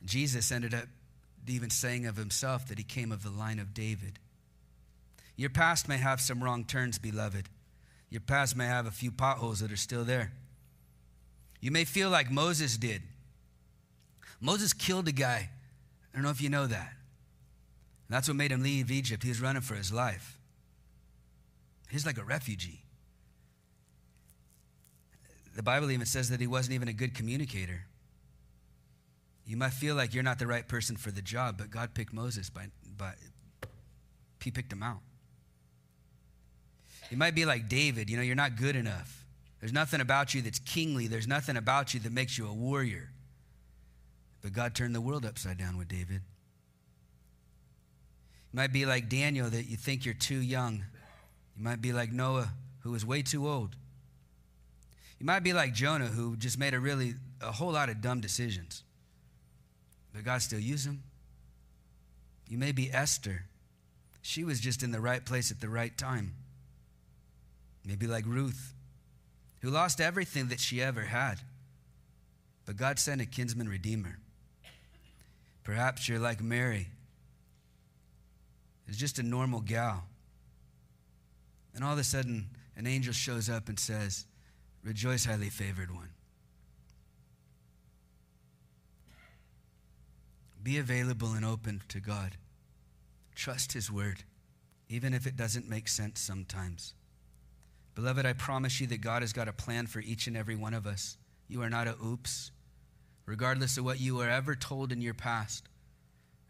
Jesus 0.05 0.53
ended 0.53 0.74
up 0.74 0.84
even 1.46 1.70
saying 1.70 2.05
of 2.05 2.18
himself 2.18 2.68
that 2.68 2.76
he 2.76 2.84
came 2.84 3.11
of 3.11 3.22
the 3.22 3.30
line 3.30 3.59
of 3.59 3.72
David. 3.72 4.18
Your 5.36 5.49
past 5.49 5.88
may 5.88 5.96
have 5.96 6.20
some 6.20 6.44
wrong 6.44 6.64
turns, 6.66 6.99
beloved. 6.99 7.49
Your 8.11 8.20
past 8.20 8.55
may 8.55 8.66
have 8.66 8.84
a 8.84 8.90
few 8.90 9.11
potholes 9.11 9.61
that 9.61 9.72
are 9.72 9.76
still 9.76 10.05
there. 10.05 10.32
You 11.62 11.70
may 11.70 11.86
feel 11.86 12.11
like 12.11 12.30
Moses 12.30 12.76
did. 12.76 13.01
Moses 14.38 14.74
killed 14.74 15.09
a 15.09 15.12
guy. 15.12 15.49
I 16.12 16.14
don't 16.14 16.24
know 16.24 16.28
if 16.28 16.42
you 16.42 16.51
know 16.51 16.66
that. 16.66 16.92
That's 18.11 18.28
what 18.28 18.36
made 18.36 18.53
him 18.53 18.62
leave 18.62 18.90
Egypt. 18.90 19.22
He 19.22 19.30
was 19.30 19.40
running 19.40 19.62
for 19.62 19.76
his 19.76 19.90
life. 19.90 20.38
He's 21.91 22.05
like 22.07 22.18
a 22.18 22.24
refugee. 22.24 22.82
The 25.57 25.62
Bible 25.62 25.91
even 25.91 26.07
says 26.07 26.30
that 26.30 26.41
he 26.41 26.47
wasn't 26.47 26.74
even 26.74 26.89
a 26.89 26.93
good 26.93 27.14
communicator. 27.14 27.86
You 29.45 29.57
might 29.57 29.72
feel 29.72 29.95
like 29.95 30.14
you're 30.14 30.22
not 30.22 30.39
the 30.39 30.47
right 30.47 30.68
person 30.68 30.97
for 30.97 31.11
the 31.11 31.22
job, 31.22 31.57
but 31.59 31.70
God 31.70 31.95
picked 31.95 32.12
Moses 32.12 32.51
by, 32.51 32.66
by 32.97 33.14
he 34.43 34.51
picked 34.51 34.72
him 34.72 34.82
out. 34.82 35.01
You 37.11 37.16
might 37.16 37.34
be 37.34 37.45
like 37.45 37.68
David, 37.68 38.11
you 38.11 38.16
know, 38.16 38.22
you're 38.22 38.36
not 38.36 38.57
good 38.57 38.76
enough. 38.76 39.24
There's 39.61 39.72
nothing 39.72 40.01
about 40.01 40.34
you 40.34 40.43
that's 40.43 40.59
kingly. 40.59 41.07
There's 41.07 41.26
nothing 41.26 41.57
about 41.57 41.95
you 41.95 42.01
that 42.01 42.12
makes 42.12 42.39
you 42.39 42.47
a 42.47 42.53
warrior. 42.53 43.11
But 44.43 44.53
God 44.53 44.74
turned 44.74 44.95
the 44.95 45.01
world 45.01 45.26
upside 45.26 45.59
down 45.59 45.76
with 45.76 45.89
David. 45.89 46.22
You 48.53 48.57
might 48.57 48.72
be 48.72 48.86
like 48.86 49.09
Daniel 49.09 49.51
that 49.51 49.64
you 49.64 49.76
think 49.76 50.05
you're 50.05 50.14
too 50.14 50.41
young 50.41 50.84
you 51.59 51.64
might 51.64 51.82
be 51.82 51.92
like 51.92 52.12
Noah, 52.12 52.52
who 52.80 52.92
was 52.92 53.04
way 53.04 53.22
too 53.22 53.48
old. 53.48 53.74
You 55.18 55.26
might 55.26 55.42
be 55.42 55.52
like 55.52 55.74
Jonah, 55.74 56.06
who 56.06 56.36
just 56.36 56.56
made 56.56 56.72
a 56.72 56.78
really 56.78 57.14
a 57.40 57.50
whole 57.50 57.72
lot 57.72 57.88
of 57.88 58.00
dumb 58.00 58.20
decisions. 58.20 58.84
But 60.14 60.24
God 60.24 60.40
still 60.40 60.61
used 60.61 60.86
him. 60.86 61.02
You 62.48 62.59
may 62.59 62.70
be 62.70 62.92
Esther. 62.92 63.42
She 64.22 64.44
was 64.44 64.61
just 64.61 64.84
in 64.84 64.92
the 64.92 65.00
right 65.00 65.24
place 65.24 65.50
at 65.50 65.61
the 65.61 65.68
right 65.68 65.96
time. 65.96 66.34
Maybe 67.84 68.06
like 68.06 68.24
Ruth, 68.26 68.74
who 69.61 69.70
lost 69.70 70.00
everything 70.00 70.48
that 70.48 70.61
she 70.61 70.80
ever 70.80 71.02
had. 71.02 71.40
But 72.66 72.76
God 72.76 73.00
sent 73.00 73.20
a 73.20 73.26
kinsman 73.26 73.68
redeemer. 73.68 74.18
Perhaps 75.64 76.09
you're 76.09 76.20
like 76.20 76.40
Mary. 76.40 76.88
It's 78.86 78.96
just 78.96 79.18
a 79.18 79.22
normal 79.22 79.61
gal 79.61 80.07
and 81.75 81.85
all 81.85 81.93
of 81.93 81.99
a 81.99 82.05
sudden, 82.05 82.49
an 82.77 82.87
angel 82.87 83.12
shows 83.12 83.49
up 83.49 83.69
and 83.69 83.79
says, 83.79 84.27
Rejoice, 84.83 85.25
highly 85.25 85.51
favored 85.51 85.95
one. 85.95 86.11
Be 90.62 90.79
available 90.79 91.33
and 91.33 91.45
open 91.45 91.83
to 91.89 92.01
God. 92.01 92.37
Trust 93.35 93.73
His 93.73 93.91
word, 93.91 94.25
even 94.89 95.14
if 95.14 95.27
it 95.27 95.37
doesn't 95.37 95.69
make 95.69 95.89
sense 95.89 96.21
sometimes. 96.21 96.95
Beloved, 97.95 98.27
I 98.27 98.33
promise 98.33 98.81
you 98.81 98.87
that 98.89 99.01
God 99.01 99.23
has 99.23 99.33
got 99.33 99.49
a 99.49 99.53
plan 99.53 99.87
for 99.87 100.01
each 100.01 100.27
and 100.27 100.37
every 100.37 100.57
one 100.57 100.75
of 100.75 100.87
us. 100.87 101.16
You 101.49 101.62
are 101.62 101.71
not 101.71 101.89
a 101.89 101.97
oops. 102.05 102.53
Regardless 103.27 103.77
of 103.77 103.85
what 103.85 104.01
you 104.01 104.16
were 104.16 104.29
ever 104.29 104.55
told 104.55 104.93
in 104.93 105.01
your 105.01 105.14
past, 105.14 105.69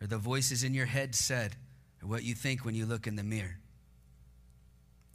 or 0.01 0.07
the 0.07 0.19
voices 0.19 0.63
in 0.63 0.75
your 0.75 0.87
head 0.87 1.15
said, 1.15 1.57
or 2.03 2.09
what 2.09 2.23
you 2.23 2.35
think 2.35 2.65
when 2.65 2.75
you 2.75 2.87
look 2.87 3.07
in 3.07 3.17
the 3.17 3.25
mirror. 3.25 3.59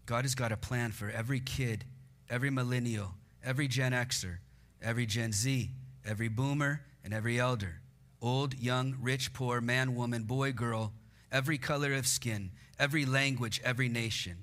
God 0.06 0.26
has 0.26 0.36
got 0.36 0.52
a 0.52 0.58
plan 0.58 0.92
for 0.92 1.10
every 1.10 1.40
kid, 1.40 1.86
every 2.30 2.50
millennial, 2.50 3.14
every 3.44 3.68
Gen 3.68 3.94
Xer, 3.94 4.38
every 4.82 5.06
Gen 5.06 5.32
Z, 5.32 5.70
every 6.06 6.28
boomer, 6.28 6.82
and 7.04 7.14
every 7.14 7.40
elder, 7.40 7.82
old, 8.22 8.58
young, 8.58 8.96
rich, 9.02 9.34
poor, 9.34 9.62
man, 9.62 9.96
woman, 9.96 10.24
boy, 10.24 10.52
girl, 10.52 10.94
every 11.32 11.58
color 11.58 11.94
of 11.94 12.08
skin, 12.08 12.52
every 12.80 13.06
language, 13.06 13.62
every 13.64 13.90
nation. 13.90 14.38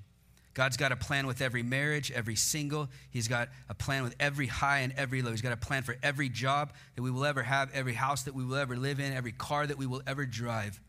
God's 0.53 0.75
got 0.75 0.91
a 0.91 0.97
plan 0.97 1.27
with 1.27 1.41
every 1.41 1.63
marriage, 1.63 2.11
every 2.11 2.35
single. 2.35 2.89
He's 3.09 3.29
got 3.29 3.49
a 3.69 3.73
plan 3.73 4.03
with 4.03 4.15
every 4.19 4.47
high 4.47 4.79
and 4.79 4.93
every 4.97 5.21
low. 5.21 5.31
He's 5.31 5.41
got 5.41 5.53
a 5.53 5.57
plan 5.57 5.83
for 5.83 5.95
every 6.03 6.27
job 6.27 6.73
that 6.95 7.01
we 7.01 7.09
will 7.09 7.23
ever 7.23 7.43
have, 7.43 7.71
every 7.73 7.93
house 7.93 8.23
that 8.23 8.35
we 8.35 8.43
will 8.43 8.57
ever 8.57 8.75
live 8.75 8.99
in, 8.99 9.13
every 9.13 9.31
car 9.31 9.65
that 9.65 9.77
we 9.77 9.85
will 9.85 10.01
ever 10.05 10.25
drive. 10.25 10.79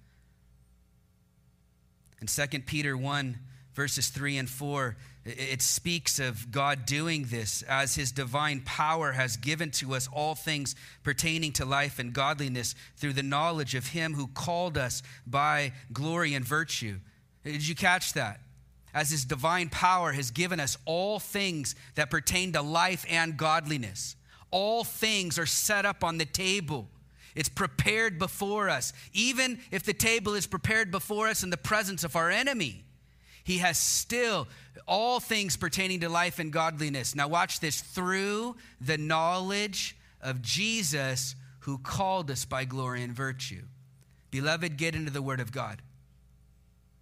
In 2.21 2.27
2 2.27 2.61
Peter 2.67 2.97
1, 2.97 3.39
verses 3.75 4.09
3 4.09 4.39
and 4.39 4.51
4, 4.51 4.97
it 5.25 5.63
speaks 5.63 6.19
of 6.19 6.51
God 6.51 6.85
doing 6.85 7.27
this 7.31 7.63
as 7.63 7.95
his 7.95 8.11
divine 8.11 8.63
power 8.65 9.13
has 9.13 9.37
given 9.37 9.71
to 9.73 9.95
us 9.95 10.09
all 10.13 10.35
things 10.35 10.75
pertaining 11.05 11.53
to 11.53 11.65
life 11.65 12.01
and 12.01 12.13
godliness 12.13 12.75
through 12.97 13.13
the 13.13 13.23
knowledge 13.23 13.77
of 13.77 13.89
him 13.89 14.15
who 14.15 14.27
called 14.27 14.77
us 14.77 15.03
by 15.27 15.73
glory 15.93 16.35
and 16.35 16.45
virtue. 16.45 16.99
Did 17.45 17.67
you 17.67 17.77
catch 17.77 18.15
that? 18.15 18.41
As 18.93 19.11
his 19.11 19.25
divine 19.25 19.69
power 19.69 20.13
has 20.13 20.33
given 20.33 20.59
us 20.59 20.77
all 20.85 21.19
things 21.21 21.77
that 21.95 22.11
pertain 22.11 22.53
to 22.53 22.63
life 22.63 23.07
and 23.09 23.37
godliness. 23.37 24.17
All 24.51 24.83
things 24.83 25.39
are 25.39 25.47
set 25.47 25.87
up 25.87 26.03
on 26.03 26.19
the 26.19 26.27
table. 26.27 26.89
It's 27.35 27.49
prepared 27.49 28.19
before 28.19 28.69
us. 28.69 28.93
Even 29.13 29.61
if 29.71 29.85
the 29.85 29.95
table 29.95 30.35
is 30.35 30.47
prepared 30.47 30.91
before 30.91 31.29
us 31.29 31.43
in 31.43 31.51
the 31.51 31.57
presence 31.57 32.05
of 32.05 32.17
our 32.17 32.29
enemy, 32.29 32.85
he 33.45 33.59
has 33.59 33.79
still 33.79 34.47
all 34.87 35.21
things 35.21 35.57
pertaining 35.57 36.01
to 36.01 36.09
life 36.09 36.39
and 36.39 36.53
godliness. 36.53 37.15
Now, 37.15 37.29
watch 37.29 37.61
this 37.61 37.81
through 37.81 38.57
the 38.81 38.99
knowledge 38.99 39.97
of 40.21 40.43
Jesus 40.43 41.35
who 41.61 41.79
called 41.79 42.31
us 42.31 42.45
by 42.45 42.65
glory 42.65 43.03
and 43.03 43.13
virtue. 43.13 43.63
Beloved, 44.31 44.77
get 44.77 44.95
into 44.95 45.11
the 45.11 45.23
Word 45.23 45.41
of 45.41 45.53
God. 45.53 45.83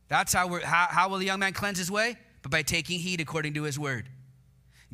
That's 0.08 0.32
how, 0.32 0.48
we're, 0.48 0.64
how, 0.64 0.88
how 0.90 1.08
will 1.08 1.18
the 1.18 1.26
young 1.26 1.40
man 1.40 1.52
cleanse 1.52 1.78
his 1.78 1.90
way? 1.90 2.16
But 2.42 2.50
by 2.50 2.62
taking 2.62 2.98
heed 2.98 3.20
according 3.20 3.54
to 3.54 3.62
his 3.64 3.78
Word. 3.78 4.08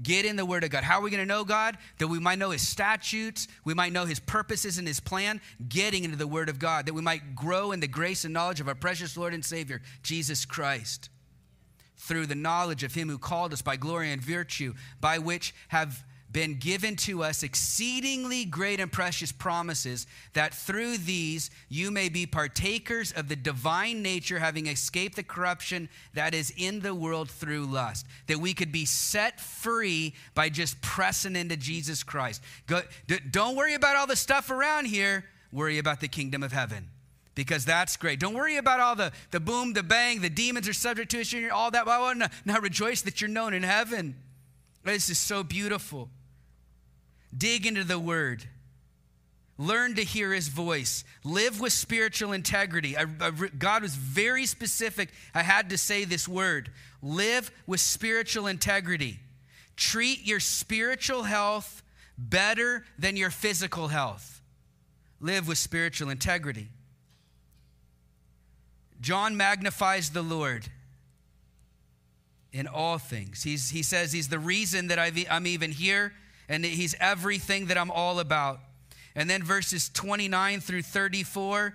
Get 0.03 0.27
in 0.27 0.37
the 0.37 0.45
Word 0.45 0.63
of 0.63 0.69
God. 0.69 0.85
How 0.85 0.99
are 0.99 1.03
we 1.03 1.11
going 1.11 1.23
to 1.23 1.27
know 1.27 1.43
God? 1.43 1.79
That 1.99 2.09
we 2.09 2.19
might 2.19 2.39
know 2.39 2.51
His 2.51 2.69
statutes, 2.69 3.49
we 3.65 3.73
might 3.73 3.95
know 3.95 4.05
His 4.05 4.21
purposes 4.21 4.77
and 4.77 4.87
His 4.87 5.01
plan. 5.01 5.41
Getting 5.71 6.05
into 6.05 6.19
the 6.19 6.27
Word 6.27 6.51
of 6.51 6.59
God, 6.59 6.85
that 6.85 6.93
we 6.93 7.01
might 7.01 7.35
grow 7.35 7.73
in 7.73 7.81
the 7.81 7.89
grace 7.89 8.27
and 8.27 8.35
knowledge 8.35 8.61
of 8.61 8.69
our 8.69 8.75
precious 8.75 9.17
Lord 9.17 9.33
and 9.33 9.43
Savior, 9.43 9.81
Jesus 10.03 10.45
Christ 10.45 11.09
through 11.97 12.27
the 12.27 12.35
knowledge 12.35 12.83
of 12.83 12.95
him 12.95 13.09
who 13.09 13.19
called 13.19 13.53
us 13.53 13.63
by 13.63 13.77
glory 13.77 14.13
and 14.13 14.23
virtue, 14.23 14.75
by 15.01 15.19
which 15.19 15.55
have 15.69 16.05
been 16.31 16.59
given 16.59 16.97
to 16.97 17.23
us 17.23 17.43
exceedingly 17.43 18.45
great 18.45 18.79
and 18.79 18.93
precious 18.93 19.33
promises, 19.33 20.07
that 20.35 20.53
through 20.53 20.99
these 20.99 21.51
you 21.69 21.91
may 21.91 22.09
be 22.09 22.27
partakers 22.27 23.13
of 23.13 23.29
the 23.29 23.37
divine 23.37 24.03
nature, 24.03 24.39
having 24.39 24.67
escaped 24.67 25.17
the 25.17 25.23
corruption 25.23 25.89
that 26.13 26.35
is 26.35 26.53
in 26.57 26.81
the 26.81 26.95
world 26.95 27.31
through 27.31 27.65
lust. 27.65 28.07
That 28.27 28.39
we 28.39 28.53
could 28.53 28.71
be 28.71 28.85
set 28.85 29.41
free 29.41 30.15
by 30.35 30.49
just 30.49 30.81
pressing 30.83 31.37
into 31.37 31.57
Jesus 31.57 32.03
Christ. 32.03 32.43
Go, 32.67 32.83
don't 33.31 33.57
worry 33.57 33.75
about 33.75 33.97
all 33.97 34.07
the 34.07 34.17
stuff 34.17 34.51
around 34.51 34.87
here, 34.87 35.25
worry 35.53 35.79
about 35.79 36.01
the 36.01 36.09
kingdom 36.09 36.43
of 36.43 36.53
heaven 36.53 36.89
because 37.37 37.65
that's 37.65 37.97
great. 37.97 38.19
Don't 38.19 38.35
worry 38.35 38.57
about 38.57 38.81
all 38.81 38.97
the, 38.97 39.13
the 39.31 39.39
boom, 39.39 39.75
the 39.75 39.85
bang, 39.85 40.21
the 40.21 40.31
demons 40.31 40.69
are 40.69 40.73
subject 40.73 41.13
to 41.13 41.21
it, 41.21 41.51
all 41.51 41.71
that. 41.71 41.85
Blah, 41.85 42.15
blah. 42.15 42.27
Now 42.45 42.59
rejoice 42.59 43.03
that 43.03 43.21
you're 43.21 43.31
known 43.31 43.55
in 43.55 43.63
heaven. 43.63 44.17
This 44.83 45.09
is 45.09 45.19
so 45.19 45.45
beautiful. 45.45 46.09
Dig 47.37 47.67
into 47.67 47.85
the 47.85 47.99
word. 47.99 48.45
Learn 49.59 49.95
to 49.95 50.05
hear 50.05 50.33
his 50.33 50.49
voice. 50.49 51.05
Live 51.25 51.61
with 51.61 51.73
spiritual 51.73 52.33
integrity. 52.33 52.97
I, 52.97 53.05
I, 53.21 53.31
God 53.31 53.83
was 53.83 53.95
very 53.95 54.47
specific. 54.47 55.11
I 55.35 55.43
had 55.43 55.71
to 55.71 55.79
say 55.79 56.05
this 56.05 56.27
word. 56.27 56.71
Live 57.03 57.51
with 57.67 57.81
spiritual 57.81 58.47
integrity. 58.47 59.21
Treat 59.77 60.27
your 60.27 60.41
spiritual 60.41 61.25
health 61.25 61.83
better 62.17 62.85
than 62.99 63.17
your 63.17 63.31
physical 63.31 63.89
health. 63.89 64.41
Live 65.21 65.49
with 65.49 65.59
spiritual 65.59 66.09
integrity. 66.09 66.69
John 69.01 69.37
magnifies 69.37 70.11
the 70.11 70.23
Lord 70.23 70.69
in 72.53 72.67
all 72.67 72.99
things. 72.99 73.43
He's, 73.43 73.71
he 73.71 73.83
says 73.83 74.13
he's 74.13 74.29
the 74.29 74.39
reason 74.39 74.89
that 74.89 74.99
i 74.99 75.13
am 75.29 75.47
even 75.47 75.71
here, 75.71 76.13
and 76.49 76.65
he's 76.65 76.95
everything 77.01 77.67
that 77.67 77.77
I'm 77.77 77.91
all 77.91 78.19
about. 78.19 78.61
And 79.15 79.29
then 79.29 79.43
verses 79.43 79.91
29 79.91 80.61
through 80.61 80.83
34, 80.83 81.75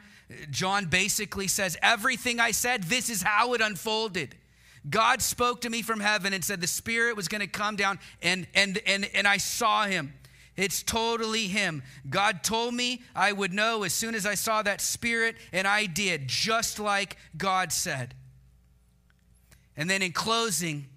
John 0.49 0.86
basically 0.86 1.47
says, 1.47 1.78
Everything 1.82 2.39
I 2.39 2.51
said, 2.51 2.84
this 2.84 3.09
is 3.09 3.22
how 3.22 3.53
it 3.53 3.61
unfolded. 3.61 4.36
God 4.89 5.22
spoke 5.22 5.61
to 5.61 5.69
me 5.69 5.82
from 5.82 5.99
heaven 5.99 6.34
and 6.34 6.43
said 6.43 6.61
the 6.61 6.67
Spirit 6.67 7.15
was 7.15 7.28
going 7.28 7.41
to 7.41 7.47
come 7.47 7.76
down, 7.76 7.99
and, 8.22 8.47
and, 8.55 8.80
and, 8.88 9.07
and 9.13 9.28
I 9.28 9.38
saw 9.38 9.86
him. 9.86 10.13
It's 10.58 10.84
totally 10.84 11.47
Him. 11.47 11.84
God 12.10 12.43
told 12.43 12.74
me 12.74 13.02
I 13.16 13.32
would 13.32 13.54
know 13.54 13.84
as 13.84 13.93
soon 13.93 14.16
as 14.16 14.26
I 14.26 14.36
saw 14.36 14.62
that 14.62 14.82
Spirit, 14.82 15.36
and 15.52 15.68
I 15.68 15.86
did, 15.86 16.28
just 16.28 16.80
like 16.80 17.18
God 17.38 17.72
said. 17.72 18.14
And 19.78 19.89
then 19.89 20.02
in 20.02 20.12
closing, 20.12 20.88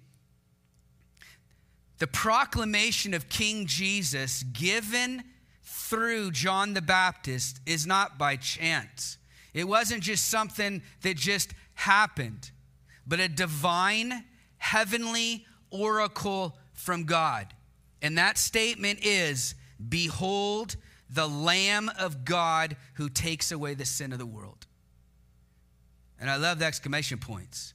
the 1.97 2.07
proclamation 2.07 3.13
of 3.13 3.29
King 3.29 3.65
Jesus 3.65 4.43
given 4.43 5.23
through 5.63 6.31
John 6.31 6.73
the 6.73 6.81
Baptist 6.81 7.61
is 7.65 7.87
not 7.87 8.17
by 8.17 8.35
chance. 8.35 9.17
It 9.53 9.67
wasn't 9.67 10.03
just 10.03 10.29
something 10.29 10.81
that 11.01 11.15
just 11.15 11.53
happened, 11.75 12.51
but 13.07 13.19
a 13.19 13.29
divine, 13.29 14.25
heavenly 14.57 15.45
oracle 15.69 16.57
from 16.73 17.05
God. 17.05 17.47
And 18.05 18.19
that 18.19 18.37
statement 18.37 18.99
is 19.01 19.55
Behold 19.89 20.75
the 21.09 21.27
Lamb 21.27 21.89
of 21.97 22.23
God 22.23 22.77
who 22.93 23.09
takes 23.09 23.51
away 23.51 23.73
the 23.73 23.83
sin 23.83 24.13
of 24.13 24.19
the 24.19 24.27
world. 24.27 24.67
And 26.19 26.29
I 26.29 26.35
love 26.35 26.59
the 26.59 26.65
exclamation 26.65 27.17
points. 27.17 27.73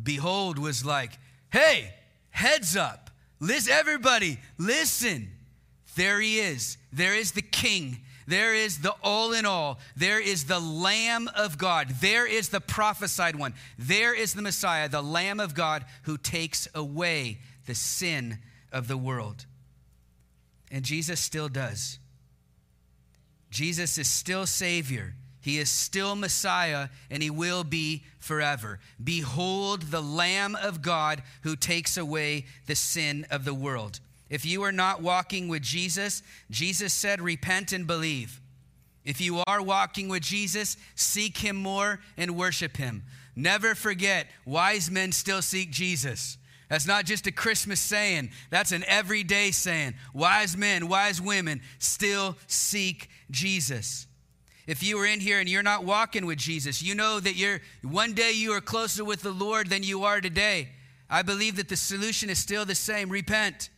Behold 0.00 0.58
was 0.58 0.84
like, 0.84 1.18
hey, 1.50 1.94
heads 2.28 2.76
up. 2.76 3.08
Listen, 3.40 3.72
everybody, 3.72 4.38
listen. 4.58 5.30
There 5.96 6.20
he 6.20 6.38
is. 6.38 6.76
There 6.92 7.14
is 7.14 7.32
the 7.32 7.40
King. 7.40 8.00
There 8.26 8.54
is 8.54 8.80
the 8.80 8.94
all 9.02 9.32
in 9.32 9.46
all. 9.46 9.78
There 9.96 10.20
is 10.20 10.44
the 10.44 10.60
Lamb 10.60 11.30
of 11.34 11.56
God. 11.56 11.88
There 12.02 12.26
is 12.26 12.50
the 12.50 12.60
prophesied 12.60 13.36
one. 13.36 13.54
There 13.78 14.14
is 14.14 14.34
the 14.34 14.42
Messiah, 14.42 14.90
the 14.90 15.00
Lamb 15.00 15.40
of 15.40 15.54
God 15.54 15.86
who 16.02 16.18
takes 16.18 16.68
away 16.74 17.38
the 17.64 17.74
sin 17.74 18.40
of 18.72 18.88
the 18.88 18.96
world. 18.96 19.46
And 20.70 20.84
Jesus 20.84 21.20
still 21.20 21.48
does. 21.48 21.98
Jesus 23.50 23.98
is 23.98 24.08
still 24.08 24.46
Savior. 24.46 25.14
He 25.40 25.58
is 25.58 25.70
still 25.70 26.14
Messiah, 26.14 26.88
and 27.10 27.22
He 27.22 27.30
will 27.30 27.64
be 27.64 28.04
forever. 28.18 28.78
Behold 29.02 29.82
the 29.82 30.02
Lamb 30.02 30.54
of 30.54 30.82
God 30.82 31.22
who 31.42 31.56
takes 31.56 31.96
away 31.96 32.44
the 32.66 32.76
sin 32.76 33.26
of 33.30 33.44
the 33.44 33.54
world. 33.54 34.00
If 34.28 34.44
you 34.44 34.62
are 34.62 34.72
not 34.72 35.02
walking 35.02 35.48
with 35.48 35.62
Jesus, 35.62 36.22
Jesus 36.50 36.92
said, 36.92 37.20
Repent 37.20 37.72
and 37.72 37.86
believe. 37.86 38.40
If 39.04 39.20
you 39.20 39.42
are 39.46 39.62
walking 39.62 40.08
with 40.08 40.22
Jesus, 40.22 40.76
seek 40.94 41.38
Him 41.38 41.56
more 41.56 42.00
and 42.16 42.36
worship 42.36 42.76
Him. 42.76 43.02
Never 43.34 43.74
forget, 43.74 44.26
wise 44.44 44.90
men 44.90 45.10
still 45.12 45.42
seek 45.42 45.70
Jesus. 45.70 46.36
That's 46.70 46.86
not 46.86 47.04
just 47.04 47.26
a 47.26 47.32
Christmas 47.32 47.80
saying, 47.80 48.30
that's 48.48 48.70
an 48.70 48.84
everyday 48.86 49.50
saying. 49.50 49.94
Wise 50.14 50.56
men, 50.56 50.88
wise 50.88 51.20
women 51.20 51.60
still 51.80 52.36
seek 52.46 53.10
Jesus. 53.28 54.06
If 54.68 54.80
you 54.80 54.96
are 55.00 55.06
in 55.06 55.18
here 55.18 55.40
and 55.40 55.48
you're 55.48 55.64
not 55.64 55.84
walking 55.84 56.26
with 56.26 56.38
Jesus, 56.38 56.80
you 56.80 56.94
know 56.94 57.18
that 57.18 57.34
you're 57.34 57.60
one 57.82 58.14
day 58.14 58.30
you 58.32 58.52
are 58.52 58.60
closer 58.60 59.04
with 59.04 59.20
the 59.22 59.32
Lord 59.32 59.68
than 59.68 59.82
you 59.82 60.04
are 60.04 60.20
today. 60.20 60.68
I 61.10 61.22
believe 61.22 61.56
that 61.56 61.68
the 61.68 61.76
solution 61.76 62.30
is 62.30 62.38
still 62.38 62.64
the 62.64 62.76
same. 62.76 63.10
Repent. 63.10 63.68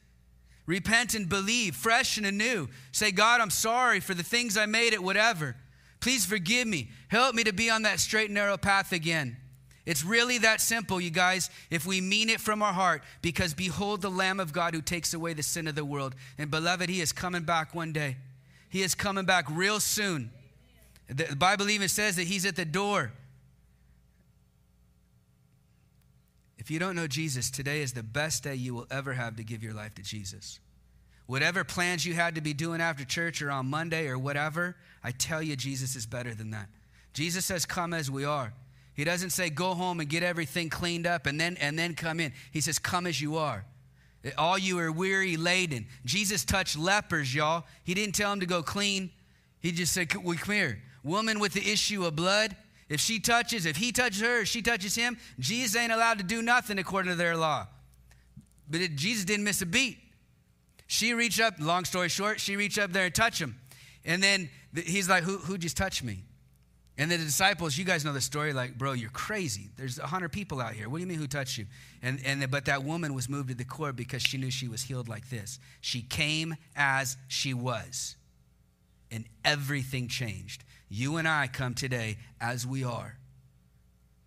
Repent 0.67 1.15
and 1.15 1.31
believe, 1.31 1.75
fresh 1.75 2.19
and 2.19 2.27
anew. 2.27 2.69
Say, 2.93 3.11
God, 3.11 3.41
I'm 3.41 3.51
sorry 3.51 4.01
for 4.01 4.13
the 4.13 4.23
things 4.23 4.59
I 4.59 4.67
made 4.67 4.93
it, 4.93 5.03
whatever. 5.03 5.57
Please 6.01 6.27
forgive 6.27 6.69
me. 6.69 6.91
Help 7.09 7.35
me 7.35 7.43
to 7.45 7.55
be 7.55 7.71
on 7.71 7.83
that 7.83 8.01
straight 8.01 8.27
and 8.27 8.35
narrow 8.35 8.59
path 8.59 8.93
again. 8.93 9.39
It's 9.85 10.05
really 10.05 10.39
that 10.39 10.61
simple, 10.61 11.01
you 11.01 11.11
guys, 11.11 11.51
if 11.71 11.87
we 11.87 12.01
mean 12.01 12.31
it 12.31 12.41
from 12.41 12.63
our 12.63 12.73
heart, 12.73 13.03
because 13.21 13.53
behold 13.53 14.01
the 14.01 14.11
Lamb 14.11 14.39
of 14.39 14.53
God 14.53 14.75
who 14.75 14.81
takes 14.81 15.13
away 15.13 15.33
the 15.33 15.43
sin 15.43 15.67
of 15.67 15.75
the 15.75 15.85
world. 15.85 16.15
And 16.39 16.51
beloved, 16.51 16.89
He 16.89 17.01
is 17.01 17.13
coming 17.13 17.43
back 17.43 17.75
one 17.75 17.93
day. 17.93 18.17
He 18.69 18.83
is 18.83 18.95
coming 18.95 19.25
back 19.25 19.47
real 19.51 19.81
soon. 19.81 20.31
The 21.09 21.35
Bible 21.37 21.69
even 21.69 21.89
says 21.89 22.17
that 22.17 22.29
He's 22.29 22.47
at 22.47 22.55
the 22.55 22.65
door. 22.65 23.13
If 26.59 26.71
you 26.71 26.79
don't 26.79 26.95
know 26.95 27.09
Jesus, 27.09 27.51
today 27.51 27.83
is 27.83 27.93
the 27.93 28.05
best 28.05 28.45
day 28.45 28.55
you 28.55 28.73
will 28.73 28.87
ever 28.89 29.15
have 29.15 29.35
to 29.37 29.43
give 29.43 29.65
your 29.65 29.75
life 29.75 29.97
to 29.97 30.03
Jesus. 30.03 30.61
Whatever 31.27 31.65
plans 31.65 32.07
you 32.07 32.15
had 32.15 32.37
to 32.37 32.41
be 32.41 32.55
doing 32.55 32.81
after 32.81 33.05
church 33.05 33.43
or 33.43 33.51
on 33.51 33.67
Monday 33.67 34.07
or 34.07 34.17
whatever, 34.17 34.77
I 35.03 35.11
tell 35.11 35.43
you, 35.43 35.57
Jesus 35.57 35.97
is 35.97 36.07
better 36.07 36.35
than 36.35 36.51
that. 36.53 36.69
Jesus 37.15 37.45
says, 37.45 37.67
Come 37.67 37.93
as 37.93 38.13
we 38.13 38.25
are. 38.25 38.53
He 38.95 39.05
doesn't 39.05 39.31
say, 39.31 39.51
Go 39.51 39.75
home 39.75 40.01
and 40.01 40.09
get 40.09 40.23
everything 40.23 40.69
cleaned 40.69 41.07
up 41.07 41.27
and 41.27 41.41
then, 41.41 41.57
and 41.61 41.79
then 41.79 41.95
come 41.95 42.21
in. 42.21 42.33
He 42.51 42.61
says, 42.61 42.79
Come 42.79 43.07
as 43.07 43.21
you 43.21 43.37
are. 43.37 43.65
All 44.39 44.59
you 44.59 44.79
are 44.79 44.93
weary, 44.93 45.37
laden. 45.37 45.87
Jesus 46.05 46.45
touched 46.45 46.79
lepers, 46.79 47.35
y'all. 47.35 47.65
He 47.83 47.95
didn't 47.95 48.15
tell 48.15 48.31
them 48.31 48.41
to 48.41 48.47
go 48.47 48.63
clean. 48.63 49.11
He 49.61 49.73
just 49.73 49.93
said, 49.93 50.09
Come 50.09 50.25
here. 50.47 50.83
Woman 51.03 51.41
with 51.41 51.53
the 51.53 51.73
issue 51.73 52.05
of 52.05 52.15
blood, 52.15 52.57
if 52.89 53.01
she 53.01 53.19
touches, 53.19 53.67
if 53.67 53.77
he 53.77 53.91
touches 53.91 54.21
her, 54.21 54.43
if 54.43 54.49
she 54.49 54.63
touches 54.63 54.95
him, 54.95 55.19
Jesus 55.39 55.75
ain't 55.75 55.93
allowed 55.93 56.19
to 56.19 56.25
do 56.25 56.43
nothing 56.43 56.79
according 56.79 57.11
to 57.11 57.17
their 57.17 57.37
law. 57.37 57.67
But 58.69 58.83
it, 58.83 58.97
Jesus 58.97 59.25
didn't 59.25 59.45
miss 59.45 59.63
a 59.63 59.67
beat. 59.67 59.99
She 60.87 61.15
reached 61.15 61.41
up, 61.41 61.55
long 61.59 61.85
story 61.85 62.09
short, 62.09 62.39
she 62.39 62.57
reached 62.57 62.79
up 62.79 62.93
there 62.93 63.07
and 63.07 63.15
touched 63.15 63.41
him. 63.41 63.59
And 64.05 64.23
then 64.23 64.51
he's 64.75 65.09
like, 65.09 65.25
Who, 65.25 65.39
who 65.39 65.59
just 65.59 65.77
touched 65.77 66.05
me? 66.05 66.23
And 66.99 67.11
the 67.11 67.17
disciples, 67.17 67.79
you 67.79 67.85
guys 67.85 68.05
know 68.05 68.13
the 68.13 68.21
story, 68.21 68.53
like, 68.53 68.77
bro, 68.77 68.93
you're 68.93 69.11
crazy. 69.11 69.71
There's 69.77 69.99
a 69.99 70.07
hundred 70.07 70.31
people 70.31 70.61
out 70.61 70.75
here. 70.75 70.89
What 70.89 70.99
do 70.99 71.03
you 71.03 71.09
mean 71.09 71.19
who 71.19 71.27
touched 71.27 71.57
you? 71.57 71.67
And, 72.03 72.21
and 72.25 72.51
but 72.51 72.67
that 72.67 72.85
woman 72.85 73.15
was 73.15 73.29
moved 73.29 73.49
to 73.49 73.55
the 73.55 73.65
core 73.65 73.93
because 73.93 74.23
she 74.23 74.37
knew 74.37 74.51
she 74.51 74.69
was 74.69 74.83
healed 74.83 75.09
like 75.09 75.31
this. 75.31 75.59
She 75.81 76.03
came 76.03 76.55
as 76.77 77.17
she 77.29 77.55
was. 77.55 78.17
And 79.11 79.25
everything 79.45 80.09
changed. 80.09 80.65
You 80.89 81.17
and 81.17 81.27
I 81.27 81.47
come 81.47 81.75
today 81.75 82.19
as 82.41 82.67
we 82.67 82.85
are 82.85 83.17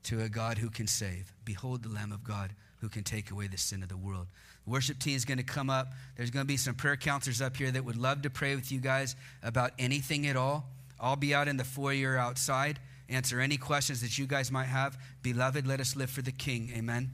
to 0.03 0.22
a 0.22 0.30
God 0.30 0.57
who 0.57 0.70
can 0.70 0.88
save. 0.88 1.34
Behold 1.43 1.84
the 1.84 1.89
Lamb 1.89 2.11
of 2.11 2.24
God 2.24 2.51
who 2.82 2.89
can 2.89 3.03
take 3.03 3.32
away 3.32 3.47
the 3.47 3.57
sin 3.57 3.84
of 3.84 3.89
the 3.89 3.97
world. 3.97 4.28
The 4.66 4.72
worship 4.72 4.99
team 4.99 5.16
is 5.16 5.26
going 5.26 5.38
to 5.38 5.43
come 5.43 5.70
up. 5.70 5.93
There's 6.18 6.32
going 6.32 6.43
to 6.43 6.47
be 6.47 6.57
some 6.57 6.76
prayer 6.76 6.97
counselors 6.97 7.41
up 7.41 7.57
here 7.57 7.72
that 7.72 7.86
would 7.86 7.97
love 7.97 8.24
to 8.24 8.30
pray 8.30 8.55
with 8.55 8.72
you 8.72 8.80
guys 8.80 9.16
about 9.43 9.72
anything 9.78 10.28
at 10.28 10.36
all. 10.36 10.68
I'll 11.00 11.16
be 11.16 11.34
out 11.34 11.48
in 11.48 11.58
the 11.58 11.64
foyer 11.64 12.18
outside, 12.18 12.80
answer 13.10 13.39
any 13.39 13.58
questions 13.58 14.02
that 14.02 14.18
you 14.18 14.26
guys 14.26 14.52
might 14.52 14.66
have. 14.66 14.98
Beloved, 15.22 15.68
let 15.68 15.80
us 15.80 15.96
live 15.96 16.10
for 16.10 16.22
the 16.22 16.32
King. 16.32 16.72
Amen. 16.76 17.12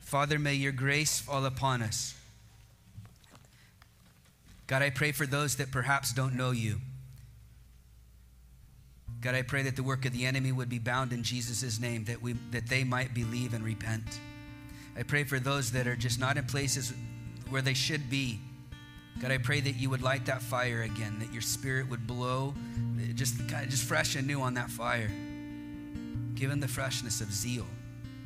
Father, 0.00 0.38
may 0.38 0.54
your 0.54 0.72
grace 0.72 1.20
fall 1.20 1.44
upon 1.44 1.82
us. 1.82 2.14
God, 4.66 4.82
I 4.82 4.90
pray 4.90 5.12
for 5.12 5.26
those 5.26 5.56
that 5.56 5.70
perhaps 5.70 6.12
don't 6.12 6.34
know 6.34 6.50
you. 6.50 6.76
God, 9.20 9.34
I 9.34 9.42
pray 9.42 9.62
that 9.62 9.76
the 9.76 9.82
work 9.82 10.04
of 10.04 10.12
the 10.12 10.26
enemy 10.26 10.52
would 10.52 10.68
be 10.68 10.78
bound 10.78 11.12
in 11.12 11.22
Jesus' 11.22 11.80
name, 11.80 12.04
that, 12.04 12.22
we, 12.22 12.34
that 12.52 12.68
they 12.68 12.84
might 12.84 13.14
believe 13.14 13.52
and 13.52 13.64
repent. 13.64 14.20
I 14.96 15.02
pray 15.02 15.24
for 15.24 15.40
those 15.40 15.72
that 15.72 15.86
are 15.86 15.96
just 15.96 16.20
not 16.20 16.36
in 16.36 16.44
places 16.44 16.92
where 17.50 17.62
they 17.62 17.74
should 17.74 18.08
be. 18.10 18.40
God, 19.20 19.32
I 19.32 19.38
pray 19.38 19.60
that 19.60 19.76
you 19.76 19.90
would 19.90 20.02
light 20.02 20.26
that 20.26 20.42
fire 20.42 20.82
again, 20.82 21.18
that 21.18 21.32
your 21.32 21.42
spirit 21.42 21.88
would 21.90 22.06
blow 22.06 22.54
just, 23.14 23.36
just 23.46 23.84
fresh 23.84 24.14
and 24.14 24.26
new 24.26 24.40
on 24.40 24.54
that 24.54 24.70
fire. 24.70 25.10
Give 26.34 26.50
them 26.50 26.60
the 26.60 26.68
freshness 26.68 27.20
of 27.20 27.32
zeal. 27.32 27.66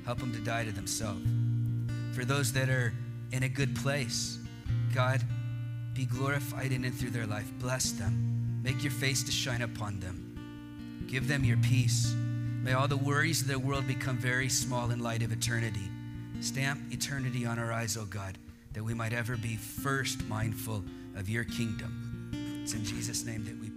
Help 0.05 0.19
them 0.19 0.33
to 0.33 0.41
die 0.41 0.65
to 0.65 0.73
themselves. 0.73 1.23
For 2.15 2.25
those 2.25 2.53
that 2.53 2.69
are 2.69 2.93
in 3.31 3.45
a 3.45 3.49
good 3.49 3.75
place, 3.77 4.39
God, 4.95 5.23
be 5.95 6.05
glorified 6.05 6.73
in 6.73 6.85
and 6.85 6.95
through 6.95 7.11
their 7.11 7.27
life. 7.27 7.51
Bless 7.59 7.93
them. 7.93 8.61
Make 8.63 8.83
your 8.83 8.93
face 8.93 9.23
to 9.25 9.33
shine 9.33 9.63
upon 9.63 10.01
them. 10.01 11.05
Give 11.09 11.27
them 11.27 11.45
your 11.45 11.57
peace. 11.59 12.15
May 12.63 12.75
all 12.75 12.89
the 12.89 12.97
worries 12.97 13.43
of 13.43 13.49
the 13.49 13.59
world 13.59 13.87
become 13.87 14.19
very 14.19 14.49
small 14.49 14.91
in 14.91 15.01
light 15.01 15.23
of 15.23 15.33
eternity. 15.33 15.89
Stamp 16.41 16.81
eternity 16.93 17.47
on 17.47 17.59
our 17.59 17.73
eyes, 17.73 17.97
O 17.97 18.03
oh 18.03 18.05
God, 18.05 18.39
that 18.73 18.83
we 18.83 18.95
might 18.95 19.13
ever 19.13 19.37
be 19.37 19.57
first 19.57 20.25
mindful 20.27 20.85
of 21.17 21.29
your 21.29 21.45
kingdom. 21.45 22.31
It's 22.63 22.75
in 22.75 22.85
Jesus' 22.85 23.25
name 23.25 23.45
that 23.45 23.59
we. 23.59 23.72